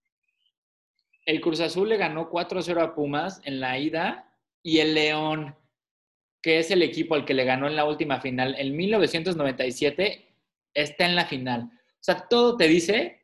el 1.24 1.40
Cruz 1.40 1.58
Azul 1.58 1.88
le 1.88 1.96
ganó 1.96 2.30
4-0 2.30 2.80
a 2.80 2.94
Pumas 2.94 3.40
en 3.44 3.58
la 3.58 3.80
ida 3.80 4.32
y 4.62 4.78
el 4.78 4.94
León, 4.94 5.56
que 6.40 6.60
es 6.60 6.70
el 6.70 6.82
equipo 6.82 7.16
al 7.16 7.24
que 7.24 7.34
le 7.34 7.44
ganó 7.44 7.66
en 7.66 7.74
la 7.74 7.84
última 7.84 8.20
final 8.20 8.54
en 8.56 8.76
1997, 8.76 10.36
está 10.72 11.04
en 11.04 11.16
la 11.16 11.26
final. 11.26 11.62
O 11.62 11.98
sea, 12.06 12.28
todo 12.28 12.56
te 12.56 12.68
dice, 12.68 13.15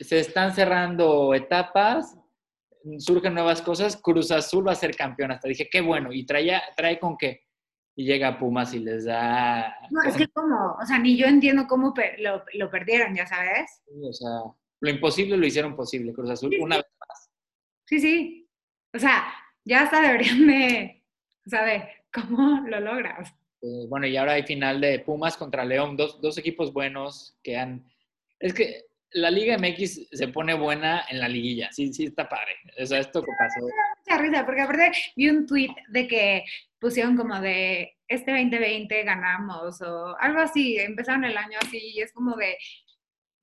se 0.00 0.20
están 0.20 0.54
cerrando 0.54 1.34
etapas, 1.34 2.16
surgen 2.98 3.34
nuevas 3.34 3.62
cosas, 3.62 3.96
Cruz 3.96 4.30
Azul 4.30 4.66
va 4.66 4.72
a 4.72 4.76
ser 4.76 4.96
campeón. 4.96 5.32
Hasta 5.32 5.48
dije, 5.48 5.68
qué 5.70 5.80
bueno, 5.80 6.12
y 6.12 6.24
trae, 6.24 6.60
trae 6.76 6.98
con 6.98 7.16
qué. 7.16 7.42
Y 7.94 8.06
llega 8.06 8.38
Pumas 8.38 8.72
y 8.72 8.78
les 8.78 9.04
da... 9.04 9.76
No, 9.90 10.02
es 10.02 10.16
que 10.16 10.26
como, 10.28 10.76
o 10.80 10.86
sea, 10.86 10.98
ni 10.98 11.16
yo 11.16 11.26
entiendo 11.26 11.66
cómo 11.68 11.92
lo, 12.18 12.42
lo, 12.54 12.70
perdieron, 12.70 13.14
ya 13.14 13.26
sabes. 13.26 13.82
Sí, 13.86 14.08
o 14.08 14.12
sea, 14.12 14.30
lo 14.80 14.90
imposible 14.90 15.36
lo 15.36 15.46
hicieron 15.46 15.76
posible, 15.76 16.14
Cruz 16.14 16.30
Azul, 16.30 16.56
una 16.58 16.76
vez 16.76 16.86
más. 16.98 17.30
Sí, 17.86 18.00
sí. 18.00 18.48
O 18.94 18.98
sea, 18.98 19.26
ya 19.64 19.82
hasta 19.82 20.00
deberían 20.00 20.46
de 20.46 21.04
saber 21.46 21.88
cómo 22.12 22.66
lo 22.66 22.80
logras. 22.80 23.30
Eh, 23.60 23.86
bueno, 23.88 24.06
y 24.06 24.16
ahora 24.16 24.32
hay 24.32 24.42
final 24.44 24.80
de 24.80 25.00
Pumas 25.00 25.36
contra 25.36 25.64
León, 25.64 25.96
dos, 25.96 26.18
dos 26.22 26.38
equipos 26.38 26.72
buenos 26.72 27.36
que 27.42 27.58
han... 27.58 27.86
Es 28.40 28.54
que 28.54 28.86
la 29.14 29.30
Liga 29.30 29.58
MX 29.58 30.08
se 30.10 30.28
pone 30.28 30.54
buena 30.54 31.04
en 31.10 31.20
la 31.20 31.28
liguilla, 31.28 31.70
sí, 31.72 31.92
sí 31.92 32.04
está 32.06 32.28
padre. 32.28 32.52
O 32.80 32.86
sea, 32.86 33.00
esto 33.00 33.22
que 33.22 33.32
pasó. 33.38 33.60
Mucha 34.06 34.22
risa, 34.22 34.46
porque 34.46 34.60
aparte 34.60 34.92
vi 35.16 35.28
un 35.28 35.46
tweet 35.46 35.74
de 35.88 36.08
que 36.08 36.44
pusieron 36.78 37.16
como 37.16 37.40
de 37.40 37.96
este 38.08 38.32
2020 38.32 39.04
ganamos 39.04 39.80
o 39.82 40.16
algo 40.18 40.40
así, 40.40 40.78
empezaron 40.78 41.24
el 41.24 41.36
año 41.36 41.58
así 41.62 41.78
y 41.94 42.00
es 42.00 42.12
como 42.12 42.36
de 42.36 42.56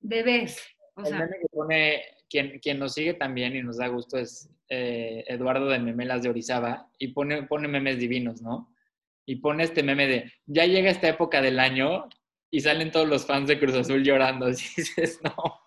bebés. 0.00 0.62
O 0.94 1.04
sea, 1.04 1.26
que 1.26 1.48
pone 1.50 2.02
quien, 2.28 2.58
quien 2.58 2.78
nos 2.78 2.94
sigue 2.94 3.14
también 3.14 3.56
y 3.56 3.62
nos 3.62 3.78
da 3.78 3.88
gusto 3.88 4.18
es 4.18 4.50
eh, 4.68 5.24
Eduardo 5.26 5.66
de 5.68 5.78
Memelas 5.78 6.22
de 6.22 6.28
Orizaba 6.28 6.88
y 6.98 7.08
pone, 7.08 7.44
pone 7.44 7.68
memes 7.68 7.98
divinos, 7.98 8.42
¿no? 8.42 8.74
Y 9.26 9.36
pone 9.36 9.64
este 9.64 9.82
meme 9.82 10.06
de, 10.06 10.32
ya 10.46 10.66
llega 10.66 10.90
esta 10.90 11.08
época 11.08 11.40
del 11.40 11.58
año 11.58 12.08
y 12.50 12.60
salen 12.60 12.90
todos 12.90 13.08
los 13.08 13.26
fans 13.26 13.48
de 13.48 13.58
Cruz 13.58 13.74
Azul 13.74 14.02
llorando. 14.02 14.48
Y 14.50 14.52
dices, 14.52 15.20
no. 15.22 15.60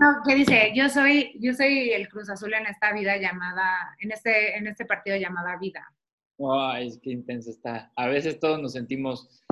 No, 0.00 0.22
¿qué 0.26 0.34
dice? 0.34 0.72
Yo 0.74 0.88
soy, 0.88 1.36
yo 1.38 1.52
soy 1.52 1.90
el 1.90 2.08
Cruz 2.08 2.30
Azul 2.30 2.54
en 2.54 2.66
esta 2.66 2.92
vida 2.92 3.16
llamada, 3.18 3.94
en 4.00 4.10
este, 4.10 4.56
en 4.56 4.66
este 4.66 4.86
partido 4.86 5.16
llamada 5.16 5.56
vida. 5.58 5.92
Ay, 6.38 6.88
es 6.88 6.98
que 6.98 7.10
intenso 7.10 7.50
está. 7.50 7.92
A 7.96 8.08
veces 8.08 8.40
todos 8.40 8.60
nos 8.60 8.72
sentimos 8.72 9.44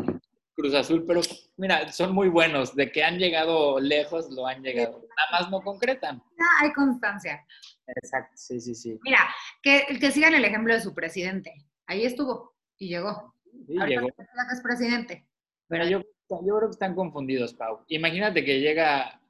Cruz 0.54 0.74
Azul, 0.74 1.04
pero 1.06 1.20
mira, 1.56 1.90
son 1.92 2.14
muy 2.14 2.28
buenos. 2.28 2.74
De 2.74 2.90
que 2.90 3.04
han 3.04 3.18
llegado 3.18 3.80
lejos, 3.80 4.30
lo 4.30 4.46
han 4.46 4.62
llegado. 4.62 5.06
Nada 5.16 5.42
más 5.42 5.50
no 5.50 5.60
concretan. 5.60 6.22
hay 6.60 6.72
constancia. 6.72 7.44
Exacto, 7.86 8.32
sí, 8.34 8.60
sí, 8.60 8.74
sí. 8.74 8.98
Mira, 9.02 9.20
que, 9.62 9.84
que 10.00 10.10
sigan 10.10 10.34
el 10.34 10.44
ejemplo 10.44 10.72
de 10.72 10.80
su 10.80 10.94
presidente. 10.94 11.52
Ahí 11.86 12.04
estuvo 12.04 12.54
y 12.78 12.88
llegó. 12.88 13.34
Sí, 13.66 13.74
llegó. 13.86 14.08
es 14.08 14.60
presidente. 14.62 15.26
Pero 15.68 15.86
yo, 15.86 16.00
yo 16.00 16.56
creo 16.56 16.68
que 16.68 16.74
están 16.74 16.94
confundidos, 16.94 17.54
Pau. 17.54 17.84
Imagínate 17.88 18.44
que 18.44 18.60
llega, 18.60 19.20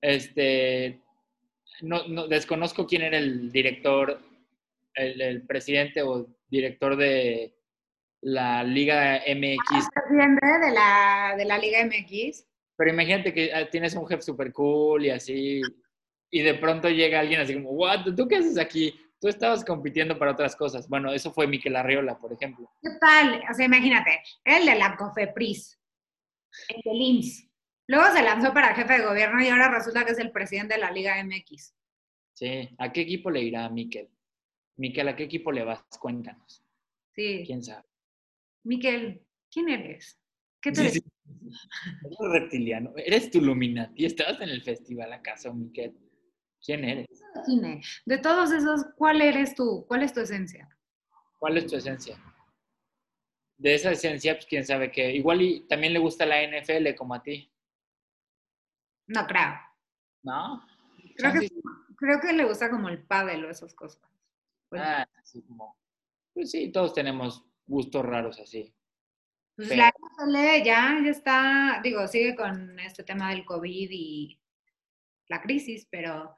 este, 0.00 1.00
no, 1.80 2.06
no 2.08 2.28
desconozco 2.28 2.86
quién 2.86 3.02
era 3.02 3.18
el 3.18 3.50
director, 3.50 4.20
el 4.94 5.42
presidente 5.42 6.02
o 6.02 6.26
director 6.48 6.96
de, 6.96 7.54
la 8.22 8.62
Liga 8.62 9.20
MX. 9.26 9.88
presidente 9.92 10.46
de 10.46 10.72
la, 10.72 11.34
de 11.36 11.44
la 11.44 11.58
Liga 11.58 11.84
MX. 11.84 12.46
Pero 12.76 12.90
imagínate 12.90 13.34
que 13.34 13.52
ah, 13.52 13.68
tienes 13.68 13.94
un 13.94 14.06
jefe 14.06 14.22
súper 14.22 14.52
cool 14.52 15.04
y 15.04 15.10
así, 15.10 15.60
y 16.30 16.42
de 16.42 16.54
pronto 16.54 16.88
llega 16.88 17.20
alguien 17.20 17.40
así 17.40 17.54
como, 17.54 17.70
¿What? 17.70 18.14
¿Tú 18.16 18.26
qué 18.26 18.36
haces 18.36 18.58
aquí? 18.58 18.94
Tú 19.22 19.28
estabas 19.28 19.64
compitiendo 19.64 20.18
para 20.18 20.32
otras 20.32 20.56
cosas. 20.56 20.88
Bueno, 20.88 21.12
eso 21.12 21.32
fue 21.32 21.46
Miquel 21.46 21.76
Arriola, 21.76 22.18
por 22.18 22.32
ejemplo. 22.32 22.68
¿Qué 22.82 22.90
tal? 23.00 23.40
O 23.48 23.54
sea, 23.54 23.66
imagínate, 23.66 24.20
el 24.44 24.66
de 24.66 24.74
la 24.74 24.96
COFEPRIS, 24.96 25.80
el 26.70 26.80
del 26.84 27.00
IMSS. 27.00 27.48
Luego 27.86 28.12
se 28.12 28.22
lanzó 28.24 28.52
para 28.52 28.74
jefe 28.74 28.98
de 28.98 29.06
gobierno 29.06 29.40
y 29.40 29.46
ahora 29.46 29.70
resulta 29.70 30.04
que 30.04 30.10
es 30.10 30.18
el 30.18 30.32
presidente 30.32 30.74
de 30.74 30.80
la 30.80 30.90
Liga 30.90 31.22
MX. 31.22 31.72
Sí, 32.34 32.68
¿a 32.78 32.92
qué 32.92 33.02
equipo 33.02 33.30
le 33.30 33.42
irá 33.42 33.68
Miquel? 33.68 34.10
Miquel, 34.76 35.06
¿a 35.06 35.14
qué 35.14 35.22
equipo 35.22 35.52
le 35.52 35.62
vas? 35.62 35.84
Cuéntanos. 36.00 36.64
Sí. 37.14 37.44
¿Quién 37.46 37.62
sabe? 37.62 37.86
Miquel, 38.64 39.24
¿quién 39.52 39.68
eres? 39.68 40.18
¿Qué 40.60 40.72
te 40.72 40.80
Eres 40.88 41.02
reptiliano. 42.32 42.92
Eres 42.96 43.30
tu 43.30 43.40
Luminati. 43.40 44.04
Estabas 44.04 44.40
en 44.40 44.48
el 44.48 44.62
festival 44.62 45.12
acaso, 45.12 45.54
Miquel. 45.54 45.94
¿Quién 46.64 46.84
eres? 46.84 47.08
De 48.06 48.18
todos 48.18 48.52
esos, 48.52 48.86
¿cuál 48.96 49.20
eres 49.20 49.54
tú? 49.54 49.84
¿Cuál 49.88 50.02
es 50.04 50.12
tu 50.12 50.20
esencia? 50.20 50.68
¿Cuál 51.38 51.58
es 51.58 51.66
tu 51.66 51.76
esencia? 51.76 52.16
De 53.58 53.74
esa 53.74 53.90
esencia, 53.90 54.34
pues 54.34 54.46
quién 54.46 54.64
sabe 54.64 54.90
qué. 54.90 55.12
Igual 55.12 55.42
y 55.42 55.60
también 55.66 55.92
le 55.92 55.98
gusta 55.98 56.24
la 56.24 56.40
NFL 56.42 56.94
como 56.96 57.14
a 57.14 57.22
ti. 57.22 57.52
No 59.08 59.26
creo. 59.26 59.54
¿No? 60.22 60.64
Creo 61.16 61.32
que, 61.32 61.48
creo 61.96 62.20
que 62.20 62.32
le 62.32 62.44
gusta 62.44 62.70
como 62.70 62.88
el 62.88 63.02
pádel 63.02 63.44
o 63.44 63.50
esas 63.50 63.74
cosas. 63.74 64.00
Ah, 64.72 65.06
sí, 65.24 65.42
como... 65.42 65.76
Pues 66.32 66.50
sí, 66.50 66.70
todos 66.70 66.94
tenemos 66.94 67.44
gustos 67.66 68.04
raros 68.04 68.38
así. 68.40 68.74
Pues 69.56 69.76
la 69.76 69.88
NFL 69.88 70.64
ya, 70.64 70.98
ya 71.04 71.10
está, 71.10 71.80
digo, 71.82 72.06
sigue 72.08 72.34
con 72.34 72.78
este 72.78 73.02
tema 73.02 73.30
del 73.30 73.44
COVID 73.44 73.88
y 73.90 74.40
la 75.28 75.42
crisis, 75.42 75.86
pero 75.90 76.36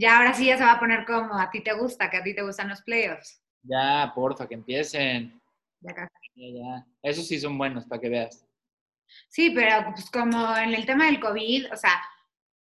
ya 0.00 0.16
ahora 0.16 0.32
sí 0.32 0.46
ya 0.46 0.56
se 0.56 0.64
va 0.64 0.72
a 0.72 0.80
poner 0.80 1.04
como 1.04 1.38
a 1.38 1.50
ti 1.50 1.60
te 1.60 1.74
gusta, 1.74 2.08
que 2.08 2.16
a 2.16 2.22
ti 2.22 2.34
te 2.34 2.42
gustan 2.42 2.70
los 2.70 2.80
playoffs. 2.80 3.42
Ya, 3.62 4.10
porfa, 4.14 4.48
que 4.48 4.54
empiecen. 4.54 5.38
Ya, 5.80 5.94
ya, 6.34 6.46
ya. 6.48 6.86
Esos 7.02 7.28
sí 7.28 7.38
son 7.38 7.58
buenos 7.58 7.84
para 7.84 8.00
que 8.00 8.08
veas. 8.08 8.46
Sí, 9.28 9.50
pero 9.50 9.92
pues 9.92 10.10
como 10.10 10.56
en 10.56 10.72
el 10.72 10.86
tema 10.86 11.04
del 11.04 11.20
COVID, 11.20 11.70
o 11.72 11.76
sea, 11.76 12.02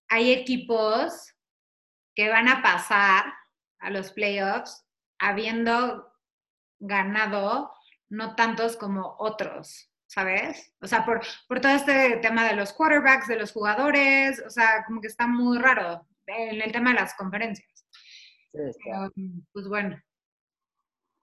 hay 0.09 0.33
equipos 0.33 1.33
que 2.17 2.29
van 2.29 2.49
a 2.49 2.61
pasar 2.61 3.33
a 3.79 3.91
los 3.91 4.11
playoffs 4.11 4.85
habiendo 5.21 6.13
ganado 6.81 7.73
no 8.09 8.35
tantos 8.35 8.77
como 8.77 9.15
otros, 9.21 9.93
¿sabes? 10.07 10.75
O 10.81 10.89
sea, 10.89 11.05
por, 11.05 11.21
por 11.47 11.61
todo 11.61 11.73
este 11.73 12.17
tema 12.17 12.49
de 12.49 12.57
los 12.57 12.73
quarterbacks, 12.73 13.29
de 13.29 13.39
los 13.39 13.53
jugadores, 13.53 14.43
o 14.45 14.51
sea, 14.51 14.85
como 14.87 15.01
que 15.01 15.07
está 15.07 15.29
muy 15.29 15.59
raro 15.59 16.08
en 16.29 16.61
el 16.63 16.73
tema 16.73 16.91
de 16.91 17.01
las 17.01 17.15
conferencias. 17.15 17.87
Sí, 18.53 19.45
pues 19.53 19.69
bueno. 19.69 20.01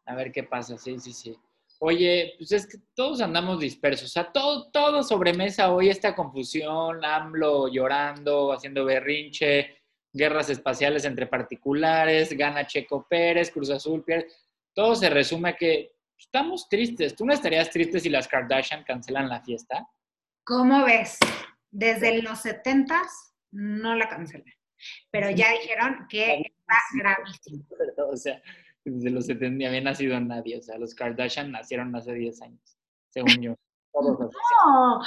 A 0.06 0.16
ver 0.16 0.32
qué 0.32 0.44
pasa, 0.44 0.78
sí, 0.78 1.00
sí, 1.00 1.14
sí. 1.14 1.38
Oye, 1.80 2.36
pues 2.38 2.52
es 2.52 2.68
que 2.68 2.78
todos 2.94 3.22
andamos 3.22 3.60
dispersos, 3.60 4.06
o 4.06 4.12
sea, 4.12 4.32
todo, 4.32 4.72
todo 4.72 5.04
sobre 5.04 5.34
mesa 5.34 5.74
hoy, 5.74 5.90
esta 5.90 6.16
confusión, 6.16 7.04
AMLO 7.04 7.68
llorando, 7.68 8.54
haciendo 8.54 8.86
berrinche, 8.86 9.78
guerras 10.14 10.50
espaciales 10.50 11.04
entre 11.04 11.28
particulares, 11.28 12.32
gana 12.32 12.66
Checo 12.66 13.06
Pérez, 13.10 13.52
Cruz 13.52 13.70
Azul, 13.70 14.04
Pérez, 14.06 14.34
todo 14.74 14.96
se 14.96 15.10
resume 15.10 15.50
a 15.50 15.56
que 15.58 15.92
estamos 16.18 16.70
tristes. 16.70 17.16
¿Tú 17.16 17.26
no 17.26 17.34
estarías 17.34 17.70
triste 17.70 18.00
si 18.00 18.10
las 18.10 18.28
Kardashian 18.28 18.86
cancelan 18.86 19.28
la 19.28 19.42
fiesta? 19.42 19.86
¿Cómo 20.46 20.86
ves? 20.86 21.20
Desde 21.72 22.22
los 22.22 22.40
70 22.40 23.02
no 23.52 23.96
la 23.96 24.08
cancelan, 24.08 24.54
pero 25.12 25.30
ya 25.30 25.52
dijeron 25.52 26.08
que 26.10 26.42
está 26.42 26.78
gravísimo. 26.98 27.66
O 28.12 28.18
sea, 28.18 28.42
desde 28.84 29.10
los 29.10 29.26
70 29.26 29.68
había 29.68 29.82
nacido 29.82 30.20
nadie, 30.20 30.58
o 30.58 30.62
sea, 30.62 30.78
los 30.78 30.94
Kardashian 30.94 31.52
nacieron 31.52 31.96
hace 31.96 32.14
10 32.14 32.42
años, 32.44 32.78
según 33.10 33.42
yo. 33.42 33.56
no, 33.94 35.02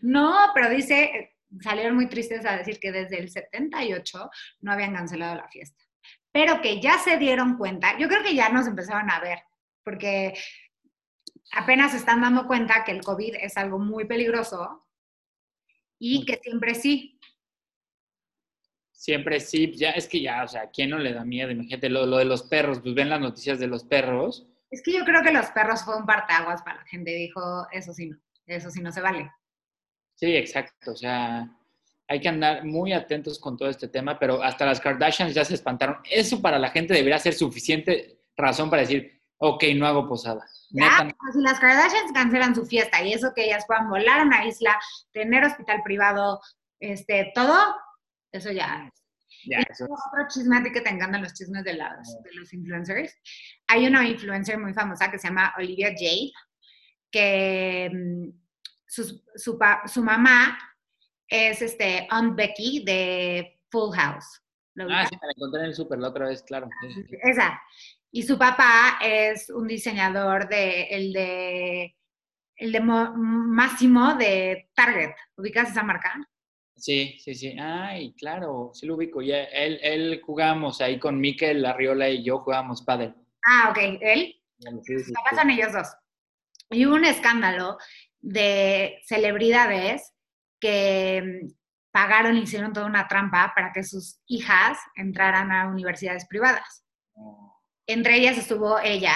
no, 0.00 0.36
pero 0.54 0.70
dice, 0.70 1.36
salieron 1.60 1.96
muy 1.96 2.08
tristes 2.08 2.46
a 2.46 2.56
decir 2.56 2.78
que 2.80 2.92
desde 2.92 3.18
el 3.18 3.30
78 3.30 4.30
no 4.60 4.72
habían 4.72 4.94
cancelado 4.94 5.36
la 5.36 5.48
fiesta, 5.48 5.82
pero 6.32 6.60
que 6.60 6.80
ya 6.80 6.98
se 6.98 7.18
dieron 7.18 7.58
cuenta, 7.58 7.98
yo 7.98 8.08
creo 8.08 8.22
que 8.22 8.34
ya 8.34 8.48
nos 8.48 8.66
empezaron 8.66 9.10
a 9.10 9.20
ver, 9.20 9.40
porque 9.84 10.34
apenas 11.52 11.92
se 11.92 11.98
están 11.98 12.20
dando 12.20 12.46
cuenta 12.46 12.84
que 12.84 12.92
el 12.92 13.02
COVID 13.02 13.36
es 13.40 13.56
algo 13.56 13.78
muy 13.78 14.04
peligroso 14.04 14.86
y 15.98 16.24
que 16.24 16.36
siempre 16.42 16.74
sí. 16.74 17.17
Siempre 18.98 19.38
sí, 19.38 19.72
ya 19.76 19.90
es 19.90 20.08
que 20.08 20.20
ya, 20.20 20.42
o 20.42 20.48
sea, 20.48 20.70
quién 20.70 20.90
no 20.90 20.98
le 20.98 21.12
da 21.12 21.24
miedo? 21.24 21.52
Imagínate 21.52 21.88
lo, 21.88 22.04
lo 22.04 22.16
de 22.16 22.24
los 22.24 22.42
perros, 22.42 22.80
pues 22.80 22.96
ven 22.96 23.08
las 23.08 23.20
noticias 23.20 23.60
de 23.60 23.68
los 23.68 23.84
perros. 23.84 24.48
Es 24.72 24.82
que 24.82 24.92
yo 24.92 25.04
creo 25.04 25.22
que 25.22 25.30
los 25.30 25.46
perros 25.50 25.84
fue 25.84 25.96
un 25.96 26.04
parteaguas 26.04 26.62
para 26.62 26.78
la 26.78 26.84
gente, 26.86 27.12
dijo, 27.12 27.68
eso 27.70 27.94
sí 27.94 28.08
no, 28.08 28.18
eso 28.46 28.72
sí 28.72 28.82
no 28.82 28.90
se 28.90 29.00
vale. 29.00 29.30
Sí, 30.16 30.34
exacto. 30.34 30.90
O 30.90 30.96
sea, 30.96 31.48
hay 32.08 32.20
que 32.20 32.28
andar 32.28 32.64
muy 32.64 32.92
atentos 32.92 33.38
con 33.38 33.56
todo 33.56 33.68
este 33.68 33.86
tema, 33.86 34.18
pero 34.18 34.42
hasta 34.42 34.66
las 34.66 34.80
Kardashians 34.80 35.32
ya 35.32 35.44
se 35.44 35.54
espantaron. 35.54 35.98
Eso 36.10 36.42
para 36.42 36.58
la 36.58 36.70
gente 36.70 36.92
debería 36.92 37.20
ser 37.20 37.34
suficiente 37.34 38.24
razón 38.36 38.68
para 38.68 38.82
decir, 38.82 39.22
ok, 39.36 39.62
no 39.76 39.86
hago 39.86 40.08
posada. 40.08 40.44
Ya, 40.70 41.08
pues, 41.20 41.34
si 41.36 41.40
las 41.40 41.60
Kardashians 41.60 42.10
cancelan 42.12 42.52
su 42.52 42.66
fiesta 42.66 43.00
y 43.00 43.12
eso 43.12 43.32
que 43.32 43.44
ellas 43.44 43.64
puedan 43.64 43.88
volar 43.88 44.18
a 44.18 44.24
una 44.24 44.44
isla, 44.44 44.76
tener 45.12 45.44
hospital 45.44 45.82
privado, 45.84 46.40
este, 46.80 47.30
todo, 47.32 47.76
eso 48.32 48.50
ya 48.52 48.90
Ya, 49.44 49.58
eso 49.58 49.84
es. 49.84 49.90
Otro 49.90 50.26
chisme 50.28 50.58
a 50.58 50.62
ti 50.62 50.72
que 50.72 50.80
te 50.80 50.90
encantan 50.90 51.22
los 51.22 51.34
chismes 51.34 51.64
de, 51.64 51.74
las, 51.74 52.16
de 52.22 52.34
los 52.34 52.52
influencers. 52.52 53.16
Hay 53.66 53.86
una 53.86 54.06
influencer 54.06 54.58
muy 54.58 54.74
famosa 54.74 55.10
que 55.10 55.18
se 55.18 55.28
llama 55.28 55.54
Olivia 55.56 55.88
Jade, 55.88 56.32
que 57.10 57.90
mm, 57.92 58.30
su, 58.86 59.22
su, 59.36 60.02
mamá 60.02 60.58
es 61.28 61.62
este 61.62 62.06
Aunt 62.10 62.36
Becky 62.36 62.84
de 62.84 63.60
Full 63.70 63.94
House. 63.94 64.42
ah, 64.90 65.06
sí, 65.06 65.16
me 65.20 65.26
la 65.26 65.32
encontré 65.36 65.60
en 65.60 65.66
el 65.66 65.74
súper 65.74 65.98
la 65.98 66.08
otra 66.08 66.28
vez, 66.28 66.42
claro. 66.42 66.68
Esa. 67.22 67.60
Y 68.10 68.22
su 68.22 68.38
papá 68.38 68.98
es 69.02 69.50
un 69.50 69.66
diseñador 69.66 70.48
de 70.48 70.84
el 70.84 71.12
de 71.12 71.94
el 72.56 72.72
de 72.72 72.80
Máximo 72.80 74.14
de 74.14 74.70
Target. 74.74 75.14
¿Ubicas 75.36 75.70
esa 75.70 75.82
marca? 75.82 76.14
Sí, 76.78 77.18
sí, 77.18 77.34
sí. 77.34 77.56
Ay, 77.58 78.14
claro, 78.14 78.70
sí 78.72 78.86
lo 78.86 78.94
ubico. 78.94 79.20
Ya, 79.20 79.44
él, 79.44 79.78
él 79.82 80.22
jugamos 80.24 80.80
ahí 80.80 80.98
con 80.98 81.20
Mikel 81.20 81.64
Arriola 81.66 82.08
y 82.08 82.24
yo 82.24 82.38
jugamos 82.38 82.82
pádel. 82.82 83.14
Ah, 83.44 83.68
ok. 83.70 83.78
¿Él? 84.00 84.34
Sí, 84.82 84.98
sí, 84.98 85.12
son 85.34 85.50
ellos 85.50 85.72
dos. 85.72 85.88
Y 86.70 86.86
hubo 86.86 86.94
un 86.94 87.04
escándalo 87.04 87.78
de 88.20 89.00
celebridades 89.06 90.12
que 90.60 91.22
mm, 91.22 91.48
pagaron 91.90 92.36
y 92.36 92.42
hicieron 92.42 92.72
toda 92.72 92.86
una 92.86 93.08
trampa 93.08 93.52
para 93.54 93.72
que 93.72 93.82
sus 93.82 94.20
hijas 94.26 94.78
entraran 94.96 95.50
a 95.52 95.68
universidades 95.68 96.26
privadas. 96.26 96.84
Oh. 97.14 97.60
Entre 97.86 98.16
ellas 98.16 98.36
estuvo 98.36 98.78
ella, 98.78 99.14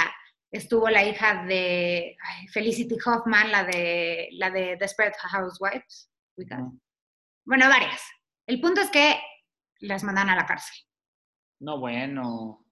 estuvo 0.51 0.89
la 0.89 1.05
hija 1.05 1.45
de 1.45 2.17
Felicity 2.53 2.97
Hoffman, 3.05 3.53
la 3.53 3.65
de, 3.65 4.29
la 4.33 4.51
de 4.51 4.77
Desperate 4.77 5.17
Housewives. 5.19 6.11
Bueno, 7.45 7.69
varias. 7.69 8.03
El 8.47 8.61
punto 8.61 8.81
es 8.81 8.91
que 8.91 9.21
las 9.81 10.05
mandan 10.05 10.31
a 10.31 10.37
la 10.37 10.47
cárcel. 10.47 10.77
No, 11.61 11.79
bueno 11.79 12.63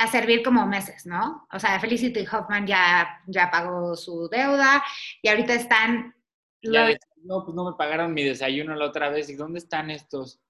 a 0.00 0.06
servir 0.06 0.42
como 0.42 0.66
meses, 0.66 1.04
¿no? 1.04 1.46
O 1.52 1.58
sea, 1.58 1.78
Felicity 1.78 2.26
Hoffman 2.26 2.66
ya, 2.66 3.20
ya 3.26 3.50
pagó 3.50 3.94
su 3.96 4.30
deuda 4.30 4.82
y 5.20 5.28
ahorita 5.28 5.52
están... 5.52 6.14
no, 6.62 7.44
pues 7.44 7.54
no 7.54 7.70
me 7.70 7.76
pagaron 7.76 8.14
mi 8.14 8.24
desayuno 8.24 8.74
la 8.74 8.86
otra 8.86 9.10
vez. 9.10 9.28
¿Y 9.28 9.34
dónde 9.34 9.58
están 9.58 9.90
estos? 9.90 10.40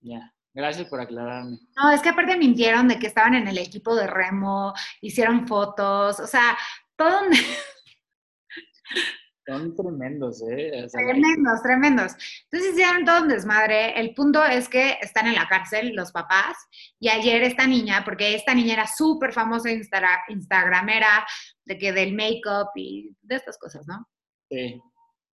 Ya, 0.00 0.34
gracias 0.52 0.88
por 0.88 1.00
aclararme. 1.00 1.58
No, 1.76 1.92
es 1.92 2.02
que 2.02 2.08
aparte 2.08 2.36
mintieron 2.36 2.88
de 2.88 2.98
que 2.98 3.06
estaban 3.06 3.36
en 3.36 3.46
el 3.46 3.58
equipo 3.58 3.94
de 3.94 4.08
remo, 4.08 4.74
hicieron 5.00 5.46
fotos, 5.46 6.18
o 6.18 6.26
sea, 6.26 6.58
todo... 6.96 7.20
Son 9.58 9.74
tremendos, 9.74 10.42
¿eh? 10.48 10.86
tremendos, 10.92 11.62
tremendos. 11.62 12.12
Entonces 12.44 12.72
hicieron 12.72 13.04
todo 13.04 13.22
un 13.22 13.28
desmadre. 13.28 13.98
El 13.98 14.14
punto 14.14 14.44
es 14.44 14.68
que 14.68 14.98
están 15.00 15.26
en 15.26 15.34
la 15.34 15.48
cárcel 15.48 15.92
los 15.94 16.12
papás. 16.12 16.56
Y 16.98 17.08
ayer 17.08 17.42
esta 17.42 17.66
niña, 17.66 18.02
porque 18.04 18.34
esta 18.34 18.54
niña 18.54 18.74
era 18.74 18.86
súper 18.86 19.32
famosa 19.32 19.70
Insta 19.70 20.24
Instagramera, 20.28 21.26
de 21.64 21.78
que 21.78 21.92
del 21.92 22.14
make-up 22.14 22.68
y 22.74 23.16
de 23.22 23.36
estas 23.36 23.58
cosas, 23.58 23.86
¿no? 23.86 24.08
Sí. 24.50 24.80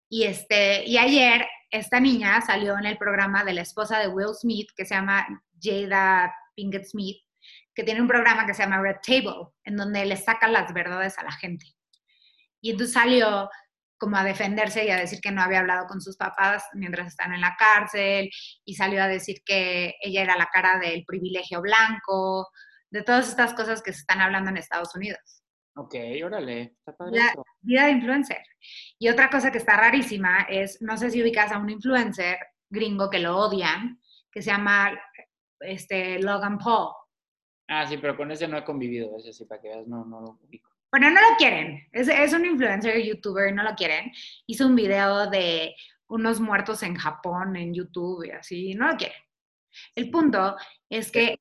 Y, 0.09 0.23
este, 0.23 0.85
y 0.85 0.97
ayer 0.97 1.45
esta 1.69 1.99
niña 1.99 2.41
salió 2.41 2.77
en 2.77 2.85
el 2.85 2.97
programa 2.97 3.43
de 3.43 3.53
la 3.53 3.61
esposa 3.61 3.99
de 3.99 4.07
Will 4.07 4.33
Smith, 4.33 4.69
que 4.75 4.85
se 4.85 4.95
llama 4.95 5.27
Jada 5.61 6.33
Pinkett 6.55 6.85
Smith, 6.85 7.17
que 7.75 7.83
tiene 7.83 8.01
un 8.01 8.07
programa 8.07 8.45
que 8.45 8.53
se 8.53 8.63
llama 8.63 8.81
Red 8.81 8.97
Table, 9.05 9.49
en 9.63 9.75
donde 9.75 10.05
le 10.05 10.17
sacan 10.17 10.53
las 10.53 10.73
verdades 10.73 11.17
a 11.19 11.23
la 11.23 11.31
gente. 11.31 11.65
Y 12.61 12.71
entonces 12.71 12.93
salió 12.93 13.49
como 13.97 14.17
a 14.17 14.23
defenderse 14.23 14.85
y 14.85 14.89
a 14.89 14.97
decir 14.97 15.19
que 15.21 15.31
no 15.31 15.41
había 15.41 15.59
hablado 15.59 15.87
con 15.87 16.01
sus 16.01 16.17
papás 16.17 16.63
mientras 16.73 17.07
están 17.07 17.33
en 17.33 17.41
la 17.41 17.55
cárcel 17.57 18.29
y 18.65 18.75
salió 18.75 19.03
a 19.03 19.07
decir 19.07 19.41
que 19.45 19.95
ella 20.01 20.21
era 20.21 20.37
la 20.37 20.49
cara 20.51 20.79
del 20.79 21.03
privilegio 21.05 21.61
blanco, 21.61 22.47
de 22.89 23.03
todas 23.03 23.27
estas 23.27 23.53
cosas 23.53 23.81
que 23.81 23.93
se 23.93 23.99
están 23.99 24.21
hablando 24.21 24.49
en 24.49 24.57
Estados 24.57 24.95
Unidos. 24.95 25.43
Ok, 25.75 25.95
órale, 26.25 26.75
está 26.79 26.95
padre 26.95 27.19
La 27.19 27.33
vida 27.61 27.85
de 27.85 27.91
influencer. 27.91 28.41
Y 28.97 29.09
otra 29.09 29.29
cosa 29.29 29.51
que 29.51 29.59
está 29.59 29.77
rarísima 29.77 30.47
es, 30.49 30.81
no 30.81 30.97
sé 30.97 31.11
si 31.11 31.21
ubicas 31.21 31.51
a 31.51 31.59
un 31.59 31.69
influencer 31.69 32.37
gringo 32.69 33.09
que 33.09 33.19
lo 33.19 33.37
odian, 33.37 34.01
que 34.31 34.41
se 34.41 34.49
llama 34.49 34.91
este, 35.59 36.19
Logan 36.19 36.57
Paul. 36.57 36.93
Ah, 37.67 37.85
sí, 37.85 37.97
pero 37.97 38.15
con 38.15 38.31
ese 38.31 38.47
no 38.47 38.57
he 38.57 38.63
convivido, 38.63 39.15
ese 39.17 39.33
sí, 39.33 39.45
para 39.45 39.61
que 39.61 39.67
veas, 39.67 39.87
no, 39.87 40.05
no 40.05 40.21
lo 40.21 40.39
ubico. 40.41 40.69
Bueno, 40.91 41.09
no 41.11 41.21
lo 41.21 41.35
quieren. 41.37 41.87
Es, 41.91 42.07
es 42.07 42.33
un 42.33 42.45
influencer 42.45 43.01
youtuber, 43.03 43.53
no 43.53 43.63
lo 43.63 43.75
quieren. 43.75 44.11
Hizo 44.45 44.65
un 44.65 44.75
video 44.75 45.29
de 45.29 45.75
unos 46.07 46.39
muertos 46.39 46.83
en 46.83 46.95
Japón 46.95 47.55
en 47.55 47.73
YouTube 47.73 48.25
y 48.25 48.31
así, 48.31 48.73
no 48.73 48.87
lo 48.87 48.95
quieren. 48.97 49.17
El 49.95 50.09
punto 50.09 50.55
es 50.89 51.11
que... 51.11 51.37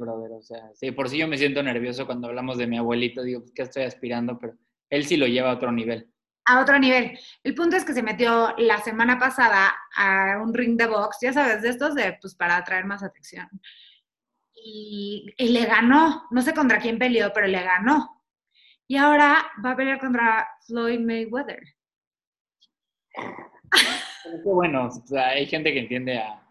brother, 0.00 0.32
o 0.32 0.42
sea, 0.42 0.70
sí, 0.74 0.90
por 0.90 1.08
si 1.08 1.18
yo 1.18 1.28
me 1.28 1.38
siento 1.38 1.62
nervioso 1.62 2.06
cuando 2.06 2.28
hablamos 2.28 2.58
de 2.58 2.66
mi 2.66 2.78
abuelito, 2.78 3.22
digo, 3.22 3.44
¿qué 3.54 3.62
estoy 3.62 3.84
aspirando? 3.84 4.38
Pero 4.38 4.54
él 4.90 5.04
sí 5.04 5.16
lo 5.16 5.26
lleva 5.26 5.50
a 5.50 5.54
otro 5.54 5.70
nivel. 5.70 6.10
a 6.46 6.60
otro 6.60 6.78
nivel. 6.78 7.18
El 7.42 7.54
punto 7.54 7.76
es 7.76 7.84
que 7.84 7.92
se 7.92 8.02
metió 8.02 8.54
la 8.56 8.80
semana 8.80 9.18
pasada 9.18 9.74
a 9.94 10.40
un 10.42 10.54
ring 10.54 10.76
de 10.78 10.86
box, 10.86 11.18
ya 11.20 11.32
sabes, 11.32 11.62
de 11.62 11.70
estos 11.70 11.94
de, 11.94 12.16
pues, 12.20 12.34
para 12.34 12.56
atraer 12.56 12.84
más 12.84 13.02
atención. 13.02 13.48
Y, 14.54 15.34
y 15.36 15.48
le 15.50 15.66
ganó. 15.66 16.26
No 16.30 16.42
sé 16.42 16.54
contra 16.54 16.78
quién 16.78 16.98
peleó, 16.98 17.32
pero 17.34 17.46
le 17.46 17.62
ganó. 17.62 18.15
Y 18.88 18.96
ahora 18.96 19.46
va 19.64 19.72
a 19.72 19.76
pelear 19.76 19.98
contra 19.98 20.48
Floyd 20.66 21.00
Mayweather. 21.00 21.60
Qué 23.12 24.30
bueno, 24.44 24.86
o 24.86 24.90
sea, 24.90 25.28
hay 25.28 25.46
gente 25.46 25.72
que 25.72 25.80
entiende 25.80 26.18
a, 26.18 26.42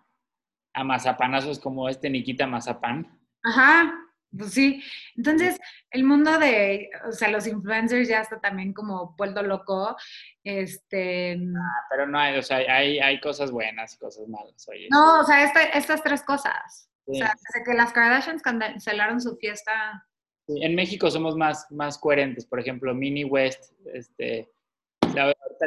a 0.73 0.83
mazapanazos 0.83 1.59
como 1.59 1.87
este 1.89 2.09
Nikita 2.09 2.47
Mazapán. 2.47 3.19
Ajá, 3.43 3.93
pues 4.37 4.53
sí. 4.53 4.83
Entonces, 5.15 5.59
el 5.91 6.03
mundo 6.03 6.37
de, 6.39 6.89
o 7.07 7.11
sea, 7.11 7.29
los 7.29 7.47
influencers 7.47 8.07
ya 8.07 8.21
está 8.21 8.39
también 8.41 8.73
como 8.73 9.15
vuelto 9.17 9.41
loco. 9.43 9.95
Este. 10.43 11.33
Ah, 11.33 11.85
pero 11.89 12.07
no 12.07 12.19
hay, 12.19 12.37
o 12.37 12.41
sea, 12.43 12.57
hay, 12.57 12.99
hay 12.99 13.19
cosas 13.19 13.51
buenas 13.51 13.93
y 13.95 13.97
cosas 13.99 14.27
malas. 14.27 14.67
Oye. 14.69 14.87
No, 14.91 15.19
o 15.19 15.23
sea, 15.23 15.43
esta- 15.43 15.63
estas 15.69 16.01
tres 16.03 16.23
cosas. 16.23 16.89
O 17.07 17.13
sea, 17.13 17.33
desde 17.47 17.63
que 17.63 17.77
las 17.77 17.93
Kardashians 17.93 18.41
cancelaron 18.41 19.21
su 19.21 19.37
fiesta. 19.37 20.05
Sí, 20.47 20.63
En 20.63 20.75
México 20.75 21.09
somos 21.09 21.35
más, 21.35 21.71
más 21.71 21.97
coherentes. 21.97 22.45
Por 22.45 22.59
ejemplo, 22.59 22.93
Mini 22.93 23.23
West, 23.23 23.73
este, 23.93 24.49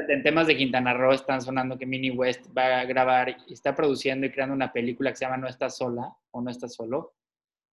en 0.09 0.23
temas 0.23 0.47
de 0.47 0.57
Quintana 0.57 0.95
Roo 0.95 1.13
están 1.13 1.41
sonando 1.41 1.79
que 1.79 1.87
Mini 1.87 2.11
West 2.11 2.47
va 2.57 2.81
a 2.81 2.85
grabar 2.85 3.37
y 3.47 3.53
está 3.53 3.75
produciendo 3.75 4.27
y 4.27 4.31
creando 4.31 4.55
una 4.55 4.73
película 4.73 5.11
que 5.11 5.17
se 5.17 5.25
llama 5.25 5.37
No 5.37 5.49
estás 5.49 5.77
sola 5.77 6.15
o 6.31 6.41
No 6.41 6.51
estás 6.51 6.75
solo, 6.75 7.15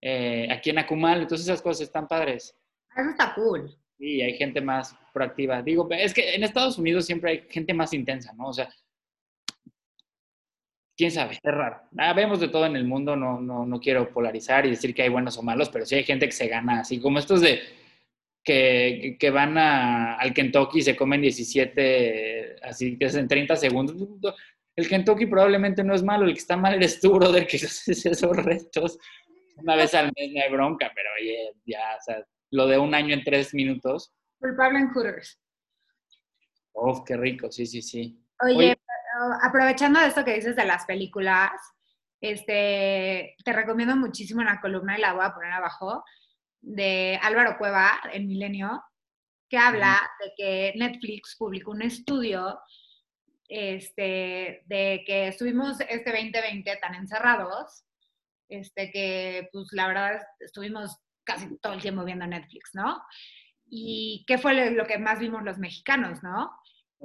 eh, 0.02 0.48
aquí 0.52 0.70
en 0.70 0.80
Acumal. 0.80 1.22
Entonces 1.22 1.48
esas 1.48 1.62
cosas 1.62 1.82
están 1.82 2.08
padres. 2.08 2.56
Eso 2.96 3.10
está 3.10 3.34
cool. 3.36 3.76
Y 3.98 4.22
hay 4.22 4.38
gente 4.38 4.62
más 4.62 4.96
proactiva. 5.14 5.62
Digo, 5.62 5.88
es 5.92 6.14
que 6.14 6.36
en 6.36 6.44
Estados 6.44 6.78
Unidos 6.78 7.06
siempre 7.06 7.32
hay 7.32 7.48
gente 7.50 7.74
más 7.74 7.94
intensa, 7.94 8.34
¿no? 8.34 8.50
O 8.50 8.54
sea, 8.54 8.70
quién 10.96 11.12
sabe, 11.12 11.34
es 11.34 11.40
raro. 11.44 11.82
Ah, 11.98 12.14
vemos 12.14 12.40
de 12.40 12.48
todo 12.48 12.66
en 12.66 12.76
el 12.76 12.86
mundo, 12.86 13.16
no, 13.16 13.40
no, 13.40 13.66
no 13.66 13.80
quiero 13.80 14.10
polarizar 14.12 14.66
y 14.66 14.72
decir 14.72 14.94
que 14.94 15.04
hay 15.04 15.10
buenos 15.10 15.38
o 15.38 15.44
malos, 15.44 15.70
pero 15.70 15.86
sí 15.86 15.96
hay 15.96 16.04
gente 16.04 16.26
que 16.26 16.32
se 16.32 16.48
gana, 16.48 16.82
así 16.82 17.00
como 17.00 17.20
estos 17.20 17.42
de 17.42 17.60
que, 18.44 19.18
que 19.20 19.30
van 19.32 19.58
a, 19.58 20.16
al 20.16 20.34
Kentucky 20.34 20.80
y 20.80 20.84
se 20.84 20.96
comen 20.96 21.22
17, 21.22 22.58
así 22.64 22.98
que 22.98 23.06
es 23.06 23.16
en 23.16 23.28
30 23.28 23.56
segundos. 23.56 24.36
El 24.76 24.88
Kentucky 24.88 25.26
probablemente 25.26 25.84
no 25.84 25.96
es 25.96 26.04
malo, 26.04 26.26
el 26.26 26.34
que 26.34 26.40
está 26.40 26.56
mal 26.56 26.76
eres 26.76 27.00
tú, 27.00 27.14
brother, 27.14 27.48
que 27.48 27.58
haces 27.66 28.06
esos 28.06 28.38
retos. 28.38 29.00
Una 29.58 29.76
vez 29.76 29.94
al 29.96 30.12
mes 30.16 30.32
no 30.34 30.42
hay 30.42 30.52
bronca, 30.52 30.92
pero 30.94 31.10
oye, 31.20 31.54
ya, 31.66 31.96
o 31.98 32.02
sea, 32.04 32.26
lo 32.52 32.68
de 32.68 32.78
un 32.78 32.94
año 32.94 33.14
en 33.14 33.24
tres 33.24 33.54
minutos. 33.54 34.14
Culpable 34.40 34.80
en 34.80 34.90
Hooters. 34.90 35.40
Uf, 36.74 37.00
qué 37.06 37.16
rico, 37.16 37.50
sí, 37.52 37.66
sí, 37.66 37.82
sí. 37.82 38.20
Oye, 38.42 38.56
Oye. 38.56 38.76
Aprovechando 39.42 40.00
de 40.00 40.08
esto 40.08 40.26
que 40.26 40.36
dices 40.36 40.56
de 40.56 40.66
las 40.66 40.86
películas, 40.86 41.52
este, 42.22 43.36
te 43.44 43.54
recomiendo 43.54 43.96
muchísimo 43.96 44.42
una 44.42 44.62
columna 44.62 44.98
y 44.98 45.02
la 45.02 45.14
voy 45.14 45.26
a 45.26 45.34
poner 45.34 45.52
abajo 45.52 46.04
de 46.62 47.20
Álvaro 47.22 47.58
Cueva 47.58 47.92
en 48.12 48.28
Milenio, 48.28 48.84
que 49.50 49.58
habla 49.58 50.02
de 50.20 50.32
que 50.36 50.74
Netflix 50.78 51.36
publicó 51.38 51.72
un 51.72 51.84
estudio 51.84 52.60
este, 53.48 54.64
de 54.66 55.04
que 55.06 55.28
estuvimos 55.28 55.80
este 55.82 56.12
2020 56.12 56.78
tan 56.78 56.96
encerrados, 56.96 57.84
este, 58.50 58.92
que 58.92 59.50
pues 59.52 59.68
la 59.72 59.88
verdad 59.88 60.22
estuvimos 60.40 60.98
casi 61.24 61.58
todo 61.60 61.74
el 61.74 61.82
tiempo 61.82 62.04
viendo 62.04 62.26
Netflix, 62.26 62.72
¿no? 62.74 63.04
Y 63.68 64.24
qué 64.28 64.38
fue 64.38 64.72
lo 64.72 64.86
que 64.86 64.98
más 64.98 65.20
vimos 65.20 65.44
los 65.44 65.58
mexicanos, 65.58 66.24
¿no? 66.24 66.52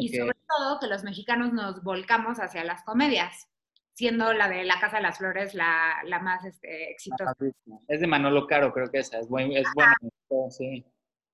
Y 0.01 0.09
Ok. 0.09 0.26
sobre 0.26 0.38
todo 0.48 0.80
que 0.80 0.86
los 0.86 1.05
mexicanos 1.05 1.53
nos 1.53 1.82
volcamos 1.82 2.38
hacia 2.38 2.64
las 2.64 2.82
comedias, 2.82 3.48
siendo 3.94 4.32
la 4.32 4.48
de 4.48 4.64
La 4.64 4.80
Casa 4.80 4.96
de 4.96 5.03
las 5.03 5.18
Flores 5.18 5.55
la, 5.55 5.96
la 6.05 6.18
más 6.20 6.44
este, 6.44 6.90
exitosa. 6.90 7.34
Es 7.88 8.01
de 8.01 8.07
Manolo 8.07 8.46
Caro, 8.46 8.72
creo 8.72 8.90
que 8.90 8.98
esa, 8.98 9.18
es, 9.18 9.28
buen, 9.28 9.53
es 9.53 9.66
buena, 9.74 9.94
sí. 10.51 10.84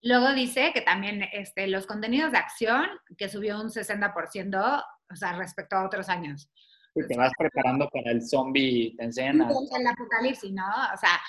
Luego 0.03 0.33
dice 0.35 0.73
que 0.73 0.83
también 0.83 1.25
este, 1.33 1.67
los 1.67 1.87
contenidos 1.87 2.33
de 2.33 2.39
acción, 2.39 2.87
que 3.17 3.29
subió 3.29 3.61
un 3.61 3.69
60%, 3.69 4.85
o 5.11 5.17
sea, 5.17 5.33
respecto 5.33 5.77
a 5.77 5.87
otros 5.87 6.09
años. 6.09 6.51
Y 6.95 7.07
te 7.07 7.17
vas 7.17 7.33
preparando 7.37 7.89
para 7.91 8.11
el 8.11 8.23
zombie, 8.23 8.95
te 8.97 9.05
enseñan 9.05 9.43
a... 9.43 9.49
El 9.49 9.87
apocalipsis, 9.87 10.53
¿no? 10.53 10.64
O 10.64 10.97
sea, 10.97 11.21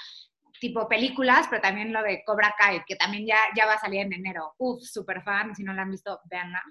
tipo 0.60 0.88
películas, 0.88 1.48
pero 1.50 1.62
también 1.62 1.92
lo 1.92 2.02
de 2.04 2.24
Cobra 2.26 2.56
Kai, 2.58 2.84
que 2.86 2.96
también 2.96 3.26
ya, 3.26 3.38
ya 3.56 3.66
va 3.66 3.74
a 3.74 3.80
salir 3.80 4.02
en 4.02 4.14
enero. 4.14 4.54
Uf, 4.58 4.84
súper 4.84 5.22
fan, 5.24 5.56
si 5.56 5.64
no 5.64 5.74
la 5.74 5.84
han 5.84 5.92
visto, 5.92 6.20
véanla. 6.30 6.64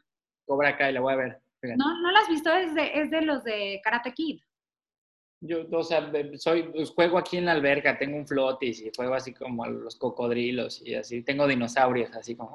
Cobra 0.47 0.77
Kai, 0.77 0.93
la 0.93 1.01
voy 1.01 1.13
a 1.13 1.17
ver. 1.17 1.41
fíjate. 1.61 1.77
No, 1.79 2.01
no 2.01 2.11
la 2.11 2.21
has 2.21 2.29
visto, 2.29 2.55
es 2.55 2.75
de, 2.75 3.01
es 3.01 3.11
de 3.11 3.23
los 3.23 3.45
de 3.45 3.81
Karate 3.83 4.13
Kid. 4.13 4.41
Yo, 5.41 5.67
o 5.71 5.83
sea, 5.83 6.11
soy, 6.39 6.63
pues, 6.65 6.91
juego 6.91 7.19
aquí 7.19 7.37
en 7.37 7.45
la 7.45 7.53
alberca, 7.53 7.99
tengo 7.99 8.17
un 8.17 8.27
flotis 8.27 8.81
y 8.81 8.91
juego 8.97 9.15
así 9.15 9.35
como 9.35 9.65
a 9.65 9.69
los 9.69 9.97
cocodrilos 9.97 10.81
y 10.87 10.95
así. 10.95 11.23
Tengo 11.23 11.47
dinosaurios, 11.47 12.15
así 12.17 12.35
como... 12.35 12.55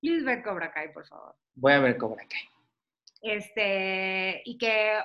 Please 0.00 0.24
ve 0.24 0.42
Cobra 0.42 0.70
Kai, 0.72 0.92
por 0.92 1.06
favor. 1.06 1.34
Voy 1.54 1.72
a 1.72 1.80
ver 1.80 1.96
Cobra 1.96 2.26
Kai. 2.28 2.40
Este, 3.22 4.42
y 4.44 4.58
que 4.58 4.98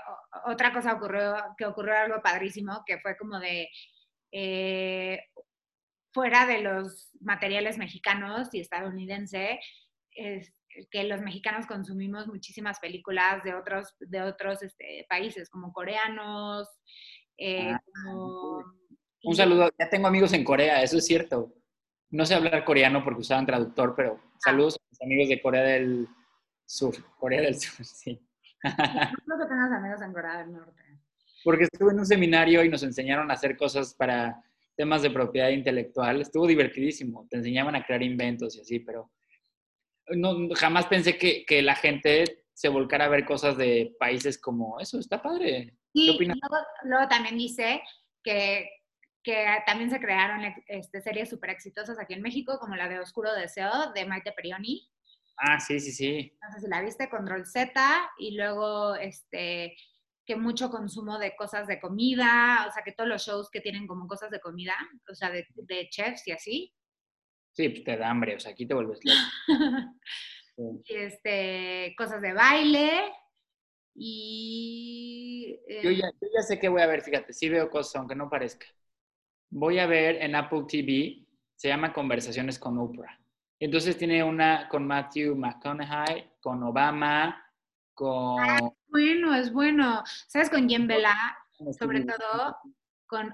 otra 0.45 0.73
cosa 0.73 0.93
ocurrió, 0.93 1.35
que 1.57 1.65
ocurrió 1.65 1.95
algo 1.95 2.21
padrísimo, 2.21 2.83
que 2.85 2.97
fue 2.99 3.15
como 3.15 3.39
de, 3.39 3.69
eh, 4.31 5.23
fuera 6.11 6.47
de 6.47 6.61
los 6.61 7.11
materiales 7.21 7.77
mexicanos 7.77 8.53
y 8.53 8.59
estadounidense, 8.59 9.59
es 10.11 10.56
que 10.91 11.03
los 11.03 11.21
mexicanos 11.21 11.65
consumimos 11.65 12.27
muchísimas 12.27 12.79
películas 12.79 13.43
de 13.43 13.55
otros, 13.55 13.95
de 13.99 14.21
otros 14.21 14.61
este, 14.63 15.05
países, 15.09 15.49
como 15.49 15.73
coreanos, 15.73 16.67
eh, 17.37 17.71
Ah, 17.71 17.81
como... 18.03 18.63
Un 19.23 19.35
saludo, 19.35 19.69
ya 19.77 19.89
tengo 19.89 20.07
amigos 20.07 20.33
en 20.33 20.43
Corea, 20.43 20.81
eso 20.81 20.97
es 20.97 21.05
cierto. 21.05 21.53
No 22.09 22.25
sé 22.25 22.35
hablar 22.35 22.63
coreano 22.63 23.03
porque 23.03 23.21
usaban 23.21 23.45
traductor, 23.45 23.93
pero 23.95 24.19
saludos 24.39 24.77
a 24.77 24.85
mis 24.89 25.01
amigos 25.01 25.29
de 25.29 25.41
Corea 25.41 25.63
del 25.63 26.07
Sur. 26.65 26.95
Corea 27.17 27.41
del 27.41 27.59
Sur, 27.59 27.85
sí. 27.85 28.21
No 28.63 28.71
creo 28.71 29.39
que 29.39 29.45
tengas 29.45 29.71
amigos 29.71 30.01
en 30.01 30.13
Corea 30.13 30.37
del 30.39 30.53
Norte. 30.53 30.83
Porque 31.43 31.63
estuve 31.63 31.91
en 31.91 31.99
un 31.99 32.05
seminario 32.05 32.63
y 32.63 32.69
nos 32.69 32.83
enseñaron 32.83 33.29
a 33.29 33.33
hacer 33.33 33.57
cosas 33.57 33.93
para 33.93 34.41
temas 34.75 35.01
de 35.01 35.09
propiedad 35.09 35.49
intelectual. 35.49 36.21
Estuvo 36.21 36.47
divertidísimo. 36.47 37.27
Te 37.29 37.37
enseñaban 37.37 37.75
a 37.75 37.83
crear 37.83 38.03
inventos 38.03 38.55
y 38.55 38.61
así, 38.61 38.79
pero 38.79 39.11
no, 40.15 40.49
jamás 40.55 40.87
pensé 40.87 41.17
que, 41.17 41.45
que 41.45 41.61
la 41.61 41.75
gente 41.75 42.45
se 42.53 42.69
volcara 42.69 43.05
a 43.05 43.09
ver 43.09 43.25
cosas 43.25 43.57
de 43.57 43.95
países 43.99 44.39
como 44.39 44.79
eso. 44.79 44.99
Está 44.99 45.21
padre. 45.21 45.77
Sí, 45.93 46.07
¿Qué 46.07 46.11
opinas? 46.15 46.37
luego, 46.41 46.65
luego 46.83 47.07
también 47.07 47.37
dice 47.37 47.81
que, 48.23 48.69
que 49.23 49.45
también 49.65 49.89
se 49.89 49.99
crearon 49.99 50.41
este, 50.67 51.01
series 51.01 51.29
súper 51.29 51.51
exitosas 51.51 51.99
aquí 51.99 52.13
en 52.13 52.21
México, 52.21 52.57
como 52.59 52.75
la 52.75 52.89
de 52.89 52.99
Oscuro 52.99 53.33
Deseo 53.33 53.91
de 53.93 54.05
Maite 54.05 54.31
Perioni. 54.31 54.89
Ah, 55.37 55.59
sí, 55.59 55.79
sí, 55.79 55.91
sí. 55.91 56.33
No 56.41 56.51
sé 56.51 56.61
si 56.61 56.67
la 56.67 56.81
viste, 56.81 57.09
Control 57.09 57.45
Z, 57.45 58.11
y 58.17 58.35
luego 58.35 58.95
este, 58.95 59.75
que 60.25 60.35
mucho 60.35 60.71
consumo 60.71 61.19
de 61.19 61.35
cosas 61.35 61.67
de 61.67 61.79
comida, 61.79 62.65
o 62.67 62.71
sea, 62.71 62.83
que 62.83 62.91
todos 62.91 63.07
los 63.07 63.23
shows 63.23 63.49
que 63.51 63.61
tienen 63.61 63.85
como 63.85 64.07
cosas 64.07 64.31
de 64.31 64.39
comida, 64.39 64.75
o 65.09 65.13
sea, 65.13 65.29
de, 65.29 65.45
de 65.55 65.89
chefs 65.89 66.27
y 66.27 66.31
así. 66.31 66.73
Sí, 67.57 67.69
pues 67.69 67.83
te 67.83 67.97
da 67.97 68.11
hambre. 68.11 68.35
O 68.35 68.39
sea, 68.39 68.51
aquí 68.51 68.67
te 68.67 68.75
vuelves 68.75 68.99
loco. 69.03 69.17
Sí. 70.57 70.63
y 70.85 70.95
este, 70.95 71.95
cosas 71.95 72.19
de 72.19 72.33
baile. 72.33 73.11
Y. 73.93 75.59
Yo 75.83 75.89
eh, 75.91 75.97
ya, 75.97 76.09
yo 76.19 76.27
ya 76.35 76.41
sé 76.41 76.57
que 76.57 76.67
voy 76.67 76.81
a 76.81 76.87
ver, 76.87 77.03
fíjate, 77.03 77.31
sí 77.31 77.47
veo 77.47 77.69
cosas, 77.69 77.95
aunque 77.97 78.15
no 78.15 78.27
parezca. 78.27 78.65
Voy 79.51 79.77
a 79.77 79.85
ver 79.85 80.15
en 80.15 80.33
Apple 80.33 80.63
TV, 80.67 81.27
se 81.55 81.67
llama 81.67 81.93
Conversaciones 81.93 82.57
con 82.57 82.79
Oprah. 82.79 83.19
Entonces 83.59 83.99
tiene 83.99 84.23
una 84.23 84.67
con 84.67 84.87
Matthew 84.87 85.35
McConaughey, 85.35 86.27
con 86.41 86.63
Obama, 86.63 87.39
con... 87.93 88.37
Bueno, 88.87 89.35
es 89.35 89.53
bueno. 89.53 90.03
¿Sabes 90.27 90.49
con 90.49 90.67
quién 90.67 90.87
vela? 90.87 91.15
Sobre 91.77 92.03
todo 92.03 92.57
con 93.05 93.31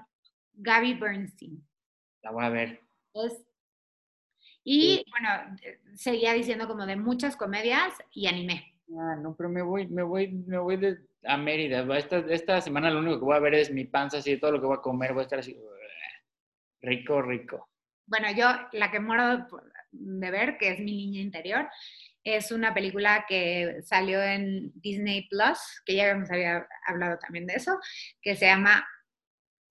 Gaby 0.52 0.94
Bernstein. 0.94 1.66
La 2.22 2.32
voy 2.32 2.44
a 2.44 2.50
ver. 2.50 2.82
Es, 3.14 3.46
y 4.64 5.04
bueno, 5.10 5.56
eh, 5.62 5.78
seguía 5.94 6.32
diciendo 6.32 6.66
como 6.66 6.86
de 6.86 6.96
muchas 6.96 7.36
comedias 7.36 7.92
y 8.12 8.26
anime. 8.26 8.74
Ah, 8.98 9.16
no, 9.20 9.34
pero 9.36 9.48
me 9.48 9.62
voy, 9.62 9.86
me 9.86 10.02
voy, 10.02 10.28
me 10.28 10.58
voy 10.58 10.76
de, 10.76 10.98
a 11.24 11.36
Mérida. 11.36 11.86
Esta, 11.96 12.18
esta 12.28 12.60
semana 12.60 12.90
lo 12.90 13.00
único 13.00 13.18
que 13.18 13.24
voy 13.24 13.36
a 13.36 13.40
ver 13.40 13.54
es 13.54 13.70
mi 13.70 13.84
panza, 13.84 14.18
así, 14.18 14.38
todo 14.38 14.52
lo 14.52 14.60
que 14.60 14.66
voy 14.66 14.76
a 14.76 14.82
comer, 14.82 15.12
voy 15.12 15.20
a 15.20 15.24
estar 15.24 15.38
así, 15.38 15.56
rico, 16.80 17.22
rico. 17.22 17.68
Bueno, 18.06 18.28
yo 18.36 18.46
la 18.72 18.90
que 18.90 19.00
muero 19.00 19.46
de 19.92 20.30
ver, 20.30 20.58
que 20.58 20.72
es 20.72 20.80
mi 20.80 20.96
niña 20.96 21.20
interior, 21.20 21.68
es 22.22 22.52
una 22.52 22.72
película 22.72 23.24
que 23.28 23.80
salió 23.82 24.22
en 24.22 24.72
Disney 24.74 25.28
Plus, 25.28 25.58
que 25.84 25.94
ya 25.94 26.08
hemos 26.08 26.30
había 26.30 26.66
hablado 26.86 27.18
también 27.18 27.46
de 27.46 27.54
eso, 27.54 27.78
que 28.20 28.36
se 28.36 28.46
llama 28.46 28.86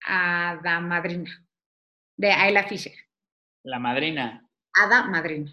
Ada 0.04 0.80
Madrina, 0.80 1.30
de 2.16 2.32
Ayla 2.32 2.64
Fisher. 2.64 2.94
La 3.64 3.78
madrina, 3.78 4.48
Ada 4.74 5.04
Madrina. 5.06 5.50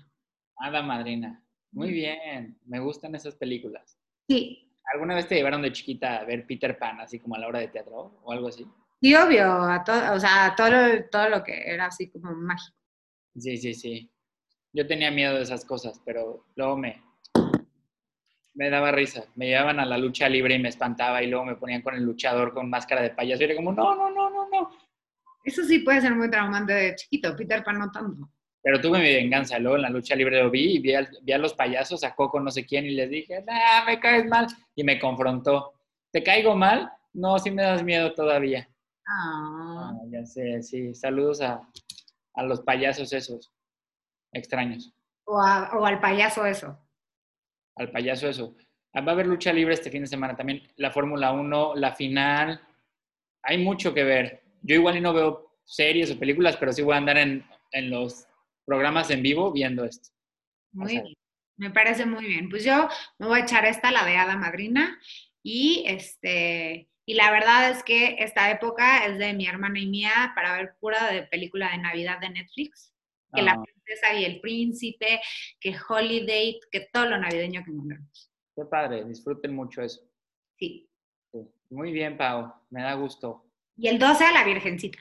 Ada 0.57 0.81
Madrina. 0.81 1.43
Muy 1.71 1.91
bien, 1.91 2.57
me 2.65 2.79
gustan 2.79 3.15
esas 3.15 3.35
películas. 3.35 3.97
Sí. 4.27 4.67
¿Alguna 4.93 5.15
vez 5.15 5.27
te 5.27 5.35
llevaron 5.35 5.61
de 5.61 5.71
chiquita 5.71 6.17
a 6.17 6.25
ver 6.25 6.45
Peter 6.45 6.77
Pan, 6.77 6.99
así 6.99 7.19
como 7.19 7.35
a 7.35 7.39
la 7.39 7.47
hora 7.47 7.59
de 7.59 7.69
teatro 7.69 8.19
o 8.23 8.31
algo 8.31 8.47
así? 8.49 8.67
Sí, 9.01 9.15
obvio, 9.15 9.45
a 9.63 9.83
todo, 9.83 10.13
o 10.13 10.19
sea, 10.19 10.53
todo, 10.55 10.69
lo- 10.69 11.05
todo 11.09 11.29
lo 11.29 11.43
que 11.43 11.53
era 11.71 11.85
así 11.87 12.09
como 12.09 12.31
mágico. 12.33 12.77
Sí, 13.37 13.57
sí, 13.57 13.73
sí. 13.73 14.11
Yo 14.73 14.85
tenía 14.87 15.11
miedo 15.11 15.35
de 15.35 15.43
esas 15.43 15.63
cosas, 15.65 16.01
pero 16.05 16.45
luego 16.55 16.77
me, 16.77 17.01
me 18.53 18.69
daba 18.69 18.91
risa. 18.91 19.23
Me 19.35 19.47
llevaban 19.47 19.79
a 19.79 19.85
la 19.85 19.97
lucha 19.97 20.27
libre 20.27 20.55
y 20.55 20.59
me 20.59 20.69
espantaba 20.69 21.23
y 21.23 21.27
luego 21.27 21.45
me 21.45 21.55
ponían 21.55 21.81
con 21.81 21.95
el 21.95 22.03
luchador 22.03 22.53
con 22.53 22.69
máscara 22.69 23.01
de 23.01 23.11
payaso 23.11 23.41
y 23.43 23.45
era 23.45 23.55
como, 23.55 23.71
no, 23.71 23.95
no, 23.95 24.09
no, 24.11 24.29
no, 24.29 24.49
no. 24.49 24.69
Eso 25.43 25.63
sí 25.63 25.79
puede 25.79 26.01
ser 26.01 26.13
muy 26.15 26.29
traumante 26.29 26.73
de 26.73 26.95
chiquito, 26.95 27.35
Peter 27.35 27.63
Pan 27.63 27.79
no 27.79 27.91
tanto. 27.91 28.29
Pero 28.63 28.79
tuve 28.79 28.99
mi 28.99 29.13
venganza. 29.13 29.57
Luego 29.59 29.75
en 29.77 29.81
la 29.83 29.89
lucha 29.89 30.15
libre 30.15 30.41
lo 30.41 30.49
vi 30.51 30.75
y 30.75 30.79
vi, 30.79 30.93
al- 30.93 31.09
vi 31.23 31.31
a 31.33 31.37
los 31.37 31.53
payasos, 31.53 32.03
a 32.03 32.13
Coco 32.15 32.39
no 32.39 32.51
sé 32.51 32.65
quién 32.65 32.85
y 32.85 32.91
les 32.91 33.09
dije, 33.09 33.41
nah, 33.43 33.83
me 33.85 33.99
caes 33.99 34.25
mal. 34.27 34.47
Y 34.75 34.83
me 34.83 34.99
confrontó. 34.99 35.73
¿Te 36.11 36.21
caigo 36.23 36.55
mal? 36.55 36.91
No, 37.13 37.39
sí 37.39 37.49
me 37.51 37.63
das 37.63 37.83
miedo 37.83 38.13
todavía. 38.13 38.67
Ah, 39.07 39.91
Ah, 39.93 39.97
ya 40.09 40.23
sé, 40.25 40.61
sí. 40.61 40.93
Saludos 40.93 41.41
a, 41.41 41.61
a 42.35 42.43
los 42.43 42.61
payasos 42.61 43.11
esos. 43.13 43.51
Extraños. 44.33 44.93
o, 45.25 45.41
a- 45.41 45.71
o 45.77 45.85
al 45.85 45.99
payaso 45.99 46.45
eso. 46.45 46.77
Al 47.75 47.89
payaso 47.91 48.27
eso. 48.29 48.55
Ah, 48.93 49.01
Va 49.01 49.11
a 49.11 49.15
haber 49.15 49.27
lucha 49.27 49.51
libre 49.53 49.73
este 49.73 49.89
fin 49.89 50.03
de 50.03 50.07
semana 50.07 50.35
también. 50.35 50.61
La 50.77 50.91
Fórmula 50.91 51.31
1, 51.31 51.75
la 51.75 51.93
final. 51.95 52.61
Hay 53.43 53.57
mucho 53.57 53.93
que 53.93 54.03
ver. 54.03 54.43
Yo 54.61 54.75
igual 54.75 54.97
y 54.97 55.01
no 55.01 55.13
veo 55.13 55.55
series 55.65 56.11
o 56.11 56.19
películas, 56.19 56.57
pero 56.57 56.71
sí 56.73 56.81
voy 56.81 56.93
a 56.93 56.97
andar 56.97 57.17
en, 57.17 57.43
en 57.71 57.89
los 57.89 58.27
programas 58.65 59.09
en 59.11 59.21
vivo 59.23 59.51
viendo 59.51 59.83
esto. 59.85 60.09
Muy 60.73 60.91
bien. 60.93 61.13
Me 61.57 61.69
parece 61.71 62.05
muy 62.05 62.25
bien. 62.25 62.49
Pues 62.49 62.63
yo 62.63 62.87
me 63.19 63.27
voy 63.27 63.39
a 63.39 63.43
echar 63.43 63.65
esta, 63.65 63.91
la 63.91 64.05
de 64.05 64.17
Hada 64.17 64.35
Madrina. 64.37 64.99
Y 65.43 65.83
este, 65.87 66.89
y 67.05 67.13
la 67.15 67.31
verdad 67.31 67.69
es 67.71 67.83
que 67.83 68.15
esta 68.19 68.49
época 68.51 69.05
es 69.05 69.17
de 69.17 69.33
mi 69.33 69.47
hermana 69.47 69.79
y 69.79 69.87
mía 69.87 70.31
para 70.35 70.53
ver 70.55 70.75
pura 70.79 71.11
de 71.11 71.23
película 71.23 71.69
de 71.71 71.77
Navidad 71.79 72.19
de 72.19 72.29
Netflix. 72.29 72.93
Que 73.33 73.41
la 73.41 73.53
Ah, 73.53 73.63
princesa 73.63 74.13
y 74.13 74.25
el 74.25 74.41
príncipe, 74.41 75.21
que 75.59 75.73
Holiday, 75.87 76.59
que 76.69 76.89
todo 76.91 77.05
lo 77.05 77.17
navideño 77.17 77.63
que 77.63 77.71
mandamos. 77.71 78.29
qué 78.55 78.65
padre, 78.65 79.05
disfruten 79.05 79.55
mucho 79.55 79.81
eso. 79.81 80.01
Sí. 80.59 80.89
Sí. 81.31 81.39
Muy 81.69 81.91
bien, 81.93 82.17
Pau, 82.17 82.53
me 82.69 82.81
da 82.83 82.93
gusto. 82.95 83.45
Y 83.77 83.87
el 83.87 83.97
12 83.99 84.25
a 84.25 84.31
la 84.33 84.43
Virgencita. 84.43 84.99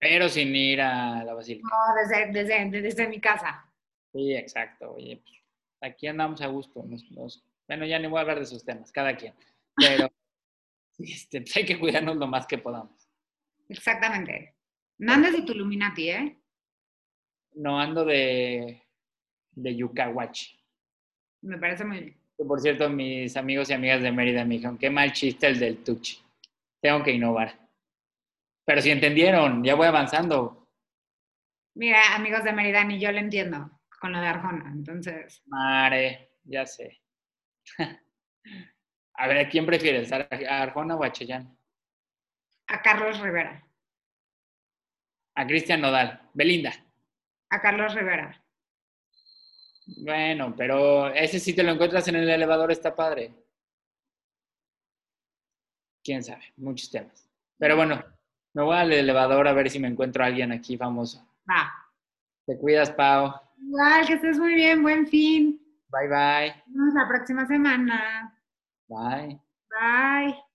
Pero 0.00 0.28
sin 0.28 0.54
ir 0.54 0.80
a 0.80 1.24
la 1.24 1.34
basílica. 1.34 1.68
No, 1.68 1.94
desde, 2.00 2.32
desde, 2.32 2.80
desde 2.82 3.08
mi 3.08 3.20
casa. 3.20 3.64
Sí, 4.12 4.32
exacto. 4.34 4.94
Oye, 4.94 5.16
pues, 5.24 5.92
aquí 5.92 6.06
andamos 6.06 6.40
a 6.40 6.46
gusto. 6.46 6.82
nos- 6.84 7.10
nos- 7.10 7.44
bueno, 7.66 7.84
ya 7.84 7.98
ni 7.98 8.06
voy 8.06 8.18
a 8.18 8.20
hablar 8.22 8.38
de 8.38 8.44
esos 8.44 8.64
temas, 8.64 8.90
cada 8.92 9.16
quien. 9.16 9.34
Pero 9.76 10.08
este, 10.98 11.40
pues, 11.40 11.56
hay 11.56 11.64
que 11.66 11.78
cuidarnos 11.78 12.16
lo 12.16 12.26
más 12.26 12.46
que 12.46 12.58
podamos. 12.58 13.08
Exactamente. 13.68 14.54
No 14.98 15.12
andes 15.12 15.32
de 15.32 15.42
tu 15.42 15.52
Illuminati, 15.52 16.10
¿eh? 16.10 16.38
No 17.54 17.78
ando 17.78 18.04
de, 18.04 18.82
de 19.52 19.76
Yucahuachi. 19.76 20.58
Me 21.42 21.58
parece 21.58 21.84
muy 21.84 22.00
bien. 22.00 22.16
Por 22.36 22.60
cierto, 22.60 22.88
mis 22.88 23.36
amigos 23.36 23.68
y 23.68 23.72
amigas 23.74 24.00
de 24.00 24.12
Mérida 24.12 24.44
me 24.44 24.54
dijeron, 24.54 24.78
qué 24.78 24.90
mal 24.90 25.12
chiste 25.12 25.48
el 25.48 25.58
del 25.58 25.82
Tuchi. 25.82 26.18
Tengo 26.80 27.02
que 27.02 27.12
innovar. 27.12 27.58
Pero 28.68 28.82
si 28.82 28.90
entendieron, 28.90 29.64
ya 29.64 29.74
voy 29.74 29.86
avanzando. 29.86 30.68
Mira, 31.74 32.14
amigos 32.14 32.44
de 32.44 32.52
Mérida, 32.52 32.84
ni 32.84 33.00
yo 33.00 33.10
lo 33.10 33.16
entiendo 33.18 33.80
con 33.98 34.12
lo 34.12 34.20
de 34.20 34.26
Arjona. 34.26 34.70
Entonces, 34.70 35.42
Mare, 35.46 36.32
ya 36.44 36.66
sé. 36.66 37.00
A 39.14 39.26
ver, 39.26 39.38
¿a 39.38 39.48
quién 39.48 39.64
prefieres? 39.64 40.12
¿A 40.12 40.28
Arjona 40.62 40.96
o 40.96 41.02
a 41.02 41.10
Cheyenne? 41.10 41.56
a 42.66 42.82
Carlos 42.82 43.18
Rivera. 43.20 43.66
A 45.34 45.46
Cristian 45.46 45.80
Nodal. 45.80 46.30
Belinda. 46.34 46.72
A 47.48 47.62
Carlos 47.62 47.94
Rivera. 47.94 48.44
Bueno, 50.04 50.54
pero 50.54 51.08
ese 51.14 51.40
si 51.40 51.54
te 51.56 51.62
lo 51.62 51.72
encuentras 51.72 52.06
en 52.08 52.16
el 52.16 52.28
elevador 52.28 52.70
está 52.70 52.94
padre. 52.94 53.32
Quién 56.04 56.22
sabe, 56.22 56.52
muchos 56.58 56.90
temas. 56.90 57.28
Pero 57.58 57.74
bueno, 57.74 58.17
me 58.58 58.64
voy 58.64 58.76
al 58.76 58.92
elevador 58.92 59.46
a 59.46 59.52
ver 59.52 59.70
si 59.70 59.78
me 59.78 59.86
encuentro 59.86 60.24
a 60.24 60.26
alguien 60.26 60.50
aquí 60.50 60.76
famoso. 60.76 61.24
Va. 61.48 61.72
Te 62.44 62.58
cuidas, 62.58 62.90
Pau. 62.90 63.32
Igual, 63.56 64.04
que 64.04 64.14
estés 64.14 64.36
muy 64.36 64.54
bien. 64.54 64.82
Buen 64.82 65.06
fin. 65.06 65.60
Bye 65.90 66.08
bye. 66.08 66.64
Nos 66.66 66.74
vemos 66.74 66.94
la 66.94 67.06
próxima 67.06 67.46
semana. 67.46 68.36
Bye. 68.88 69.40
Bye. 69.70 70.47